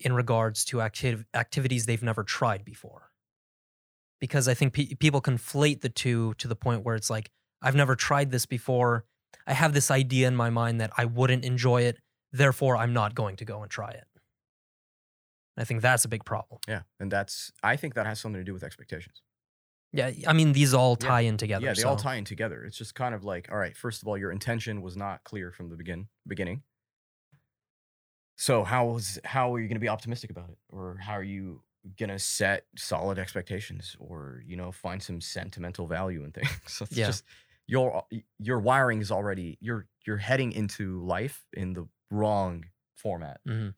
in 0.00 0.12
regards 0.12 0.64
to 0.66 0.78
activ- 0.78 1.26
activities 1.34 1.86
they've 1.86 2.02
never 2.02 2.24
tried 2.24 2.64
before. 2.64 3.12
Because 4.20 4.46
I 4.48 4.54
think 4.54 4.72
pe- 4.74 4.94
people 4.94 5.20
conflate 5.20 5.80
the 5.80 5.88
two 5.88 6.34
to 6.34 6.48
the 6.48 6.56
point 6.56 6.84
where 6.84 6.94
it's 6.96 7.10
like 7.10 7.30
I've 7.60 7.76
never 7.76 7.94
tried 7.96 8.30
this 8.30 8.46
before. 8.46 9.04
I 9.46 9.52
have 9.54 9.72
this 9.72 9.90
idea 9.90 10.26
in 10.28 10.36
my 10.36 10.50
mind 10.50 10.80
that 10.80 10.92
I 10.98 11.04
wouldn't 11.04 11.44
enjoy 11.44 11.82
it, 11.82 11.98
therefore 12.32 12.76
I'm 12.76 12.92
not 12.92 13.14
going 13.14 13.36
to 13.36 13.44
go 13.44 13.62
and 13.62 13.70
try 13.70 13.90
it. 13.90 14.04
I 15.56 15.64
think 15.64 15.82
that's 15.82 16.04
a 16.04 16.08
big 16.08 16.24
problem. 16.24 16.60
Yeah, 16.66 16.82
and 16.98 17.10
that's 17.12 17.52
I 17.62 17.76
think 17.76 17.94
that 17.94 18.06
has 18.06 18.20
something 18.20 18.40
to 18.40 18.44
do 18.44 18.54
with 18.54 18.62
expectations. 18.64 19.22
Yeah, 19.92 20.10
I 20.26 20.32
mean 20.32 20.52
these 20.54 20.72
all 20.72 20.96
Yeah. 21.00 21.08
tie 21.08 21.20
in 21.22 21.36
together. 21.36 21.66
yeah, 21.66 21.74
they 21.74 21.82
all 21.82 21.96
tie 21.96 22.14
in 22.14 22.24
together. 22.24 22.64
It's 22.64 22.78
just 22.78 22.94
kind 22.94 23.14
of 23.14 23.24
like, 23.24 23.50
all 23.52 23.58
right, 23.58 23.76
first 23.76 24.00
of 24.00 24.08
all, 24.08 24.16
your 24.16 24.30
intention 24.32 24.80
was 24.80 24.96
not 24.96 25.22
clear 25.24 25.52
from 25.52 25.68
the 25.68 25.76
begin 25.76 26.08
beginning. 26.26 26.62
So 28.36 28.64
how 28.64 28.96
is 28.96 29.18
how 29.24 29.54
are 29.54 29.60
you 29.60 29.68
going 29.68 29.76
to 29.76 29.80
be 29.80 29.88
optimistic 29.88 30.30
about 30.30 30.48
it, 30.50 30.58
or 30.70 30.96
how 31.00 31.12
are 31.12 31.22
you 31.22 31.62
going 31.98 32.08
to 32.10 32.18
set 32.18 32.64
solid 32.76 33.18
expectations, 33.18 33.96
or 34.00 34.42
you 34.46 34.56
know 34.56 34.72
find 34.72 35.02
some 35.02 35.20
sentimental 35.20 35.86
value 35.86 36.24
in 36.24 36.32
things? 36.32 36.48
So 36.66 36.84
it's 36.84 36.96
Yeah. 36.96 37.06
just 37.06 37.24
your 37.66 38.04
your 38.38 38.58
wiring 38.58 39.00
is 39.00 39.10
already 39.12 39.58
you're 39.60 39.86
you're 40.06 40.16
heading 40.16 40.52
into 40.52 41.04
life 41.04 41.44
in 41.52 41.74
the 41.74 41.86
wrong 42.12 42.66
format. 42.94 43.40
hmm 43.46 43.70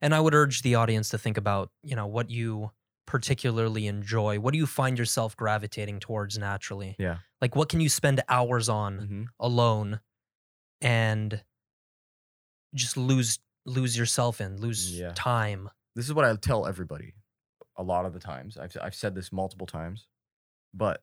And 0.00 0.14
I 0.14 0.20
would 0.20 0.34
urge 0.34 0.62
the 0.62 0.74
audience 0.76 1.10
to 1.10 1.18
think 1.18 1.36
about, 1.36 1.70
you 1.82 1.94
know, 1.96 2.06
what 2.06 2.30
you 2.30 2.70
particularly 3.06 3.86
enjoy. 3.86 4.40
What 4.40 4.52
do 4.52 4.58
you 4.58 4.66
find 4.66 4.98
yourself 4.98 5.36
gravitating 5.36 6.00
towards 6.00 6.38
naturally? 6.38 6.96
Yeah. 6.98 7.18
Like, 7.40 7.54
what 7.54 7.68
can 7.68 7.80
you 7.80 7.88
spend 7.88 8.22
hours 8.28 8.68
on 8.68 8.98
Mm-hmm. 9.00 9.22
alone 9.38 10.00
and 10.80 11.44
just 12.74 12.96
lose 12.96 13.38
lose 13.64 13.96
yourself 13.98 14.40
in, 14.40 14.60
lose 14.60 14.98
Yeah. 14.98 15.12
time? 15.14 15.70
this 15.94 16.04
is 16.06 16.12
what 16.14 16.24
I 16.24 16.34
tell 16.36 16.66
everybody 16.66 17.14
a 17.76 17.82
lot 17.82 18.04
of 18.06 18.12
the 18.12 18.20
times. 18.20 18.56
I've 18.58 18.76
I've 18.80 18.94
said 18.94 19.14
this 19.14 19.32
multiple 19.32 19.66
times, 19.66 20.08
but 20.74 21.02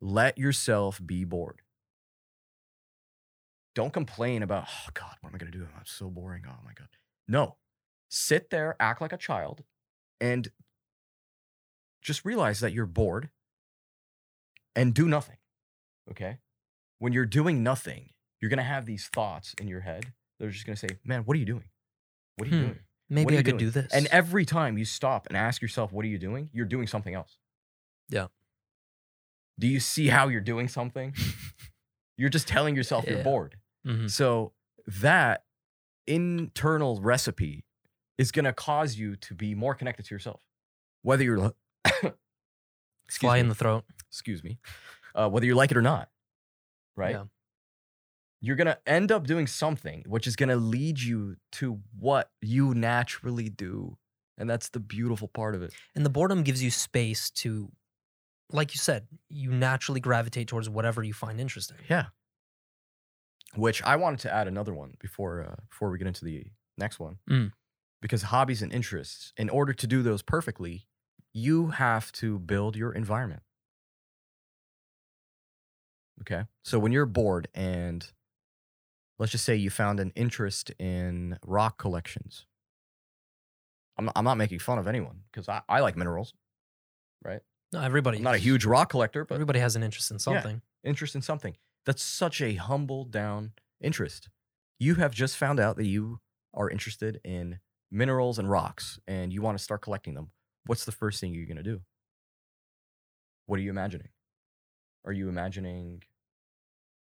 let 0.00 0.38
yourself 0.38 1.00
be 1.04 1.24
bored. 1.24 1.62
Don't 3.76 3.92
complain 3.92 4.42
about, 4.42 4.64
oh 4.68 4.88
God, 4.94 5.14
what 5.20 5.28
am 5.30 5.34
I 5.34 5.38
gonna 5.38 5.50
do? 5.52 5.68
I'm 5.76 5.84
so 5.84 6.08
boring. 6.08 6.42
Oh 6.48 6.54
my 6.64 6.72
God. 6.72 6.88
No. 7.28 7.56
Sit 8.08 8.48
there, 8.48 8.74
act 8.80 9.02
like 9.02 9.12
a 9.12 9.18
child, 9.18 9.62
and 10.18 10.48
just 12.00 12.24
realize 12.24 12.60
that 12.60 12.72
you're 12.72 12.86
bored 12.86 13.28
and 14.74 14.94
do 14.94 15.06
nothing. 15.06 15.36
Okay? 16.10 16.38
When 17.00 17.12
you're 17.12 17.26
doing 17.26 17.62
nothing, 17.62 18.10
you're 18.40 18.48
gonna 18.48 18.62
have 18.62 18.86
these 18.86 19.08
thoughts 19.08 19.54
in 19.60 19.68
your 19.68 19.80
head. 19.80 20.06
They're 20.40 20.48
just 20.50 20.64
gonna 20.64 20.76
say, 20.76 20.88
Man, 21.04 21.22
what 21.24 21.36
are 21.36 21.40
you 21.40 21.44
doing? 21.44 21.64
What 22.36 22.48
are 22.48 22.50
you 22.50 22.56
Hmm. 22.56 22.64
doing? 22.64 22.80
Maybe 23.10 23.34
I 23.34 23.42
could 23.42 23.58
doing? 23.58 23.58
do 23.58 23.70
this. 23.70 23.92
And 23.92 24.06
every 24.06 24.46
time 24.46 24.78
you 24.78 24.86
stop 24.86 25.26
and 25.28 25.36
ask 25.36 25.60
yourself, 25.62 25.92
what 25.92 26.04
are 26.04 26.08
you 26.08 26.18
doing? 26.18 26.48
You're 26.52 26.64
doing 26.66 26.86
something 26.86 27.14
else. 27.14 27.36
Yeah. 28.08 28.28
Do 29.58 29.66
you 29.68 29.80
see 29.80 30.08
how 30.08 30.28
you're 30.28 30.40
doing 30.40 30.66
something? 30.66 31.14
you're 32.16 32.30
just 32.30 32.48
telling 32.48 32.74
yourself 32.74 33.06
you're 33.06 33.22
bored. 33.22 33.58
Mhm. 33.86 34.10
So 34.10 34.52
that 34.86 35.44
internal 36.06 37.00
recipe 37.00 37.64
is 38.18 38.32
going 38.32 38.44
to 38.44 38.52
cause 38.52 38.96
you 38.96 39.16
to 39.16 39.34
be 39.34 39.54
more 39.54 39.74
connected 39.74 40.06
to 40.06 40.14
yourself. 40.14 40.40
Whether 41.02 41.24
you're 41.24 41.52
fly 43.10 43.34
me, 43.34 43.40
in 43.40 43.48
the 43.48 43.54
throat. 43.54 43.84
excuse 44.08 44.42
me, 44.42 44.58
uh, 45.14 45.28
whether 45.28 45.46
you 45.46 45.54
like 45.54 45.70
it 45.70 45.76
or 45.76 45.82
not, 45.82 46.10
right? 46.96 47.12
Yeah. 47.14 47.24
You're 48.40 48.56
going 48.56 48.66
to 48.66 48.78
end 48.86 49.10
up 49.10 49.26
doing 49.26 49.46
something 49.46 50.04
which 50.06 50.26
is 50.26 50.36
going 50.36 50.50
to 50.50 50.56
lead 50.56 51.00
you 51.00 51.36
to 51.52 51.80
what 51.98 52.30
you 52.42 52.74
naturally 52.74 53.48
do. 53.48 53.96
And 54.38 54.48
that's 54.48 54.68
the 54.68 54.80
beautiful 54.80 55.28
part 55.28 55.54
of 55.54 55.62
it. 55.62 55.72
And 55.94 56.04
the 56.04 56.10
boredom 56.10 56.42
gives 56.42 56.62
you 56.62 56.70
space 56.70 57.30
to, 57.30 57.72
like 58.52 58.74
you 58.74 58.78
said, 58.78 59.06
you 59.30 59.50
naturally 59.50 60.00
gravitate 60.00 60.48
towards 60.48 60.68
whatever 60.68 61.02
you 61.02 61.14
find 61.14 61.40
interesting. 61.40 61.78
Yeah. 61.88 62.06
Which 63.56 63.82
I 63.82 63.96
wanted 63.96 64.20
to 64.20 64.34
add 64.34 64.48
another 64.48 64.74
one 64.74 64.94
before 65.00 65.42
uh, 65.42 65.62
before 65.68 65.90
we 65.90 65.98
get 65.98 66.06
into 66.06 66.24
the 66.24 66.44
next 66.76 66.98
one. 67.00 67.18
Mm. 67.28 67.52
Because 68.02 68.24
hobbies 68.24 68.62
and 68.62 68.72
interests, 68.72 69.32
in 69.36 69.48
order 69.48 69.72
to 69.72 69.86
do 69.86 70.02
those 70.02 70.22
perfectly, 70.22 70.86
you 71.32 71.68
have 71.68 72.12
to 72.12 72.38
build 72.38 72.76
your 72.76 72.92
environment. 72.92 73.42
Okay. 76.22 76.44
So 76.62 76.78
when 76.78 76.92
you're 76.92 77.06
bored 77.06 77.48
and 77.54 78.06
let's 79.18 79.32
just 79.32 79.44
say 79.44 79.56
you 79.56 79.70
found 79.70 80.00
an 80.00 80.12
interest 80.14 80.70
in 80.78 81.38
rock 81.44 81.78
collections. 81.78 82.46
I'm, 83.98 84.10
I'm 84.14 84.24
not 84.24 84.36
making 84.36 84.58
fun 84.58 84.78
of 84.78 84.86
anyone 84.86 85.20
because 85.32 85.48
I, 85.48 85.62
I 85.68 85.80
like 85.80 85.96
minerals. 85.96 86.34
Right? 87.24 87.40
No, 87.72 87.80
everybody. 87.80 88.18
I'm 88.18 88.24
not 88.24 88.34
a 88.34 88.38
huge 88.38 88.64
rock 88.64 88.90
collector, 88.90 89.24
but 89.24 89.34
Everybody 89.34 89.58
has 89.58 89.74
an 89.74 89.82
interest 89.82 90.10
in 90.10 90.18
something. 90.18 90.60
interest 90.84 91.14
in 91.14 91.22
something. 91.22 91.56
That's 91.86 92.02
such 92.02 92.42
a 92.42 92.54
humble 92.54 93.04
down 93.04 93.52
interest. 93.80 94.28
You 94.78 94.96
have 94.96 95.12
just 95.12 95.36
found 95.36 95.60
out 95.60 95.76
that 95.76 95.86
you 95.86 96.18
are 96.52 96.68
interested 96.68 97.20
in 97.24 97.60
minerals 97.90 98.38
and 98.38 98.50
rocks 98.50 98.98
and 99.06 99.32
you 99.32 99.40
want 99.40 99.56
to 99.56 99.62
start 99.62 99.82
collecting 99.82 100.14
them. 100.14 100.32
What's 100.66 100.84
the 100.84 100.92
first 100.92 101.20
thing 101.20 101.32
you're 101.32 101.46
going 101.46 101.56
to 101.56 101.62
do? 101.62 101.80
What 103.46 103.60
are 103.60 103.62
you 103.62 103.70
imagining? 103.70 104.08
Are 105.04 105.12
you 105.12 105.28
imagining 105.28 106.02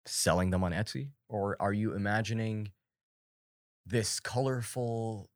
selling 0.05 0.49
them 0.49 0.63
on 0.63 0.73
Etsy 0.73 1.09
or 1.29 1.55
are 1.59 1.73
you 1.73 1.93
imagining 1.93 2.71
this 3.85 4.19
colorful 4.19 5.29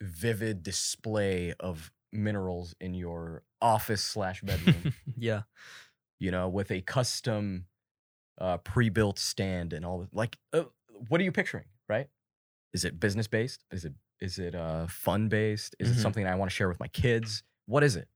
vivid 0.00 0.62
display 0.62 1.54
of 1.58 1.90
minerals 2.12 2.74
in 2.80 2.94
your 2.94 3.42
office 3.60 4.02
slash 4.02 4.42
bedroom 4.42 4.92
yeah. 5.16 5.42
you 6.20 6.30
know, 6.30 6.48
with 6.48 6.70
a 6.70 6.82
custom 6.82 7.64
uh, 8.38 8.58
pre-built 8.58 9.18
stand 9.18 9.72
and 9.72 9.84
all. 9.84 10.06
Like, 10.12 10.38
uh, 10.52 10.64
what 11.08 11.20
are 11.20 11.24
you 11.24 11.32
picturing? 11.32 11.66
Right? 11.88 12.08
Is 12.72 12.84
it 12.84 12.98
business 13.00 13.26
based? 13.26 13.64
Is 13.70 13.84
it 13.84 13.94
is 14.20 14.38
it 14.38 14.54
uh, 14.54 14.86
fun 14.86 15.28
based? 15.28 15.76
Is 15.78 15.88
Mhm. 15.90 15.96
it 15.96 16.00
something 16.00 16.26
I 16.26 16.34
want 16.36 16.50
to 16.50 16.54
share 16.54 16.68
with 16.68 16.80
my 16.80 16.88
kids? 16.88 17.42
What 17.66 17.82
is 17.84 17.96
it? 17.96 18.08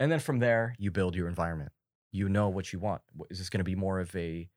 And 0.00 0.10
then 0.10 0.18
from 0.18 0.38
there, 0.40 0.74
you 0.78 0.90
build 0.90 1.14
your 1.14 1.28
environment. 1.28 1.72
You 2.10 2.28
know 2.28 2.48
what 2.48 2.72
you 2.72 2.78
want. 2.78 3.02
Is 3.30 3.38
this 3.38 3.48
going 3.50 3.60
to 3.60 3.64
be 3.64 3.74
more 3.76 4.00
of 4.00 4.14
a 4.16 4.48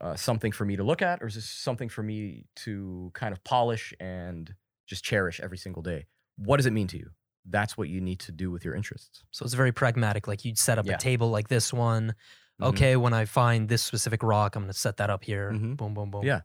uh, 0.00 0.16
something 0.16 0.50
for 0.50 0.64
me 0.64 0.74
to 0.76 0.82
look 0.82 1.02
at, 1.02 1.22
or 1.22 1.26
is 1.26 1.34
this 1.36 1.48
something 1.48 1.88
for 1.88 2.02
me 2.02 2.46
to 2.56 3.10
kind 3.14 3.32
of 3.32 3.42
polish 3.44 3.94
and 4.00 4.54
just 4.88 5.04
cherish 5.04 5.38
every 5.40 5.56
single 5.58 5.82
day? 5.82 6.06
What 6.36 6.56
does 6.56 6.66
it 6.66 6.72
mean 6.72 6.88
to 6.88 6.98
you? 6.98 7.10
That's 7.44 7.76
what 7.78 7.88
you 7.88 8.00
need 8.00 8.18
to 8.20 8.32
do 8.32 8.50
with 8.50 8.64
your 8.64 8.74
interests. 8.74 9.22
So 9.30 9.44
it's 9.44 9.54
very 9.54 9.70
pragmatic. 9.72 10.26
Like 10.26 10.44
you'd 10.44 10.58
set 10.58 10.78
up 10.78 10.86
Yeah. 10.86 10.94
a 10.94 10.98
table 10.98 11.30
like 11.30 11.48
this 11.48 11.72
one. 11.72 12.14
Mhm. 12.60 12.66
Okay, 12.68 12.96
when 12.96 13.12
I 13.12 13.24
find 13.24 13.68
this 13.68 13.82
specific 13.82 14.22
rock, 14.22 14.56
I'm 14.56 14.62
going 14.62 14.72
to 14.72 14.78
set 14.78 14.96
that 14.98 15.10
up 15.10 15.24
here. 15.24 15.50
Mhm. 15.52 15.76
Boom, 15.76 15.94
boom, 15.94 16.10
boom. 16.10 16.24
Yeah. 16.24 16.42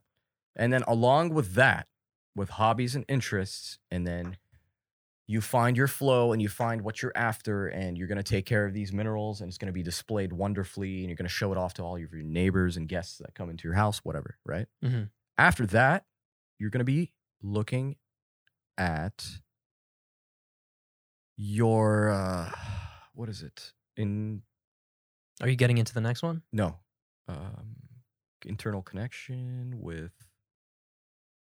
And 0.55 0.74
then 0.74 0.84
along 0.88 1.34
with 1.34 1.53
that, 1.53 1.88
with 2.36 2.49
hobbies 2.49 2.95
and 2.95 3.05
interests, 3.07 3.80
and 3.91 4.05
then 4.07 4.38
you 5.28 5.41
find 5.41 5.78
your 5.78 5.88
flow 5.88 6.34
and 6.34 6.41
you 6.41 6.49
find 6.49 6.82
what 6.82 7.01
you're 7.03 7.12
after, 7.16 7.68
and 7.68 7.97
you're 7.97 8.07
going 8.07 8.18
to 8.18 8.24
take 8.24 8.45
care 8.47 8.66
of 8.66 8.74
these 8.74 8.91
minerals, 8.91 9.41
and 9.41 9.47
it's 9.49 9.57
going 9.60 9.68
to 9.68 9.74
be 9.74 9.84
displayed 9.84 10.34
wonderfully, 10.34 10.99
and 11.01 11.07
you're 11.10 11.16
going 11.16 11.26
to 11.28 11.30
show 11.30 11.51
it 11.51 11.57
off 11.57 11.76
to 11.76 11.84
all 11.84 11.95
of 11.95 12.01
your 12.01 12.24
neighbors 12.24 12.78
and 12.78 12.88
guests 12.89 13.20
that 13.20 13.36
come 13.36 13.49
into 13.49 13.68
your 13.68 13.76
house, 13.76 13.99
whatever, 14.03 14.39
right? 14.45 14.68
Mhm. 14.84 15.12
After 15.38 15.66
that, 15.68 16.05
you're 16.57 16.72
going 16.72 16.80
to 16.80 16.86
be 16.86 17.14
looking 17.43 17.97
at 18.78 19.41
your, 21.38 22.10
uh, 22.10 22.51
what 23.14 23.30
is 23.30 23.41
it? 23.43 23.74
In, 23.95 24.43
Are 25.42 25.48
you 25.50 25.56
getting 25.56 25.78
into 25.78 25.94
the 25.94 26.02
next 26.02 26.22
one? 26.24 26.42
no, 26.52 26.78
um, 27.28 27.76
internal 28.46 28.82
connection 28.82 29.76
with, 29.82 30.12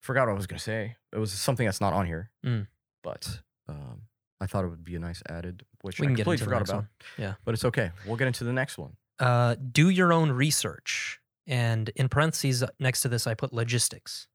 forgot 0.02 0.28
what 0.28 0.34
I 0.34 0.36
was 0.36 0.48
going 0.48 0.58
to 0.58 0.64
say. 0.64 0.96
It 1.14 1.18
was 1.18 1.32
something 1.32 1.66
that's 1.66 1.82
not 1.82 1.94
on 1.94 2.06
here, 2.06 2.32
Mm. 2.46 2.68
but 3.04 3.42
um, 3.68 4.04
I 4.40 4.46
thought 4.48 4.66
it 4.66 4.70
would 4.70 4.84
be 4.84 4.96
a 4.96 5.00
nice 5.00 5.22
added, 5.30 5.64
which 5.82 6.00
We 6.00 6.06
I 6.06 6.10
can 6.10 6.16
get 6.16 6.24
completely 6.24 6.34
into 6.36 6.46
the 6.46 6.50
forgot 6.50 6.60
next 6.60 6.70
about. 6.70 6.78
one. 6.78 6.90
Yeah. 7.18 7.34
But 7.46 7.54
it's 7.54 7.66
okay. 7.66 7.92
We'll 8.06 8.18
get 8.18 8.28
into 8.28 8.44
the 8.44 8.54
next 8.54 8.78
one. 8.78 8.96
Uh, 9.20 9.56
do 9.56 9.90
your 9.90 10.12
own 10.14 10.32
research. 10.32 11.20
And 11.48 11.90
in 11.96 12.08
parentheses 12.10 12.64
next 12.80 13.02
to 13.02 13.10
this, 13.10 13.28
I 13.28 13.34
put 13.34 13.52
logistics. 13.54 14.28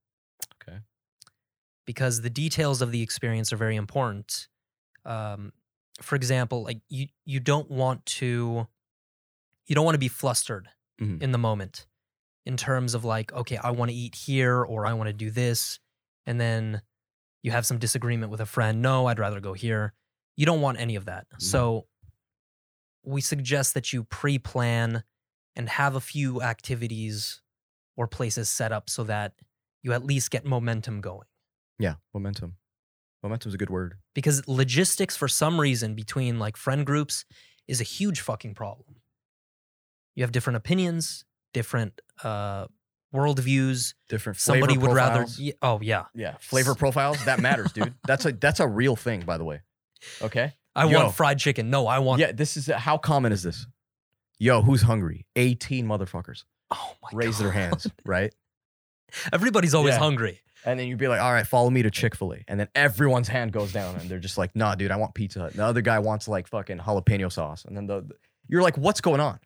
Okay. 0.63 0.79
Because 1.87 2.21
the 2.23 2.31
details 2.31 2.83
of 2.83 2.91
the 2.93 3.03
experience 3.03 3.53
are 3.53 3.57
very 3.57 3.77
important. 3.77 4.49
Um, 5.05 5.53
for 6.03 6.15
example, 6.17 6.63
like 6.65 6.81
you, 6.89 7.07
you 7.25 7.41
don't 7.41 7.71
want 7.71 8.05
to, 8.07 8.67
you 9.67 9.75
don't 9.75 9.85
want 9.85 9.95
to 9.95 9.99
be 10.01 10.09
flustered 10.09 10.69
Mhm. 11.01 11.21
in 11.23 11.33
the 11.33 11.39
moment, 11.39 11.87
in 12.45 12.57
terms 12.57 12.95
of 12.95 13.05
like, 13.05 13.33
okay, 13.33 13.57
I 13.59 13.71
want 13.71 13.91
to 13.91 13.95
eat 13.97 14.15
here 14.15 14.63
or 14.63 14.87
I 14.87 14.93
want 14.95 15.09
to 15.09 15.13
do 15.13 15.31
this, 15.31 15.79
and 16.25 16.41
then 16.41 16.83
you 17.43 17.51
have 17.53 17.67
some 17.67 17.79
disagreement 17.79 18.31
with 18.31 18.41
a 18.41 18.47
friend. 18.47 18.81
No, 18.83 19.07
I'd 19.07 19.19
rather 19.19 19.41
go 19.41 19.53
here. 19.53 19.95
You 20.37 20.47
don't 20.47 20.61
want 20.61 20.79
any 20.81 20.97
of 20.97 21.05
that. 21.07 21.27
So 21.39 21.87
we 23.03 23.21
suggest 23.21 23.75
that 23.75 23.93
you 23.93 24.05
pre-plan 24.05 25.05
and 25.55 25.69
have 25.69 25.95
a 25.95 26.01
few 26.01 26.43
activities 26.43 27.41
or 27.97 28.07
places 28.07 28.49
set 28.51 28.73
up 28.73 28.91
so 28.91 29.05
that 29.05 29.35
you 29.83 29.93
at 29.93 30.05
least 30.05 30.31
get 30.31 30.45
momentum 30.45 31.01
going. 31.01 31.29
Yeah, 31.79 31.97
momentum. 32.13 32.57
Momentum's 33.23 33.55
a 33.55 33.59
good 33.59 33.71
word. 33.71 33.99
Because 34.15 34.47
logistics 34.49 35.17
for 35.17 35.29
some 35.29 35.61
reason 35.61 35.95
between 35.95 36.39
like 36.39 36.57
friend 36.57 36.85
groups 36.85 37.25
is 37.69 37.81
a 37.81 37.85
huge 37.85 38.21
fucking 38.21 38.55
problem. 38.55 38.97
You 40.17 40.25
have 40.25 40.33
different 40.33 40.57
opinions, 40.57 41.25
different 41.55 42.01
uh 42.25 42.67
worldviews. 43.15 43.95
Different 44.09 44.39
Somebody 44.39 44.77
would 44.77 44.93
rather. 44.93 45.27
Oh 45.63 45.79
yeah. 45.81 46.07
Yeah, 46.15 46.35
flavor 46.41 46.75
profiles 46.75 47.25
that 47.27 47.41
matters, 47.41 47.73
dude. 47.73 47.95
That's 48.07 48.25
a 48.27 48.33
that's 48.33 48.59
a 48.61 48.67
real 48.67 48.97
thing, 48.97 49.21
by 49.21 49.39
the 49.39 49.45
way. 49.45 49.61
Okay. 50.21 50.53
I 50.75 50.87
Yo. 50.87 50.99
want 51.05 51.15
fried 51.15 51.39
chicken. 51.39 51.71
No, 51.71 51.87
I 51.87 52.01
want 52.01 52.21
Yeah, 52.21 52.33
this 52.33 52.57
is 52.57 52.67
how 52.67 52.99
common 52.99 53.33
is 53.33 53.43
this? 53.43 53.67
Yo, 54.39 54.61
who's 54.61 54.83
hungry? 54.83 55.27
18 55.37 55.87
motherfuckers 55.87 56.45
Oh 56.71 56.93
my 57.03 57.09
god. 57.13 57.17
raise 57.17 57.39
their 57.39 57.49
God. 57.49 57.55
hands, 57.55 57.87
right? 58.05 58.35
Everybody's 59.33 59.75
always 59.75 59.95
Yeah. 59.95 60.01
hungry. 60.01 60.41
And 60.65 60.79
then 60.81 60.89
you'd 60.89 60.99
be 60.99 61.07
like, 61.09 61.21
all 61.21 61.33
right, 61.33 61.47
follow 61.47 61.71
me 61.71 61.83
to 61.83 61.91
Chick 61.91 62.15
fil 62.17 62.33
A. 62.35 62.45
And 62.49 62.59
then 62.59 62.69
everyone's 62.75 63.29
hand 63.29 63.53
goes 63.53 63.73
down 63.73 63.97
and 63.97 64.11
they're 64.11 64.19
just 64.19 64.37
like, 64.37 64.55
nah, 64.57 64.75
dude, 64.75 64.91
I 64.91 64.97
want 64.97 65.15
Pizza 65.15 65.39
Hut. 65.41 65.53
The 65.55 65.65
other 65.65 65.81
guy 65.81 66.01
wants 66.01 66.27
like 66.29 66.49
fucking 66.49 66.79
jalapeno 66.79 67.31
sauce. 67.33 67.65
And 67.65 67.77
then 67.77 67.87
the, 67.87 68.09
you're 68.49 68.63
like, 68.63 68.77
what's 68.77 69.01
going 69.01 69.21
on? 69.21 69.39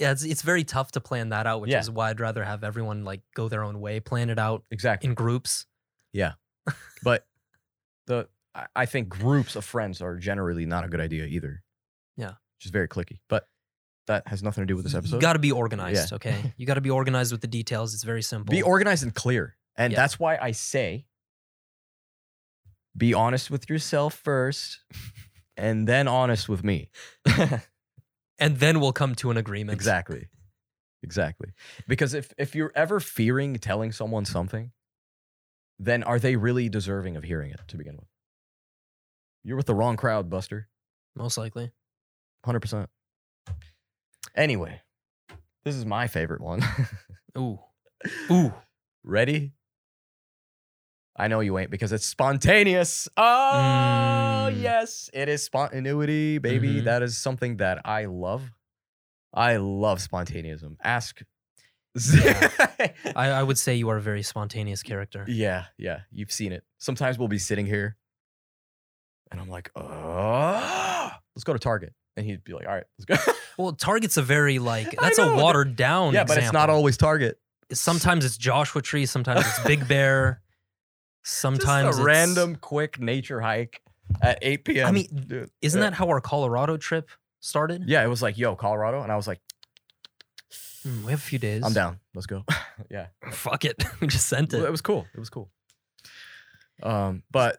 Yeah, 0.00 0.12
it's 0.12 0.24
it's 0.24 0.42
very 0.42 0.64
tough 0.64 0.92
to 0.92 1.00
plan 1.00 1.28
that 1.28 1.46
out, 1.46 1.60
which 1.60 1.70
Yeah. 1.70 1.80
is 1.80 1.90
why 1.90 2.08
I'd 2.10 2.18
rather 2.20 2.42
have 2.42 2.64
everyone 2.64 3.04
like 3.04 3.20
go 3.34 3.48
their 3.48 3.62
own 3.62 3.80
way, 3.80 4.00
plan 4.00 4.30
it 4.30 4.38
out 4.38 4.64
Exactly. 4.70 5.08
in 5.08 5.14
groups. 5.14 5.66
Yeah. 6.12 6.32
But 7.04 7.26
the 8.06 8.28
I- 8.54 8.66
I 8.74 8.86
think 8.86 9.08
groups 9.08 9.54
of 9.56 9.64
friends 9.64 10.00
are 10.02 10.16
generally 10.16 10.66
not 10.66 10.84
a 10.84 10.88
good 10.88 11.00
idea 11.00 11.24
either. 11.26 11.62
Yeah. 12.16 12.32
Just 12.58 12.72
very 12.72 12.88
clicky. 12.88 13.20
But 13.28 13.46
that 14.06 14.26
has 14.26 14.42
nothing 14.42 14.62
to 14.62 14.66
do 14.66 14.74
with 14.74 14.84
this 14.84 14.94
episode. 14.94 15.16
You 15.16 15.20
got 15.20 15.34
to 15.34 15.38
be 15.38 15.52
organized, 15.52 16.12
okay? 16.14 16.52
You 16.56 16.66
got 16.66 16.74
to 16.74 16.80
be 16.80 16.90
organized 16.90 17.30
with 17.30 17.42
the 17.42 17.46
details. 17.46 17.94
It's 17.94 18.02
very 18.02 18.22
simple. 18.22 18.50
be 18.50 18.62
organized 18.62 19.02
and 19.04 19.14
clear. 19.14 19.56
And 19.76 19.92
Yeah. 19.92 19.96
that's 20.00 20.18
why 20.18 20.36
I 20.40 20.50
say 20.52 21.06
be 22.96 23.14
honest 23.14 23.50
with 23.50 23.70
yourself 23.70 24.14
first 24.14 24.80
and 25.56 25.86
then 25.86 26.08
honest 26.08 26.48
with 26.48 26.64
me. 26.64 26.90
And 28.40 28.56
then 28.58 28.80
we'll 28.80 28.92
come 28.92 29.14
to 29.16 29.30
an 29.30 29.36
agreement. 29.36 29.76
exactly. 29.76 30.28
Exactly. 31.02 31.48
Because 31.88 32.12
if 32.14 32.32
if 32.36 32.54
you're 32.54 32.72
ever 32.74 33.00
fearing 33.00 33.54
telling 33.56 33.92
someone 33.92 34.24
something, 34.24 34.72
then 35.78 36.02
are 36.02 36.18
they 36.18 36.36
really 36.36 36.68
deserving 36.68 37.16
of 37.16 37.24
hearing 37.24 37.50
it 37.50 37.60
to 37.68 37.76
begin 37.78 37.96
with? 37.96 38.08
You're 39.42 39.56
with 39.56 39.66
the 39.66 39.74
wrong 39.74 39.96
crowd, 39.96 40.28
Buster. 40.28 40.68
Most 41.16 41.38
likely. 41.38 41.72
100%. 42.46 42.86
Anyway, 44.36 44.80
this 45.64 45.74
is 45.74 45.86
my 45.86 46.06
favorite 46.06 46.42
one. 46.42 46.62
Ooh. 47.38 47.58
Ooh. 48.30 48.52
Ready? 49.02 49.52
I 51.16 51.28
know 51.28 51.40
you 51.40 51.58
ain't 51.58 51.70
because 51.70 51.92
it's 51.92 52.06
spontaneous. 52.06 53.08
Oh, 53.16 54.48
Mm. 54.50 54.62
yes. 54.62 55.10
It 55.12 55.28
is 55.28 55.42
spontaneity, 55.42 56.38
baby. 56.38 56.80
Mhm. 56.80 56.84
That 56.84 57.02
is 57.02 57.16
something 57.18 57.58
that 57.58 57.82
I 57.84 58.06
love. 58.06 58.50
I 59.34 59.56
love 59.56 59.98
spontaneism. 60.00 60.76
Ask. 60.82 61.22
I, 62.14 62.92
I 63.16 63.42
would 63.42 63.58
say 63.58 63.74
you 63.74 63.88
are 63.90 63.96
a 63.96 64.00
very 64.02 64.22
spontaneous 64.22 64.82
character. 64.82 65.24
yeah, 65.28 65.64
yeah. 65.76 66.00
You've 66.12 66.32
seen 66.32 66.52
it. 66.52 66.64
Sometimes 66.78 67.18
we'll 67.18 67.28
be 67.28 67.38
sitting 67.38 67.66
here 67.66 67.96
and 69.30 69.40
I'm 69.40 69.48
like, 69.48 69.70
oh, 69.76 71.10
let's 71.34 71.44
go 71.44 71.52
to 71.52 71.58
Target. 71.58 71.92
And 72.16 72.24
he'd 72.26 72.44
be 72.44 72.52
like, 72.52 72.66
all 72.66 72.74
right, 72.74 72.84
let's 72.98 73.24
go. 73.26 73.32
Well, 73.58 73.72
Target's 73.72 74.16
a 74.16 74.22
very 74.22 74.58
like 74.58 74.96
that's 74.98 75.18
a 75.18 75.26
know, 75.26 75.36
that- 75.36 75.42
watered 75.42 75.76
down. 75.76 76.14
yeah, 76.14 76.24
but 76.24 76.38
it's 76.38 76.52
not 76.52 76.70
always 76.70 76.96
Target. 76.96 77.38
Sometimes 77.72 78.24
it's 78.24 78.38
Joshua 78.38 78.80
Tree. 78.80 79.04
Sometimes 79.04 79.40
it's 79.46 79.60
Big 79.64 79.86
Bear. 79.88 80.40
Sometimes 81.22 81.88
Just 81.88 81.98
a 81.98 82.02
it's, 82.02 82.06
random 82.06 82.56
quick 82.56 82.98
nature 83.00 83.40
hike 83.40 83.82
at 84.22 84.38
8 84.42 84.64
p.m. 84.64 84.86
I 84.88 84.90
mean, 84.90 85.06
Dude, 85.28 85.50
Isn't 85.60 85.80
yeah. 85.80 85.90
that 85.90 85.94
how 85.96 86.08
our 86.08 86.20
Colorado 86.20 86.76
trip 86.76 87.08
started? 87.40 87.84
Yeah, 87.86 88.02
it 88.04 88.08
was 88.08 88.22
like, 88.22 88.38
yo, 88.38 88.56
Colorado. 88.56 89.02
And 89.02 89.12
I 89.12 89.16
was 89.16 89.26
like, 89.26 89.40
Hmm, 90.82 91.04
we 91.04 91.10
have 91.10 91.18
a 91.20 91.22
few 91.22 91.38
days. 91.38 91.62
I'm 91.62 91.74
down. 91.74 92.00
Let's 92.14 92.26
go. 92.26 92.42
yeah. 92.90 93.08
Fuck 93.32 93.66
it. 93.66 93.84
we 94.00 94.06
just 94.06 94.26
sent 94.26 94.52
Well, 94.54 94.64
it. 94.64 94.68
it 94.68 94.70
was 94.70 94.80
cool. 94.80 95.06
It 95.14 95.18
was 95.20 95.28
cool. 95.28 95.50
Um, 96.82 97.22
but 97.30 97.58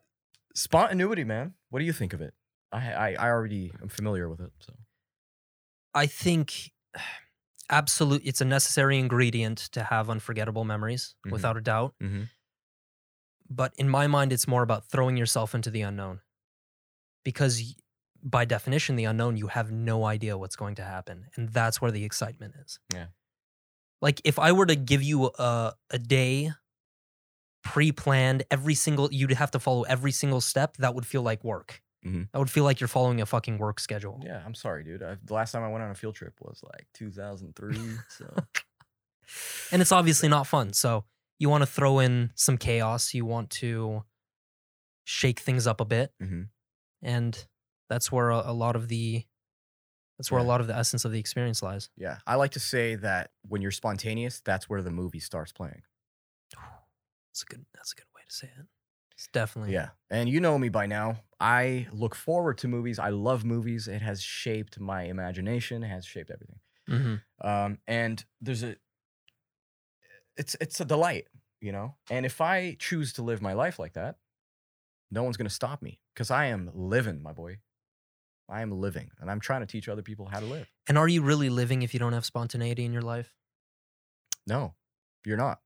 spontaneity, 0.55 1.23
man. 1.23 1.53
What 1.69 1.79
do 1.79 1.85
you 1.85 1.93
think 1.93 2.13
of 2.13 2.21
it? 2.21 2.33
I 2.71 2.91
I, 2.93 3.15
I 3.19 3.29
already 3.29 3.71
am 3.81 3.89
familiar 3.89 4.27
with 4.27 4.39
it. 4.41 4.51
So 4.59 4.73
I 5.93 6.07
think 6.07 6.71
absolute 7.69 8.23
it's 8.25 8.41
a 8.41 8.45
necessary 8.45 8.97
ingredient 8.97 9.59
to 9.73 9.83
have 9.83 10.09
unforgettable 10.09 10.63
memories, 10.65 11.13
Mhm. 11.27 11.31
without 11.31 11.57
a 11.57 11.61
doubt. 11.61 11.93
Mhm. 12.01 12.29
But 13.53 13.73
in 13.77 13.89
my 13.89 14.07
mind, 14.07 14.31
it's 14.31 14.47
more 14.47 14.63
about 14.63 14.85
throwing 14.85 15.17
yourself 15.17 15.53
into 15.53 15.69
the 15.69 15.81
unknown. 15.81 16.21
Because 17.25 17.75
by 18.23 18.45
definition, 18.45 18.95
the 18.95 19.03
unknown, 19.05 19.35
you 19.35 19.47
have 19.47 19.71
no 19.71 20.05
idea 20.05 20.37
what's 20.37 20.55
going 20.55 20.75
to 20.75 20.83
happen. 20.83 21.25
And 21.35 21.49
that's 21.49 21.81
where 21.81 21.91
the 21.91 22.05
excitement 22.05 22.53
is. 22.63 22.79
Yeah. 22.93 23.07
Like 24.01 24.21
if 24.23 24.39
I 24.39 24.51
were 24.53 24.65
to 24.65 24.75
give 24.75 25.03
you 25.03 25.31
a, 25.37 25.73
a 25.89 25.99
day 25.99 26.51
pre-planned 27.63 28.43
every 28.49 28.73
single 28.73 29.07
you'd 29.11 29.31
have 29.33 29.51
to 29.51 29.59
follow 29.59 29.83
every 29.83 30.11
single 30.11 30.41
step 30.41 30.77
that 30.77 30.95
would 30.95 31.05
feel 31.05 31.21
like 31.21 31.43
work 31.43 31.81
Mhm. 32.03 32.27
that 32.31 32.39
would 32.39 32.49
feel 32.49 32.63
like 32.63 32.79
you're 32.79 32.87
following 32.87 33.21
a 33.21 33.25
fucking 33.27 33.59
work 33.59 33.79
schedule 33.79 34.19
yeah, 34.25 34.41
I'm 34.43 34.55
sorry, 34.55 34.83
dude. 34.83 35.03
I, 35.03 35.17
the 35.23 35.35
last 35.35 35.51
time 35.51 35.61
I 35.63 35.67
went 35.69 35.83
on 35.83 35.91
a 35.91 35.95
field 35.95 36.15
trip 36.15 36.33
was 36.41 36.59
like 36.63 36.87
2003. 36.95 37.77
So 38.09 38.33
and 39.71 39.79
it's 39.83 39.91
obviously 39.91 40.27
not 40.27 40.47
fun. 40.47 40.73
So 40.73 41.03
you 41.41 41.49
want 41.49 41.63
to 41.63 41.65
throw 41.65 41.99
in 41.99 42.31
some 42.35 42.57
chaos. 42.57 43.13
You 43.13 43.25
want 43.25 43.49
to 43.61 44.03
shake 45.03 45.39
things 45.39 45.65
up 45.67 45.81
a 45.81 45.85
bit, 45.85 46.13
Mhm. 46.21 46.49
and 47.01 47.47
that's 47.89 48.11
where 48.11 48.29
a, 48.29 48.43
a 48.45 48.53
lot 48.53 48.75
of 48.75 48.87
the 48.87 49.25
that's 50.17 50.29
where 50.31 50.39
Yeah. 50.39 50.45
a 50.45 50.49
lot 50.53 50.61
of 50.61 50.67
the 50.67 50.75
essence 50.77 51.03
of 51.03 51.11
the 51.11 51.19
experience 51.19 51.63
lies. 51.63 51.89
yeah, 51.97 52.19
I 52.27 52.35
like 52.35 52.51
to 52.51 52.59
say 52.59 52.93
that 52.95 53.31
when 53.41 53.63
you're 53.63 53.71
spontaneous, 53.71 54.39
that's 54.39 54.69
where 54.69 54.83
the 54.83 54.91
movie 54.91 55.19
starts 55.19 55.51
playing. 55.51 55.81
That's 57.33 57.41
a 57.43 57.45
good. 57.45 57.65
That's 57.73 57.93
a 57.93 57.95
good 57.95 58.05
way 58.13 58.21
to 58.27 58.33
say 58.35 58.47
it. 58.59 58.65
It's 59.13 59.27
definitely 59.33 59.73
Yeah. 59.73 59.91
And 60.11 60.29
you 60.29 60.39
know 60.39 60.59
me 60.59 60.69
by 60.69 60.85
now. 60.85 61.23
I 61.39 61.87
look 61.91 62.13
forward 62.13 62.57
to 62.59 62.67
movies. 62.67 62.99
I 62.99 63.09
love 63.09 63.43
movies. 63.45 63.87
It 63.87 64.01
has 64.03 64.21
shaped 64.21 64.79
my 64.79 65.03
imagination, 65.03 65.81
it 65.83 65.87
has 65.87 66.05
shaped 66.05 66.29
everything. 66.29 66.59
Mhm. 66.89 67.21
Um, 67.39 67.79
and 67.87 68.23
there's 68.41 68.63
a 68.63 68.75
it's 70.41 70.55
it's 70.59 70.79
a 70.81 70.85
delight, 70.85 71.27
you 71.61 71.71
know? 71.71 71.95
And 72.09 72.25
if 72.25 72.41
I 72.41 72.75
choose 72.79 73.13
to 73.13 73.21
live 73.21 73.41
my 73.41 73.53
life 73.53 73.77
like 73.77 73.93
that, 73.93 74.17
no 75.11 75.23
one's 75.23 75.37
gonna 75.37 75.49
stop 75.49 75.81
me. 75.81 75.99
Because 76.13 76.31
I 76.31 76.45
am 76.47 76.71
living, 76.73 77.21
my 77.21 77.31
boy. 77.31 77.59
I 78.49 78.61
am 78.61 78.71
living. 78.71 79.11
And 79.19 79.29
I'm 79.31 79.39
trying 79.39 79.61
to 79.61 79.67
teach 79.67 79.87
other 79.87 80.01
people 80.01 80.25
how 80.25 80.39
to 80.39 80.45
live. 80.45 80.67
And 80.87 80.97
are 80.97 81.07
you 81.07 81.21
really 81.21 81.49
living 81.49 81.83
if 81.83 81.93
you 81.93 81.99
don't 81.99 82.13
have 82.13 82.25
spontaneity 82.25 82.83
in 82.83 82.91
your 82.91 83.03
life? 83.03 83.33
No, 84.47 84.73
you're 85.25 85.37
not. 85.37 85.61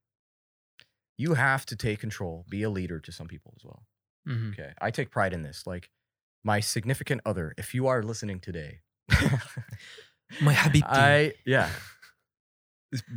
You 1.17 1.34
have 1.34 1.65
to 1.67 1.76
take 1.76 1.99
control, 1.99 2.45
be 2.49 2.61
a 2.63 2.69
leader 2.69 2.99
to 2.99 3.11
some 3.11 3.28
people 3.28 3.53
as 3.57 3.63
well. 3.63 3.88
Mhm. 4.28 4.51
Okay. 4.51 4.73
I 4.82 4.91
take 4.91 5.09
pride 5.09 5.34
in 5.34 5.43
this. 5.43 5.65
Like 5.65 5.89
my 6.43 6.59
significant 6.59 7.21
other, 7.26 7.53
if 7.57 7.73
you 7.73 7.88
are 7.88 8.03
listening 8.03 8.39
today, 8.41 8.82
My 10.41 10.53
habibti. 10.53 10.84
I 10.89 11.34
yeah. 11.45 11.69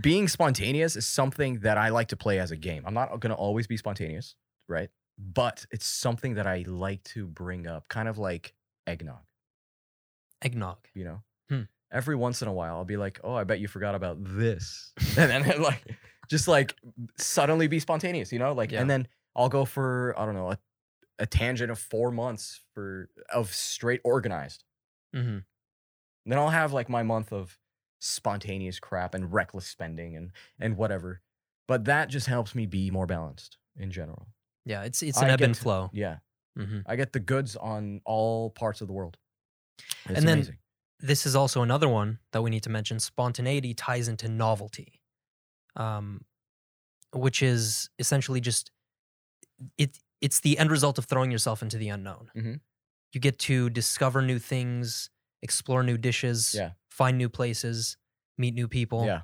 Being 0.00 0.28
spontaneous 0.28 0.96
is 0.96 1.06
something 1.06 1.60
that 1.60 1.78
I 1.78 1.90
like 1.90 2.08
to 2.08 2.16
play 2.16 2.38
as 2.40 2.50
a 2.50 2.56
game. 2.56 2.82
I'm 2.86 2.94
not 2.94 3.08
going 3.20 3.30
to 3.30 3.36
always 3.36 3.66
be 3.66 3.76
spontaneous, 3.76 4.34
right? 4.68 4.88
But 5.18 5.66
it's 5.70 5.86
something 5.86 6.34
that 6.34 6.46
I 6.46 6.64
like 6.66 7.02
to 7.04 7.26
bring 7.26 7.66
up, 7.66 7.88
kind 7.88 8.08
of 8.08 8.18
like 8.18 8.54
eggnog, 8.86 9.20
Eggnog. 10.42 10.78
you 10.94 11.04
know? 11.04 11.22
Hmm. 11.50 11.62
Every 11.92 12.16
once 12.16 12.42
in 12.42 12.48
a 12.48 12.52
while, 12.52 12.76
I'll 12.76 12.84
be 12.84 12.96
like, 12.96 13.20
"Oh, 13.24 13.34
I 13.34 13.44
bet 13.44 13.60
you 13.60 13.68
forgot 13.68 13.94
about 13.94 14.18
this," 14.20 14.92
and 15.16 15.44
then 15.44 15.62
like, 15.62 15.82
just 16.28 16.46
like 16.48 16.74
suddenly 17.16 17.66
be 17.66 17.80
spontaneous, 17.80 18.32
you 18.32 18.38
know? 18.38 18.52
Like, 18.52 18.72
Yeah. 18.72 18.80
and 18.80 18.90
then 18.90 19.08
I'll 19.34 19.48
go 19.48 19.64
for 19.64 20.14
I 20.18 20.24
don't 20.26 20.34
know 20.34 20.52
a, 20.52 20.58
a 21.18 21.26
tangent 21.26 21.70
of 21.70 21.78
four 21.78 22.10
months 22.10 22.60
for 22.74 23.08
of 23.32 23.52
straight 23.54 24.00
organized. 24.04 24.64
Mm-hmm. 25.16 25.38
Then 26.26 26.38
I'll 26.38 26.50
have 26.50 26.72
like 26.72 26.88
my 26.88 27.02
month 27.02 27.32
of 27.32 27.58
spontaneous 28.00 28.78
crap 28.80 29.14
and 29.14 29.32
reckless 29.32 29.66
spending 29.66 30.16
and 30.16 30.32
and 30.60 30.76
whatever. 30.76 31.20
But 31.66 31.84
that 31.86 32.08
just 32.08 32.26
helps 32.26 32.54
me 32.54 32.66
be 32.66 32.90
more 32.90 33.06
balanced 33.06 33.58
in 33.76 33.90
general. 33.90 34.28
Yeah, 34.64 34.82
it's 34.84 35.02
it's 35.02 35.18
an 35.20 35.28
I 35.30 35.32
ebb 35.32 35.40
and 35.42 35.56
flow. 35.56 35.90
Yeah. 35.92 36.18
hmm 36.56 36.80
I 36.86 36.96
get 36.96 37.12
the 37.12 37.20
goods 37.20 37.56
on 37.56 38.00
all 38.04 38.50
parts 38.50 38.80
of 38.80 38.86
the 38.86 38.92
world. 38.94 39.16
It's 40.06 40.18
And 40.18 40.28
then- 40.28 40.38
amazing. 40.38 40.58
this 41.00 41.26
is 41.26 41.36
also 41.36 41.62
another 41.62 41.88
one 41.88 42.18
that 42.32 42.42
we 42.42 42.50
need 42.50 42.62
to 42.64 42.70
mention. 42.70 42.98
Spontaneity 43.00 43.74
ties 43.74 44.08
into 44.08 44.28
novelty, 44.28 45.00
um, 45.76 46.24
which 47.12 47.42
is 47.42 47.90
essentially 47.98 48.40
just 48.40 48.70
it. 49.76 49.98
It's 50.20 50.40
the 50.40 50.58
end 50.58 50.70
result 50.70 50.98
of 50.98 51.04
throwing 51.04 51.30
yourself 51.30 51.62
into 51.62 51.78
the 51.78 51.88
unknown. 51.90 52.30
Mhm. 52.34 52.60
You 53.12 53.20
get 53.20 53.38
to 53.40 53.70
discover 53.70 54.20
new 54.20 54.38
things, 54.40 55.10
explore 55.42 55.82
new 55.84 55.96
dishes, 55.96 56.54
Yeah. 56.54 56.72
Find 56.98 57.16
new 57.16 57.28
places, 57.28 57.96
meet 58.36 58.54
new 58.54 58.68
people. 58.68 59.06
Yeah. 59.06 59.22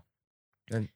And 0.70 0.88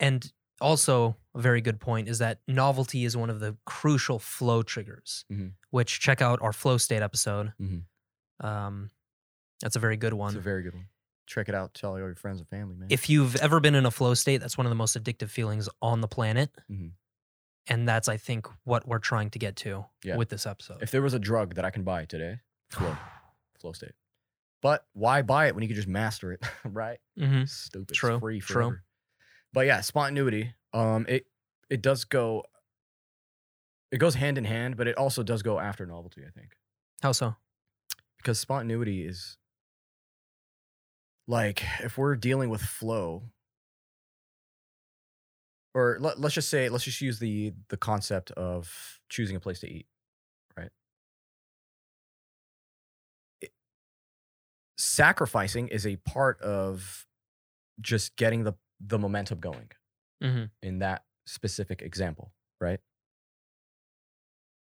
and 0.00 0.32
also, 0.60 1.16
a 1.34 1.40
very 1.40 1.60
good 1.60 1.80
point 1.80 2.08
is 2.08 2.18
that 2.18 2.40
novelty 2.46 3.04
is 3.04 3.16
one 3.16 3.30
of 3.30 3.40
the 3.40 3.56
crucial 3.66 4.18
flow 4.20 4.62
triggers, 4.62 5.24
Mhm. 5.30 5.54
which 5.70 5.98
check 6.00 6.20
out 6.22 6.40
our 6.40 6.52
flow 6.52 6.76
state 6.78 7.02
episode. 7.02 7.52
Mhm. 7.60 7.84
Um, 8.40 8.90
that's 9.60 9.74
a 9.76 9.80
very 9.80 9.96
good 9.96 10.12
It's 10.12 10.18
one. 10.18 10.36
a 10.36 10.40
very 10.40 10.62
good 10.62 10.74
one. 10.74 10.88
Check 11.26 11.48
it 11.48 11.54
out. 11.54 11.74
Tell 11.74 11.90
all 11.92 11.98
your 11.98 12.14
friends 12.14 12.38
and 12.40 12.48
family, 12.48 12.76
man. 12.76 12.88
if 12.90 13.08
you've 13.10 13.36
ever 13.36 13.58
been 13.60 13.74
in 13.74 13.86
a 13.86 13.90
flow 13.90 14.14
state, 14.14 14.38
that's 14.38 14.56
one 14.58 14.66
of 14.66 14.70
the 14.70 14.76
most 14.76 14.96
addictive 14.96 15.30
feelings 15.30 15.68
on 15.80 16.00
the 16.00 16.08
planet. 16.08 16.50
Mhm. 16.70 16.92
And 17.68 17.88
that's, 17.88 18.08
I 18.08 18.16
think, 18.16 18.46
what 18.64 18.86
we're 18.86 18.98
trying 18.98 19.30
to 19.30 19.38
get 19.38 19.54
to 19.56 19.86
Yeah. 20.04 20.16
with 20.16 20.28
this 20.30 20.46
episode. 20.46 20.82
if 20.82 20.90
there 20.90 21.02
was 21.02 21.14
a 21.14 21.18
drug 21.20 21.54
that 21.56 21.64
I 21.64 21.70
can 21.70 21.84
buy 21.84 22.04
today, 22.06 22.40
flow, 22.70 22.96
flow 23.58 23.72
state. 23.72 23.94
But 24.62 24.86
why 24.92 25.22
buy 25.22 25.48
it 25.48 25.54
when 25.54 25.62
you 25.62 25.68
can 25.68 25.76
just 25.76 25.88
master 25.88 26.32
it, 26.32 26.40
right? 26.64 26.98
Mm-hmm. 27.18 27.44
Stupid. 27.44 27.90
It's 27.90 27.98
True, 27.98 28.18
free 28.20 28.40
true. 28.40 28.78
But 29.52 29.66
yeah, 29.66 29.80
spontaneity. 29.82 30.54
Um, 30.72 31.04
it 31.08 31.26
it 31.68 31.82
does 31.82 32.04
go. 32.04 32.44
It 33.90 33.98
goes 33.98 34.14
hand 34.14 34.38
in 34.38 34.44
hand, 34.44 34.76
but 34.78 34.88
it 34.88 34.96
also 34.96 35.22
does 35.22 35.42
go 35.42 35.58
after 35.58 35.84
novelty. 35.84 36.22
I 36.26 36.30
think 36.30 36.56
How 37.02 37.12
so? 37.12 37.36
because 38.16 38.38
spontaneity 38.38 39.04
is 39.04 39.36
like 41.26 41.62
if 41.80 41.98
we're 41.98 42.14
dealing 42.16 42.48
with 42.48 42.62
flow, 42.62 43.24
or 45.74 45.98
let, 46.00 46.20
let's 46.20 46.34
just 46.34 46.48
say 46.48 46.68
let's 46.68 46.84
just 46.84 47.00
use 47.00 47.18
the 47.18 47.52
the 47.68 47.76
concept 47.76 48.30
of 48.32 49.00
choosing 49.08 49.36
a 49.36 49.40
place 49.40 49.60
to 49.60 49.68
eat, 49.68 49.86
sacrificing 54.82 55.68
is 55.68 55.86
a 55.86 55.96
part 55.96 56.40
of 56.42 57.06
just 57.80 58.16
getting 58.16 58.44
the 58.44 58.54
the 58.80 58.98
momentum 58.98 59.38
going 59.38 59.70
hmm 60.20 60.44
in 60.62 60.80
that 60.80 61.04
specific 61.26 61.82
example, 61.82 62.32
right? 62.60 62.80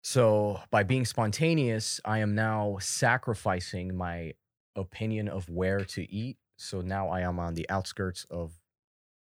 So 0.03 0.59
by 0.72 0.84
being 0.84 1.05
spontaneous, 1.05 2.01
I 2.03 2.20
am 2.20 2.34
now 2.36 2.78
sacrificing 2.80 3.95
my 3.95 4.34
opinion 4.76 5.28
of 5.28 5.49
where 5.49 5.86
to 5.86 6.12
eat. 6.12 6.38
So 6.57 6.82
now 6.82 7.09
I 7.09 7.22
am 7.22 7.39
on 7.39 7.53
the 7.53 7.70
outskirts 7.70 8.26
of 8.30 8.53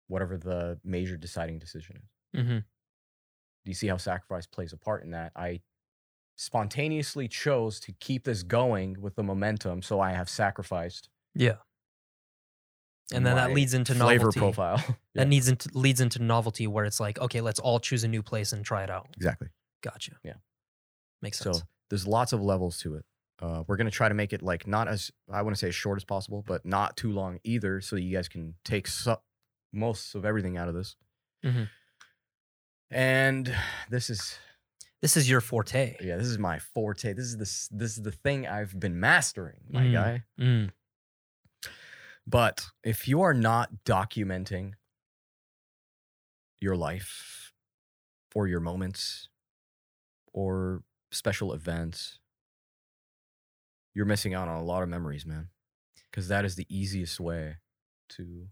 whatever 0.08 0.38
the 0.38 0.80
major 0.84 1.18
deciding 1.18 1.60
decision 1.60 1.98
is. 1.98 2.42
hmm 2.42 2.58
Do 2.58 2.64
you 3.72 3.74
see 3.74 3.88
how 3.88 3.98
sacrifice 3.98 4.46
plays 4.46 4.74
a 4.74 4.78
part 4.78 5.04
in 5.04 5.12
that? 5.12 5.32
I 5.36 5.62
spontaneously 6.36 7.28
chose 7.28 7.80
to 7.82 7.92
keep 8.00 8.24
this 8.26 8.44
going 8.44 8.98
with 9.02 9.16
the 9.16 9.24
momentum, 9.24 9.82
so 9.82 10.00
I 10.00 10.12
have 10.14 10.30
sacrificed. 10.30 11.10
Yeah. 11.34 11.56
And 13.14 13.26
then 13.26 13.36
that 13.36 13.52
leads 13.54 13.74
into 13.74 13.94
flavor 13.94 14.26
novelty. 14.26 14.40
profile. 14.40 14.78
Yeah, 14.88 14.94
That 15.24 15.28
needs 15.28 15.48
into 15.48 15.70
leads 15.74 16.02
into 16.02 16.22
novelty 16.22 16.66
where 16.68 16.86
it's 16.86 17.00
like, 17.00 17.20
okay, 17.20 17.40
let's 17.40 17.60
all 17.60 17.80
choose 17.80 18.04
a 18.04 18.08
new 18.08 18.22
place 18.24 18.52
and 18.52 18.66
try 18.66 18.84
it 18.84 18.90
out. 18.90 19.08
exactly. 19.16 19.48
Gotcha. 19.82 20.14
Yeah. 20.24 20.34
Makes 21.22 21.40
sense. 21.40 21.60
So 21.60 21.64
there's 21.90 22.08
lots 22.08 22.34
of 22.34 22.42
levels 22.42 22.78
to 22.80 22.96
it. 22.96 23.06
Uh, 23.42 23.64
we're 23.68 23.78
gonna 23.78 23.92
try 23.92 24.10
to 24.10 24.16
make 24.16 24.34
it 24.34 24.42
like 24.42 24.66
not 24.68 24.88
as 24.88 25.12
I 25.32 25.42
want 25.44 25.56
to 25.56 25.60
say 25.60 25.68
as 25.70 25.76
short 25.76 25.98
as 26.00 26.04
possible, 26.04 26.44
but 26.46 26.66
not 26.66 26.98
too 26.98 27.12
long 27.12 27.40
either, 27.44 27.80
so 27.80 27.96
you 27.96 28.16
guys 28.16 28.28
can 28.28 28.56
take 28.66 28.88
su- 28.88 29.16
most 29.72 30.16
of 30.16 30.26
everything 30.26 30.58
out 30.58 30.68
of 30.68 30.74
this. 30.74 30.96
Mhm. 31.46 31.70
And 32.90 33.56
this 33.90 34.10
is 34.10 34.38
this 35.06 35.16
is 35.18 35.30
your 35.30 35.40
forte. 35.40 35.96
yeah, 36.02 36.18
this 36.18 36.26
is 36.26 36.40
my 36.40 36.58
forte. 36.58 37.14
This 37.14 37.26
is 37.26 37.38
the 37.38 37.44
s- 37.44 37.70
this 37.72 37.96
is 37.96 38.02
the 38.02 38.12
thing 38.12 38.48
I've 38.48 38.80
been 38.80 39.00
mastering, 39.00 39.60
my 39.70 39.84
Mm. 39.84 39.92
guy. 39.94 40.24
Mm. 40.40 40.72
But 42.26 42.66
if 42.84 43.08
you 43.08 43.22
are 43.22 43.36
not 43.36 43.84
documenting 43.86 44.74
your 46.60 46.76
life 46.76 47.54
or 48.34 48.48
your 48.48 48.60
moments 48.60 49.30
or 50.34 50.84
special 51.12 51.54
events, 51.54 52.18
you're 53.94 54.06
missing 54.08 54.34
out 54.34 54.48
on 54.48 54.58
a 54.58 54.64
lot 54.64 54.82
of 54.82 54.90
memories, 54.90 55.24
man. 55.24 55.50
Because 56.10 56.28
that 56.30 56.46
is 56.46 56.56
the 56.56 56.66
easiest 56.76 57.20
way 57.20 57.58
to 58.10 58.50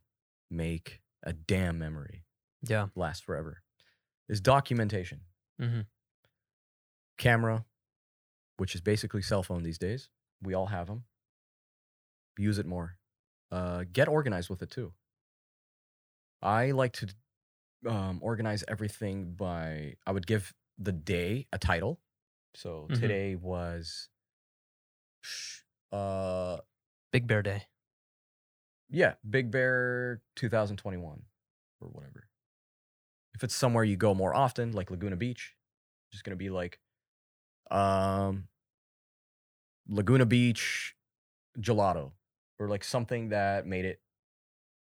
make 0.52 1.02
a 1.24 1.34
damn 1.34 1.80
memory 1.80 2.26
Yeah. 2.62 2.90
last 2.96 3.24
forever. 3.26 3.64
Is 4.30 4.40
documentation. 4.40 5.22
hmm 5.60 5.82
Camera, 7.18 7.66
which 8.58 8.76
is 8.76 8.82
basically 8.82 9.22
cell 9.22 9.44
phone 9.44 9.64
these 9.64 9.78
days. 9.78 10.10
We 10.42 10.54
all 10.54 10.68
have 10.68 10.88
them. 10.88 11.06
Use 12.38 12.58
it 12.60 12.66
more. 12.66 12.98
Uh, 13.52 13.84
get 13.92 14.08
organized 14.08 14.50
with 14.50 14.62
it 14.62 14.72
too. 14.72 14.94
I 16.42 16.72
like 16.72 16.94
to 16.94 17.14
um, 17.88 18.20
organize 18.22 18.64
everything 18.68 19.34
by. 19.34 19.96
I 20.06 20.12
would 20.12 20.26
give 20.28 20.54
the 20.78 20.92
day 20.92 21.48
a 21.54 21.58
title. 21.60 22.00
So 22.56 22.88
Mhm. 22.90 23.00
today 23.00 23.36
was. 23.36 24.10
Uh, 25.92 26.58
Big 27.12 27.28
Bear 27.28 27.42
Day. 27.44 27.68
yeah, 28.90 29.16
Big 29.28 29.50
Bear 29.52 30.22
2021 30.36 31.24
or 31.82 31.88
whatever. 31.90 32.28
If 33.36 33.44
it's 33.44 33.56
somewhere 33.56 33.84
you 33.84 33.98
go 33.98 34.14
more 34.14 34.36
often, 34.36 34.72
like 34.74 34.92
Laguna 34.92 35.16
Beach, 35.16 35.56
just 36.12 36.24
gonna 36.24 36.36
be 36.36 36.50
like, 36.50 36.80
um, 37.72 38.48
Laguna 39.88 40.26
Beach 40.26 40.96
gelato, 41.60 42.12
or 42.60 42.68
like 42.68 42.84
something 42.84 43.30
that 43.30 43.66
made 43.68 43.86
it 43.86 44.02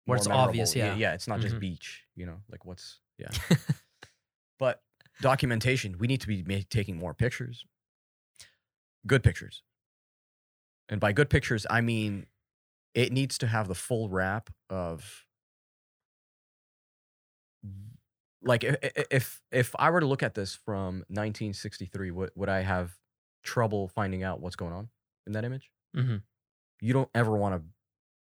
Where 0.05 0.17
more 0.17 0.23
it's 0.23 0.27
obvious, 0.29 0.75
memorable. 0.75 0.99
yeah. 1.01 1.09
yeah, 1.11 1.15
it's 1.15 1.29
not 1.29 1.41
just 1.41 1.57
Mhm. 1.57 1.61
beach, 1.61 2.05
you 2.15 2.27
know, 2.27 2.41
like 2.51 2.65
what's 2.65 3.01
yeah. 3.19 3.31
but 4.59 4.83
documentation, 5.21 5.99
we 5.99 6.07
need 6.07 6.21
to 6.23 6.29
be 6.29 6.43
ma- 6.43 6.63
taking 6.71 6.97
more 6.97 7.15
pictures, 7.15 7.65
good 9.07 9.23
pictures, 9.23 9.63
and 10.89 11.01
by 11.01 11.13
good 11.13 11.31
pictures, 11.31 11.67
I 11.71 11.81
mean 11.81 12.27
it 12.95 13.13
needs 13.13 13.39
to 13.39 13.47
have 13.47 13.69
the 13.69 13.75
full 13.75 14.09
wrap 14.09 14.51
of 14.69 15.25
like 18.43 18.65
if 18.65 19.43
if 19.51 19.75
I 19.79 19.91
were 19.91 20.01
to 20.01 20.07
look 20.07 20.23
at 20.23 20.35
this 20.35 20.55
from 20.55 21.05
1963, 21.09 22.11
would 22.11 22.31
would 22.35 22.49
I 22.49 22.61
have 22.61 22.99
trouble 23.43 23.89
finding 23.89 24.23
out 24.23 24.41
what's 24.41 24.57
going 24.57 24.73
on 24.73 24.91
in 25.27 25.33
that 25.33 25.45
image? 25.45 25.71
hmm 25.95 26.23
You 26.81 26.93
don't 26.93 27.11
ever 27.15 27.37
want 27.37 27.55
to 27.63 27.69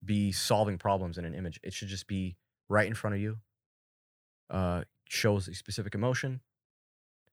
be 0.05 0.31
solving 0.31 0.77
problems 0.77 1.17
in 1.17 1.25
an 1.25 1.33
image. 1.35 1.59
It 1.63 1.73
should 1.73 1.87
just 1.89 2.07
be 2.07 2.37
right 2.69 2.87
in 2.87 2.95
front 2.95 3.15
of 3.15 3.21
you. 3.21 3.39
Uh, 4.49 4.83
shows 5.09 5.47
a 5.47 5.53
specific 5.53 5.93
emotion. 5.95 6.41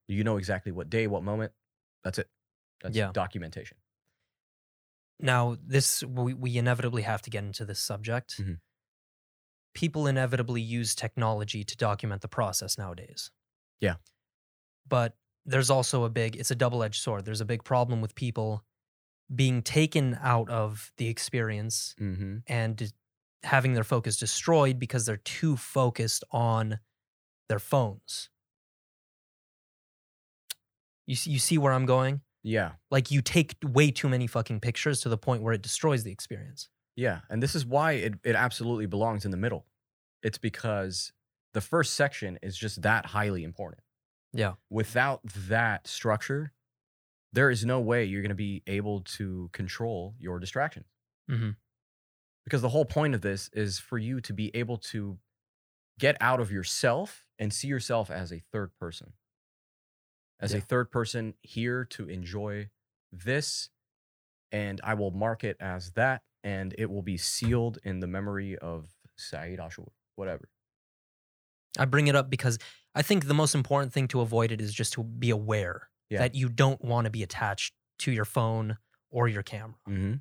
You 0.08 0.24
know 0.24 0.36
exactly 0.36 0.72
what 0.72 0.90
day, 0.90 1.06
what 1.06 1.22
moment. 1.22 1.52
That's 2.02 2.18
it. 2.18 2.30
That's 2.82 2.98
Yeah. 2.98 3.12
documentation. 3.12 3.78
Now, 5.20 5.56
this 5.62 6.02
we, 6.02 6.34
we 6.34 6.56
inevitably 6.58 7.02
have 7.02 7.22
to 7.22 7.30
get 7.30 7.44
into 7.44 7.64
this 7.64 7.80
subject. 7.80 8.36
Mhm. 8.38 8.60
People 9.74 10.06
inevitably 10.06 10.62
use 10.62 10.94
technology 10.94 11.64
to 11.64 11.76
document 11.76 12.22
the 12.22 12.28
process 12.28 12.78
nowadays. 12.78 13.30
Yeah. 13.80 13.96
But 14.88 15.16
there's 15.44 15.70
also 15.70 16.04
a 16.04 16.10
big 16.10 16.36
it's 16.36 16.50
a 16.50 16.54
double-edged 16.54 17.02
sword. 17.02 17.24
There's 17.24 17.40
a 17.40 17.44
big 17.44 17.64
problem 17.64 18.00
with 18.00 18.14
people 18.14 18.64
being 19.34 19.62
taken 19.62 20.18
out 20.22 20.48
of 20.50 20.92
the 20.98 21.08
experience 21.08 21.94
Mm-hmm. 22.00 22.38
and 22.46 22.92
having 23.42 23.74
their 23.74 23.84
focus 23.84 24.16
destroyed 24.18 24.78
because 24.78 25.04
they're 25.04 25.16
too 25.18 25.56
focused 25.56 26.24
on 26.30 26.78
their 27.48 27.58
phones. 27.58 28.30
You 31.06 31.16
see, 31.16 31.30
you 31.30 31.38
see 31.38 31.58
where 31.58 31.72
I'm 31.72 31.84
going? 31.84 32.22
Yeah. 32.42 32.72
Like 32.90 33.10
you 33.10 33.20
take 33.20 33.56
way 33.62 33.90
too 33.90 34.08
many 34.08 34.26
fucking 34.26 34.60
pictures 34.60 35.00
to 35.00 35.08
the 35.08 35.18
point 35.18 35.42
where 35.42 35.52
it 35.52 35.62
destroys 35.62 36.04
the 36.04 36.12
experience. 36.12 36.68
Yeah, 36.96 37.20
and 37.28 37.42
this 37.42 37.54
is 37.54 37.66
why 37.66 37.92
it, 37.92 38.14
it 38.24 38.36
absolutely 38.36 38.86
belongs 38.86 39.24
in 39.24 39.30
the 39.30 39.36
middle. 39.36 39.66
It's 40.22 40.38
because 40.38 41.12
the 41.52 41.60
first 41.60 41.94
section 41.94 42.38
is 42.42 42.56
just 42.56 42.82
that 42.82 43.06
highly 43.06 43.44
important. 43.44 43.82
Yeah. 44.32 44.54
Without 44.70 45.20
that 45.24 45.86
structure, 45.86 46.52
there 47.32 47.50
is 47.50 47.64
no 47.64 47.80
way 47.80 48.04
you're 48.04 48.22
going 48.22 48.30
to 48.30 48.34
be 48.34 48.62
able 48.66 49.00
to 49.00 49.50
control 49.52 50.14
your 50.18 50.38
distractions. 50.38 50.86
Mm-hmm. 51.30 51.50
Because 52.44 52.62
the 52.62 52.68
whole 52.68 52.84
point 52.84 53.14
of 53.14 53.22
this 53.22 53.48
is 53.52 53.78
for 53.78 53.98
you 53.98 54.20
to 54.20 54.32
be 54.32 54.54
able 54.54 54.76
to 54.76 55.18
get 55.98 56.16
out 56.20 56.40
of 56.40 56.52
yourself 56.52 57.24
and 57.38 57.52
see 57.52 57.68
yourself 57.68 58.10
as 58.10 58.32
a 58.32 58.42
third 58.52 58.70
person. 58.78 59.12
As 60.40 60.52
a 60.52 60.60
third 60.60 60.90
person 60.90 61.34
here 61.40 61.84
to 61.90 62.08
enjoy 62.08 62.68
this, 63.10 63.70
and 64.52 64.80
I 64.84 64.94
will 64.94 65.10
mark 65.10 65.42
it 65.42 65.56
as 65.58 65.92
that, 65.92 66.22
and 66.44 66.72
it 66.78 66.88
will 66.90 67.02
be 67.02 67.16
sealed 67.16 67.78
in 67.82 67.98
the 67.98 68.06
memory 68.06 68.56
of 68.58 68.86
Saeed 69.16 69.58
Ashur, 69.58 69.82
whatever. 70.14 70.48
I 71.78 71.86
bring 71.86 72.06
it 72.06 72.14
up 72.14 72.30
because 72.30 72.58
I 72.94 73.02
think 73.02 73.26
the 73.26 73.34
most 73.34 73.54
important 73.56 73.92
thing 73.92 74.06
to 74.08 74.20
avoid 74.20 74.52
it 74.52 74.60
is 74.60 74.72
just 74.72 74.92
to 74.92 75.02
be 75.02 75.30
aware 75.30 75.88
Yeah. 76.10 76.18
that 76.20 76.36
you 76.36 76.48
don't 76.48 76.80
want 76.84 77.06
to 77.06 77.10
be 77.10 77.22
attached 77.24 77.74
to 78.00 78.12
your 78.12 78.24
phone 78.24 78.76
or 79.10 79.26
your 79.26 79.42
camera. 79.42 79.74
Mm-hmm. 79.88 80.14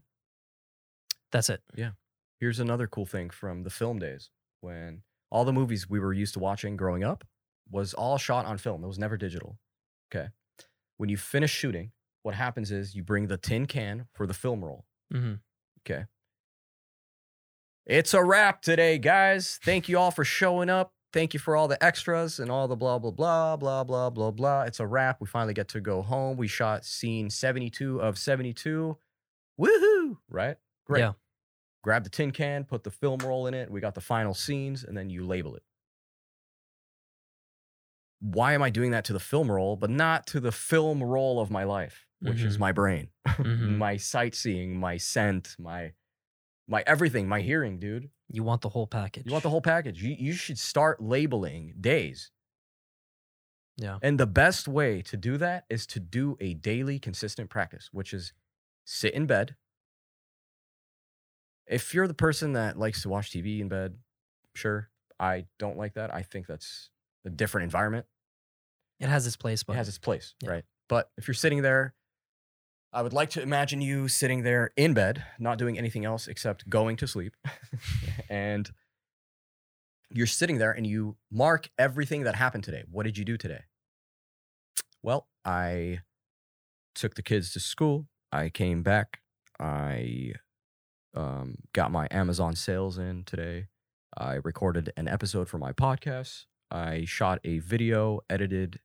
That's 1.32 1.50
it. 1.50 1.62
Yeah. 1.76 1.92
Here's 2.40 2.60
another 2.60 2.88
cool 2.88 3.06
thing 3.06 3.30
from 3.30 3.64
the 3.64 3.70
film 3.70 4.00
days 4.00 4.30
when 4.62 5.02
all 5.30 5.46
the 5.46 5.54
movies 5.54 5.90
we 5.90 6.00
were 6.00 6.14
used 6.14 6.34
to 6.34 6.40
watching 6.40 6.76
growing 6.78 7.04
up 7.04 7.24
was 7.70 7.94
all 7.94 8.18
shot 8.18 8.46
on 8.46 8.58
film. 8.58 8.84
It 8.84 8.88
was 8.88 9.00
never 9.00 9.18
digital. 9.18 9.58
Okay. 10.14 10.30
When 10.98 11.10
you 11.10 11.18
finish 11.18 11.52
shooting, 11.52 11.92
what 12.22 12.36
happens 12.36 12.72
is 12.72 12.96
you 12.96 13.04
bring 13.04 13.28
the 13.28 13.38
tin 13.38 13.66
can 13.66 14.06
for 14.14 14.26
the 14.28 14.34
film 14.34 14.64
roll. 14.64 14.86
hmm 15.12 15.34
Okay. 15.86 16.06
It's 17.86 18.14
a 18.14 18.24
wrap 18.24 18.62
today, 18.62 18.98
guys. 18.98 19.60
Thank 19.64 19.90
you 19.90 19.98
all 19.98 20.12
for 20.12 20.24
showing 20.24 20.70
up. 20.70 20.94
Thank 21.12 21.34
you 21.34 21.40
for 21.40 21.56
all 21.56 21.68
the 21.68 21.82
extras 21.84 22.40
and 22.40 22.50
all 22.50 22.68
the 22.68 22.76
blah, 22.76 22.98
blah, 22.98 23.12
blah, 23.12 23.56
blah, 23.58 23.84
blah, 23.84 24.10
blah, 24.10 24.32
blah. 24.32 24.64
It's 24.64 24.80
a 24.80 24.88
wrap. 24.88 25.18
We 25.20 25.28
finally 25.28 25.54
get 25.54 25.68
to 25.70 25.82
go 25.82 26.02
home. 26.02 26.38
We 26.38 26.48
shot 26.48 26.86
scene 26.86 27.30
72 27.30 28.02
of 28.02 28.18
72. 28.18 28.98
Woohoo! 29.60 30.18
Right? 30.30 30.58
Great. 30.88 31.02
Yeah. 31.02 31.12
Grab 31.84 32.04
the 32.04 32.10
tin 32.10 32.32
can, 32.32 32.64
put 32.64 32.84
the 32.84 32.90
film 32.90 33.20
roll 33.20 33.46
in 33.48 33.54
it. 33.54 33.70
We 33.70 33.82
got 33.82 33.94
the 33.94 34.02
final 34.02 34.34
scenes, 34.34 34.84
and 34.86 34.98
then 34.98 35.10
you 35.10 35.26
label 35.26 35.56
it. 35.56 35.64
Why 38.22 38.54
am 38.54 38.64
I 38.64 38.70
doing 38.70 38.92
that 38.92 39.04
to 39.06 39.14
the 39.14 39.20
film 39.20 39.52
roll, 39.52 39.76
but 39.76 39.90
not 39.90 40.26
to 40.28 40.40
the 40.40 40.54
film 40.54 41.04
roll 41.04 41.42
of 41.42 41.52
my 41.52 41.66
life, 41.66 42.08
which 42.22 42.42
is 42.42 42.56
Mhm. 42.56 42.60
my 42.62 42.72
brain, 42.72 43.10
Mhm. 43.28 43.78
my 43.78 43.98
sightseeing, 43.98 44.80
my 44.80 44.96
scent, 44.96 45.58
my 45.60 45.92
my 46.68 46.84
everything, 46.88 47.28
my 47.28 47.42
hearing, 47.42 47.80
dude. 47.80 48.10
You 48.30 48.44
want 48.44 48.62
the 48.62 48.70
whole 48.70 48.88
package. 48.88 49.26
You 49.26 49.32
want 49.32 49.44
the 49.44 49.50
whole 49.50 49.62
package. 49.62 50.02
You, 50.02 50.16
you 50.18 50.34
should 50.34 50.58
start 50.58 51.02
labeling 51.02 51.74
days. 51.80 52.32
Yeah. 53.78 53.98
And 54.02 54.20
the 54.20 54.28
best 54.28 54.68
way 54.68 55.02
to 55.04 55.18
do 55.18 55.38
that 55.38 55.66
is 55.70 55.86
to 55.88 56.00
do 56.00 56.38
a 56.40 56.54
daily 56.54 57.00
consistent 57.00 57.50
practice, 57.50 57.90
which 57.92 58.14
is 58.14 58.34
sit 58.86 59.14
in 59.14 59.26
bed. 59.26 59.56
If 61.68 61.94
you're 61.94 62.08
the 62.08 62.14
person 62.14 62.54
that 62.54 62.78
likes 62.78 63.02
to 63.04 63.10
watch 63.10 63.32
TV 63.32 63.60
in 63.60 63.70
bed, 63.70 63.96
sure. 64.56 64.90
I 65.20 65.46
don't 65.60 65.78
like 65.78 65.94
that. 65.94 66.14
I 66.14 66.22
think 66.22 66.48
that's 66.48 66.90
a 67.26 67.30
different 67.30 67.64
environment. 67.64 68.06
It 69.00 69.08
has 69.08 69.26
its 69.26 69.38
place, 69.38 69.64
but 69.64 69.74
It 69.74 69.78
has 69.78 69.88
its 69.88 69.98
place, 69.98 70.36
Yeah. 70.42 70.50
right? 70.52 70.66
But 70.90 71.10
if 71.18 71.28
you're 71.28 71.34
sitting 71.36 71.62
there, 71.62 71.94
I 72.94 73.02
would 73.02 73.14
like 73.14 73.32
to 73.32 73.42
imagine 73.42 73.82
you 73.82 74.08
sitting 74.08 74.44
there 74.44 74.70
in 74.78 74.94
bed, 74.94 75.26
not 75.40 75.58
doing 75.58 75.80
anything 75.80 76.06
else 76.06 76.28
except 76.28 76.70
going 76.70 76.96
to 76.98 77.08
sleep. 77.08 77.36
and 78.30 78.70
you're 80.12 80.28
sitting 80.28 80.60
there 80.60 80.72
and 80.72 80.86
you 80.86 81.18
mark 81.32 81.70
everything 81.80 82.24
that 82.24 82.36
happened 82.36 82.64
today. 82.64 82.84
What 82.92 83.04
did 83.04 83.18
you 83.18 83.26
do 83.26 83.36
today? 83.36 83.62
Well, 85.02 85.28
I 85.44 86.02
took 86.94 87.16
the 87.16 87.24
kids 87.24 87.52
to 87.54 87.60
school. 87.60 88.06
I 88.32 88.50
came 88.50 88.84
back. 88.84 89.22
I 89.60 90.34
um, 91.16 91.56
got 91.74 91.92
my 91.92 92.08
Amazon 92.12 92.56
sales 92.56 93.00
in 93.00 93.24
today. 93.24 93.70
I 94.16 94.36
recorded 94.36 94.94
an 94.96 95.08
episode 95.08 95.50
for 95.50 95.58
my 95.58 95.74
podcast. 95.74 96.46
I 96.70 97.06
shot 97.06 97.40
a 97.44 97.58
video, 97.58 98.20
edited 98.30 98.80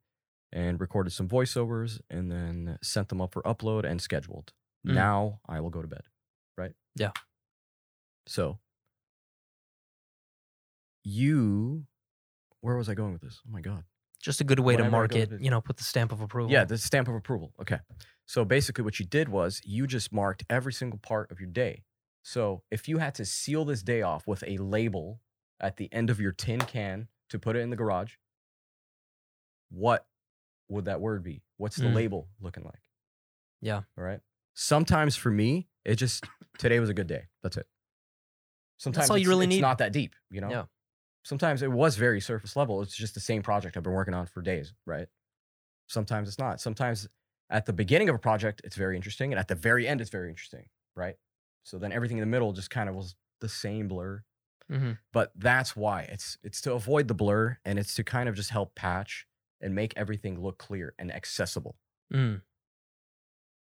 and 0.53 0.81
recorded 0.81 1.11
some 1.13 1.29
voiceovers 1.29 2.01
and 2.11 2.31
then 2.31 2.79
sent 2.83 3.09
them 3.09 3.21
up 3.21 3.33
for 3.33 3.43
upload 3.43 3.85
and 3.85 4.01
scheduled. 4.01 4.53
Mm. 4.87 4.95
Now 4.95 5.41
I 5.49 5.61
will 5.61 5.71
go 5.71 5.83
to 5.83 5.89
bed, 5.89 6.03
right? 6.57 6.73
Yeah. 6.97 7.11
So 8.27 8.59
you 11.05 11.85
where 12.61 12.77
was 12.77 12.89
I 12.89 12.95
going 12.95 13.13
with 13.13 13.23
this? 13.23 13.41
Oh 13.47 13.51
my 13.53 13.61
god. 13.61 13.85
just 14.21 14.41
a 14.41 14.45
good 14.45 14.59
way 14.61 14.77
to 14.77 14.83
market, 14.83 14.89
I 14.89 14.91
mark 14.91 15.11
go 15.11 15.19
it. 15.19 15.31
with. 15.31 15.41
You 15.43 15.51
know, 15.51 15.61
put 15.61 15.77
the 15.77 15.85
stamp 15.85 16.13
of 16.13 16.21
approval. 16.21 16.51
Yeah, 16.51 16.65
the 16.65 16.79
stamp 16.79 17.09
of 17.09 17.15
approval. 17.15 17.53
Okay. 17.61 17.79
So 18.27 18.45
basically 18.45 18.85
what 18.85 18.99
you 18.99 19.07
did 19.07 19.29
was 19.29 19.61
you 19.65 19.87
just 19.87 20.13
marked 20.13 20.45
every 20.51 20.73
single 20.73 20.99
part 20.99 21.31
of 21.31 21.41
your 21.41 21.49
day. 21.49 21.85
So 22.23 22.63
if 22.71 22.89
you 22.89 22.99
had 22.99 23.15
to 23.15 23.25
seal 23.25 23.65
this 23.65 23.83
day 23.83 24.03
off 24.03 24.27
with 24.27 24.45
a 24.47 24.59
label 24.59 25.21
at 25.61 25.77
the 25.77 25.91
end 25.93 26.11
of 26.11 26.21
your 26.21 26.33
tin 26.33 26.61
can 26.61 27.09
to 27.31 27.39
put 27.39 27.57
it 27.57 27.61
in 27.61 27.71
the 27.71 27.77
garage, 27.77 28.15
what 29.71 30.07
would 30.69 30.85
that 30.87 31.01
word 31.01 31.23
be? 31.23 31.43
What's 31.57 31.77
the 31.77 31.85
Mm. 31.89 31.95
label 31.95 32.29
looking 32.41 32.65
like? 32.65 32.81
Yeah. 33.61 33.83
All 33.97 34.05
right. 34.05 34.21
Sometimes 34.55 35.17
for 35.17 35.31
me, 35.31 35.69
it 35.85 35.97
just 35.97 36.25
today 36.59 36.81
was 36.81 36.89
a 36.91 36.95
good 36.95 37.07
day. 37.07 37.29
That's 37.43 37.57
it. 37.57 37.67
Sometimes 38.77 39.11
all 39.11 39.17
you 39.19 39.23
it's- 39.23 39.29
really 39.29 39.47
it's 39.47 39.55
need. 39.57 39.61
not 39.61 39.79
that 39.79 39.93
deep, 39.93 40.15
you 40.31 40.41
know? 40.41 40.51
Yeah. 40.51 40.67
Sometimes 41.25 41.63
it 41.63 41.71
was 41.71 41.97
very 41.97 42.21
surface 42.21 42.55
level. 42.57 42.81
It's 42.83 42.97
just 42.97 43.15
the 43.15 43.21
same 43.21 43.43
project 43.43 43.77
I've 43.77 43.83
been 43.83 43.93
working 43.93 44.15
on 44.15 44.27
for 44.27 44.41
days, 44.41 44.73
right? 44.87 45.09
Sometimes 45.89 46.29
it's 46.29 46.39
not. 46.39 46.61
Sometimes 46.61 47.09
at 47.51 47.67
the 47.67 47.73
beginning 47.73 48.09
of 48.09 48.15
a 48.15 48.19
project, 48.19 48.61
it's 48.65 48.77
very 48.77 48.95
interesting, 48.97 49.33
and 49.33 49.41
at 49.41 49.49
the 49.49 49.55
very 49.55 49.87
end, 49.89 50.01
it's 50.01 50.11
very 50.11 50.29
interesting, 50.29 50.69
right? 50.95 51.17
So 51.65 51.79
then 51.79 51.93
everything 51.93 52.19
in 52.19 52.23
the 52.23 52.27
middle 52.27 52.53
just 52.53 52.71
kind 52.71 52.89
of 52.89 52.95
was 52.95 53.17
the 53.41 53.49
same 53.49 53.89
blur. 53.89 54.23
hmm 54.69 54.93
But 55.13 55.33
that's 55.35 55.75
why 55.75 56.03
it's 56.03 56.37
it's 56.43 56.61
to 56.63 56.75
avoid 56.75 57.09
the 57.09 57.15
blur 57.15 57.59
and 57.65 57.79
it's 57.79 57.95
to 57.95 58.05
kind 58.05 58.29
of 58.29 58.35
just 58.35 58.51
help 58.51 58.75
patch 58.75 59.27
and 59.61 59.75
make 59.75 59.95
everything 59.97 60.41
look 60.41 60.59
clear 60.59 60.95
and 60.99 61.13
accessible. 61.13 61.77
Mm. 62.13 62.43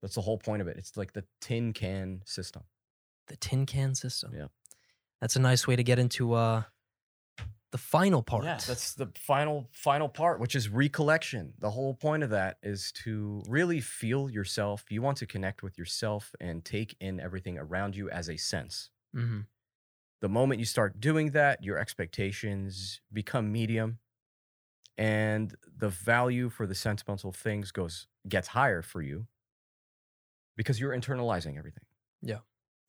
That's 0.01 0.15
the 0.15 0.21
whole 0.21 0.37
point 0.37 0.61
of 0.61 0.67
it. 0.67 0.77
It's 0.77 0.95
like 0.95 1.13
the 1.13 1.25
tin 1.41 1.73
can 1.73 2.21
system. 2.25 2.63
The 3.27 3.37
tin 3.37 3.65
can 3.65 3.95
system. 3.95 4.33
Yeah. 4.33 4.47
That's 5.21 5.35
a 5.35 5.39
nice 5.39 5.67
way 5.67 5.75
to 5.75 5.83
get 5.83 5.99
into 5.99 6.33
uh 6.33 6.63
the 7.71 7.77
final 7.77 8.23
part. 8.23 8.45
Yeah, 8.45 8.57
that's 8.65 8.95
the 8.95 9.11
final 9.15 9.67
final 9.71 10.09
part, 10.09 10.39
which 10.39 10.55
is 10.55 10.69
recollection. 10.69 11.53
The 11.59 11.69
whole 11.69 11.93
point 11.93 12.23
of 12.23 12.31
that 12.31 12.57
is 12.63 12.91
to 13.03 13.43
really 13.47 13.79
feel 13.79 14.29
yourself. 14.29 14.85
You 14.89 15.01
want 15.01 15.17
to 15.19 15.27
connect 15.27 15.61
with 15.61 15.77
yourself 15.77 16.33
and 16.39 16.65
take 16.65 16.95
in 16.99 17.19
everything 17.19 17.59
around 17.59 17.95
you 17.95 18.09
as 18.09 18.29
a 18.29 18.37
sense. 18.37 18.89
hmm 19.13 19.41
The 20.21 20.29
moment 20.29 20.59
you 20.59 20.65
start 20.65 20.99
doing 20.99 21.31
that, 21.31 21.63
your 21.63 21.77
expectations 21.77 23.01
become 23.13 23.51
medium 23.51 23.99
and 24.99 25.55
the 25.77 25.87
value 25.87 26.49
for 26.49 26.67
the 26.67 26.75
sentimental 26.75 27.31
things 27.31 27.71
goes 27.71 28.07
gets 28.27 28.49
higher 28.49 28.81
for 28.81 29.01
you 29.01 29.27
because 30.57 30.77
you're 30.77 30.91
internalizing 30.91 31.57
everything. 31.57 31.85
Yeah. 32.21 32.39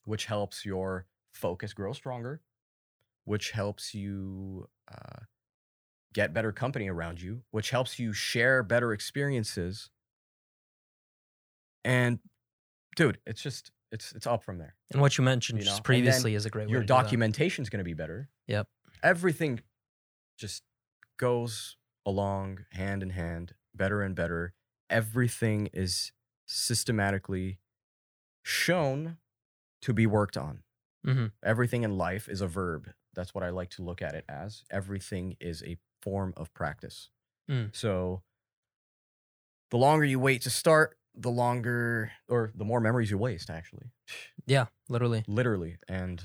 Which 0.05 0.25
helps 0.27 0.67
your 0.67 1.07
focus 1.31 1.73
grow 1.73 1.93
stronger, 1.93 2.41
which 3.27 3.53
helps 3.53 3.95
you 3.95 4.69
uh, 4.93 5.21
get 6.13 6.35
better 6.35 6.51
company 6.51 6.91
around 6.91 7.23
you, 7.23 7.43
which 7.53 7.71
helps 7.71 8.01
you 8.01 8.13
share 8.13 8.65
better 8.65 8.93
experiences. 8.93 9.89
And 11.85 12.19
dude, 12.97 13.19
it's 13.25 13.41
just 13.41 13.71
it's 13.93 14.11
it's 14.17 14.27
up 14.27 14.43
from 14.43 14.59
there. 14.59 14.75
And 14.91 15.01
what 15.01 15.17
you 15.17 15.23
mentioned 15.23 15.61
You 15.61 15.65
know, 15.65 15.71
just 15.71 15.85
previously 15.85 16.35
is 16.35 16.45
a 16.45 16.51
great 16.51 16.67
way 16.67 16.73
Your 16.73 16.81
to 16.81 16.87
do 16.87 16.93
that. 16.93 17.03
documentation 17.05 17.63
is 17.63 17.71
going 17.71 17.79
to 17.79 17.85
be 17.85 17.95
better. 17.95 18.29
Yep. 18.49 18.67
Everything 19.05 19.61
just 20.37 20.65
goes 21.17 21.77
along 22.07 22.67
hand 22.73 23.03
in 23.03 23.11
hand, 23.11 23.55
better 23.75 24.03
and 24.03 24.15
better. 24.15 24.55
Everything 24.89 25.69
is 25.73 26.13
systematically 26.47 27.61
shown 28.43 29.19
to 29.83 29.93
be 29.93 30.07
worked 30.07 30.37
on. 30.37 30.65
Mhm. 31.07 31.33
Everything 31.43 31.83
in 31.85 31.97
life 31.99 32.29
is 32.29 32.41
a 32.41 32.47
verb. 32.49 32.93
That's 33.15 33.35
what 33.35 33.45
I 33.45 33.51
like 33.51 33.71
to 33.73 33.83
look 33.83 34.03
at 34.03 34.15
it 34.15 34.25
as. 34.29 34.65
Everything 34.71 35.37
is 35.41 35.63
a 35.63 35.79
form 36.03 36.35
of 36.37 36.53
practice. 36.55 37.11
Mm. 37.51 37.75
So 37.75 38.23
the 39.71 39.77
longer 39.79 40.05
you 40.05 40.19
wait 40.19 40.43
to 40.43 40.51
start, 40.51 40.99
the 41.15 41.31
longer 41.31 42.13
or 42.29 42.53
the 42.55 42.65
more 42.65 42.81
memories 42.81 43.11
you 43.11 43.19
waste, 43.19 43.51
actually 43.51 43.91
Yeah, 44.47 44.67
literally. 44.89 45.25
literally. 45.27 45.79
And 45.89 46.23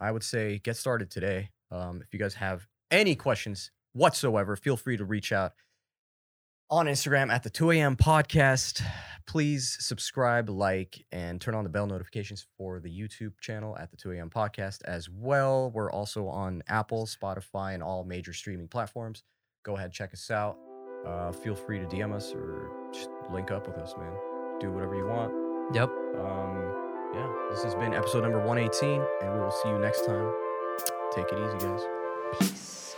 I 0.00 0.10
would 0.12 0.24
say 0.24 0.58
get 0.58 0.76
started 0.76 1.10
today. 1.10 1.50
Um, 1.70 2.02
if 2.02 2.12
you 2.12 2.18
guys 2.18 2.34
have 2.34 2.68
any 2.90 3.16
questions 3.16 3.70
whatsoever, 3.92 4.56
feel 4.56 4.76
free 4.76 4.96
to 4.96 5.04
reach 5.04 5.32
out 5.32 5.52
on 6.70 6.86
Instagram 6.86 7.32
at 7.32 7.42
the 7.42 7.50
2 7.50 7.72
a.m. 7.72 7.96
podcast. 7.96 8.82
Please 9.26 9.76
subscribe, 9.80 10.48
like, 10.48 11.04
and 11.12 11.40
turn 11.40 11.54
on 11.54 11.64
the 11.64 11.70
bell 11.70 11.86
notifications 11.86 12.46
for 12.56 12.80
the 12.80 12.88
YouTube 12.88 13.32
channel 13.40 13.76
at 13.78 13.90
the 13.90 13.96
2 13.96 14.12
a.m. 14.12 14.30
podcast 14.30 14.78
as 14.84 15.08
well. 15.08 15.70
We're 15.70 15.90
also 15.90 16.26
on 16.26 16.62
Apple, 16.68 17.06
Spotify, 17.06 17.74
and 17.74 17.82
all 17.82 18.04
major 18.04 18.32
streaming 18.32 18.68
platforms. 18.68 19.22
Go 19.64 19.76
ahead, 19.76 19.92
check 19.92 20.12
us 20.12 20.30
out. 20.30 20.56
Uh, 21.06 21.32
feel 21.32 21.54
free 21.54 21.78
to 21.78 21.86
DM 21.86 22.12
us 22.12 22.32
or 22.32 22.70
just 22.92 23.10
link 23.32 23.50
up 23.50 23.66
with 23.66 23.76
us, 23.78 23.94
man. 23.96 24.12
Do 24.58 24.70
whatever 24.70 24.96
you 24.96 25.06
want. 25.06 25.32
Yep. 25.74 25.90
Um, 26.18 26.90
yeah, 27.14 27.32
this 27.50 27.62
has 27.62 27.74
been 27.74 27.94
episode 27.94 28.22
number 28.22 28.44
118, 28.44 29.02
and 29.22 29.32
we 29.32 29.40
will 29.40 29.50
see 29.50 29.68
you 29.68 29.78
next 29.78 30.04
time. 30.06 30.32
Take 31.14 31.26
it 31.32 31.38
easy, 31.38 31.66
guys. 31.66 31.82
Peace. 32.38 32.89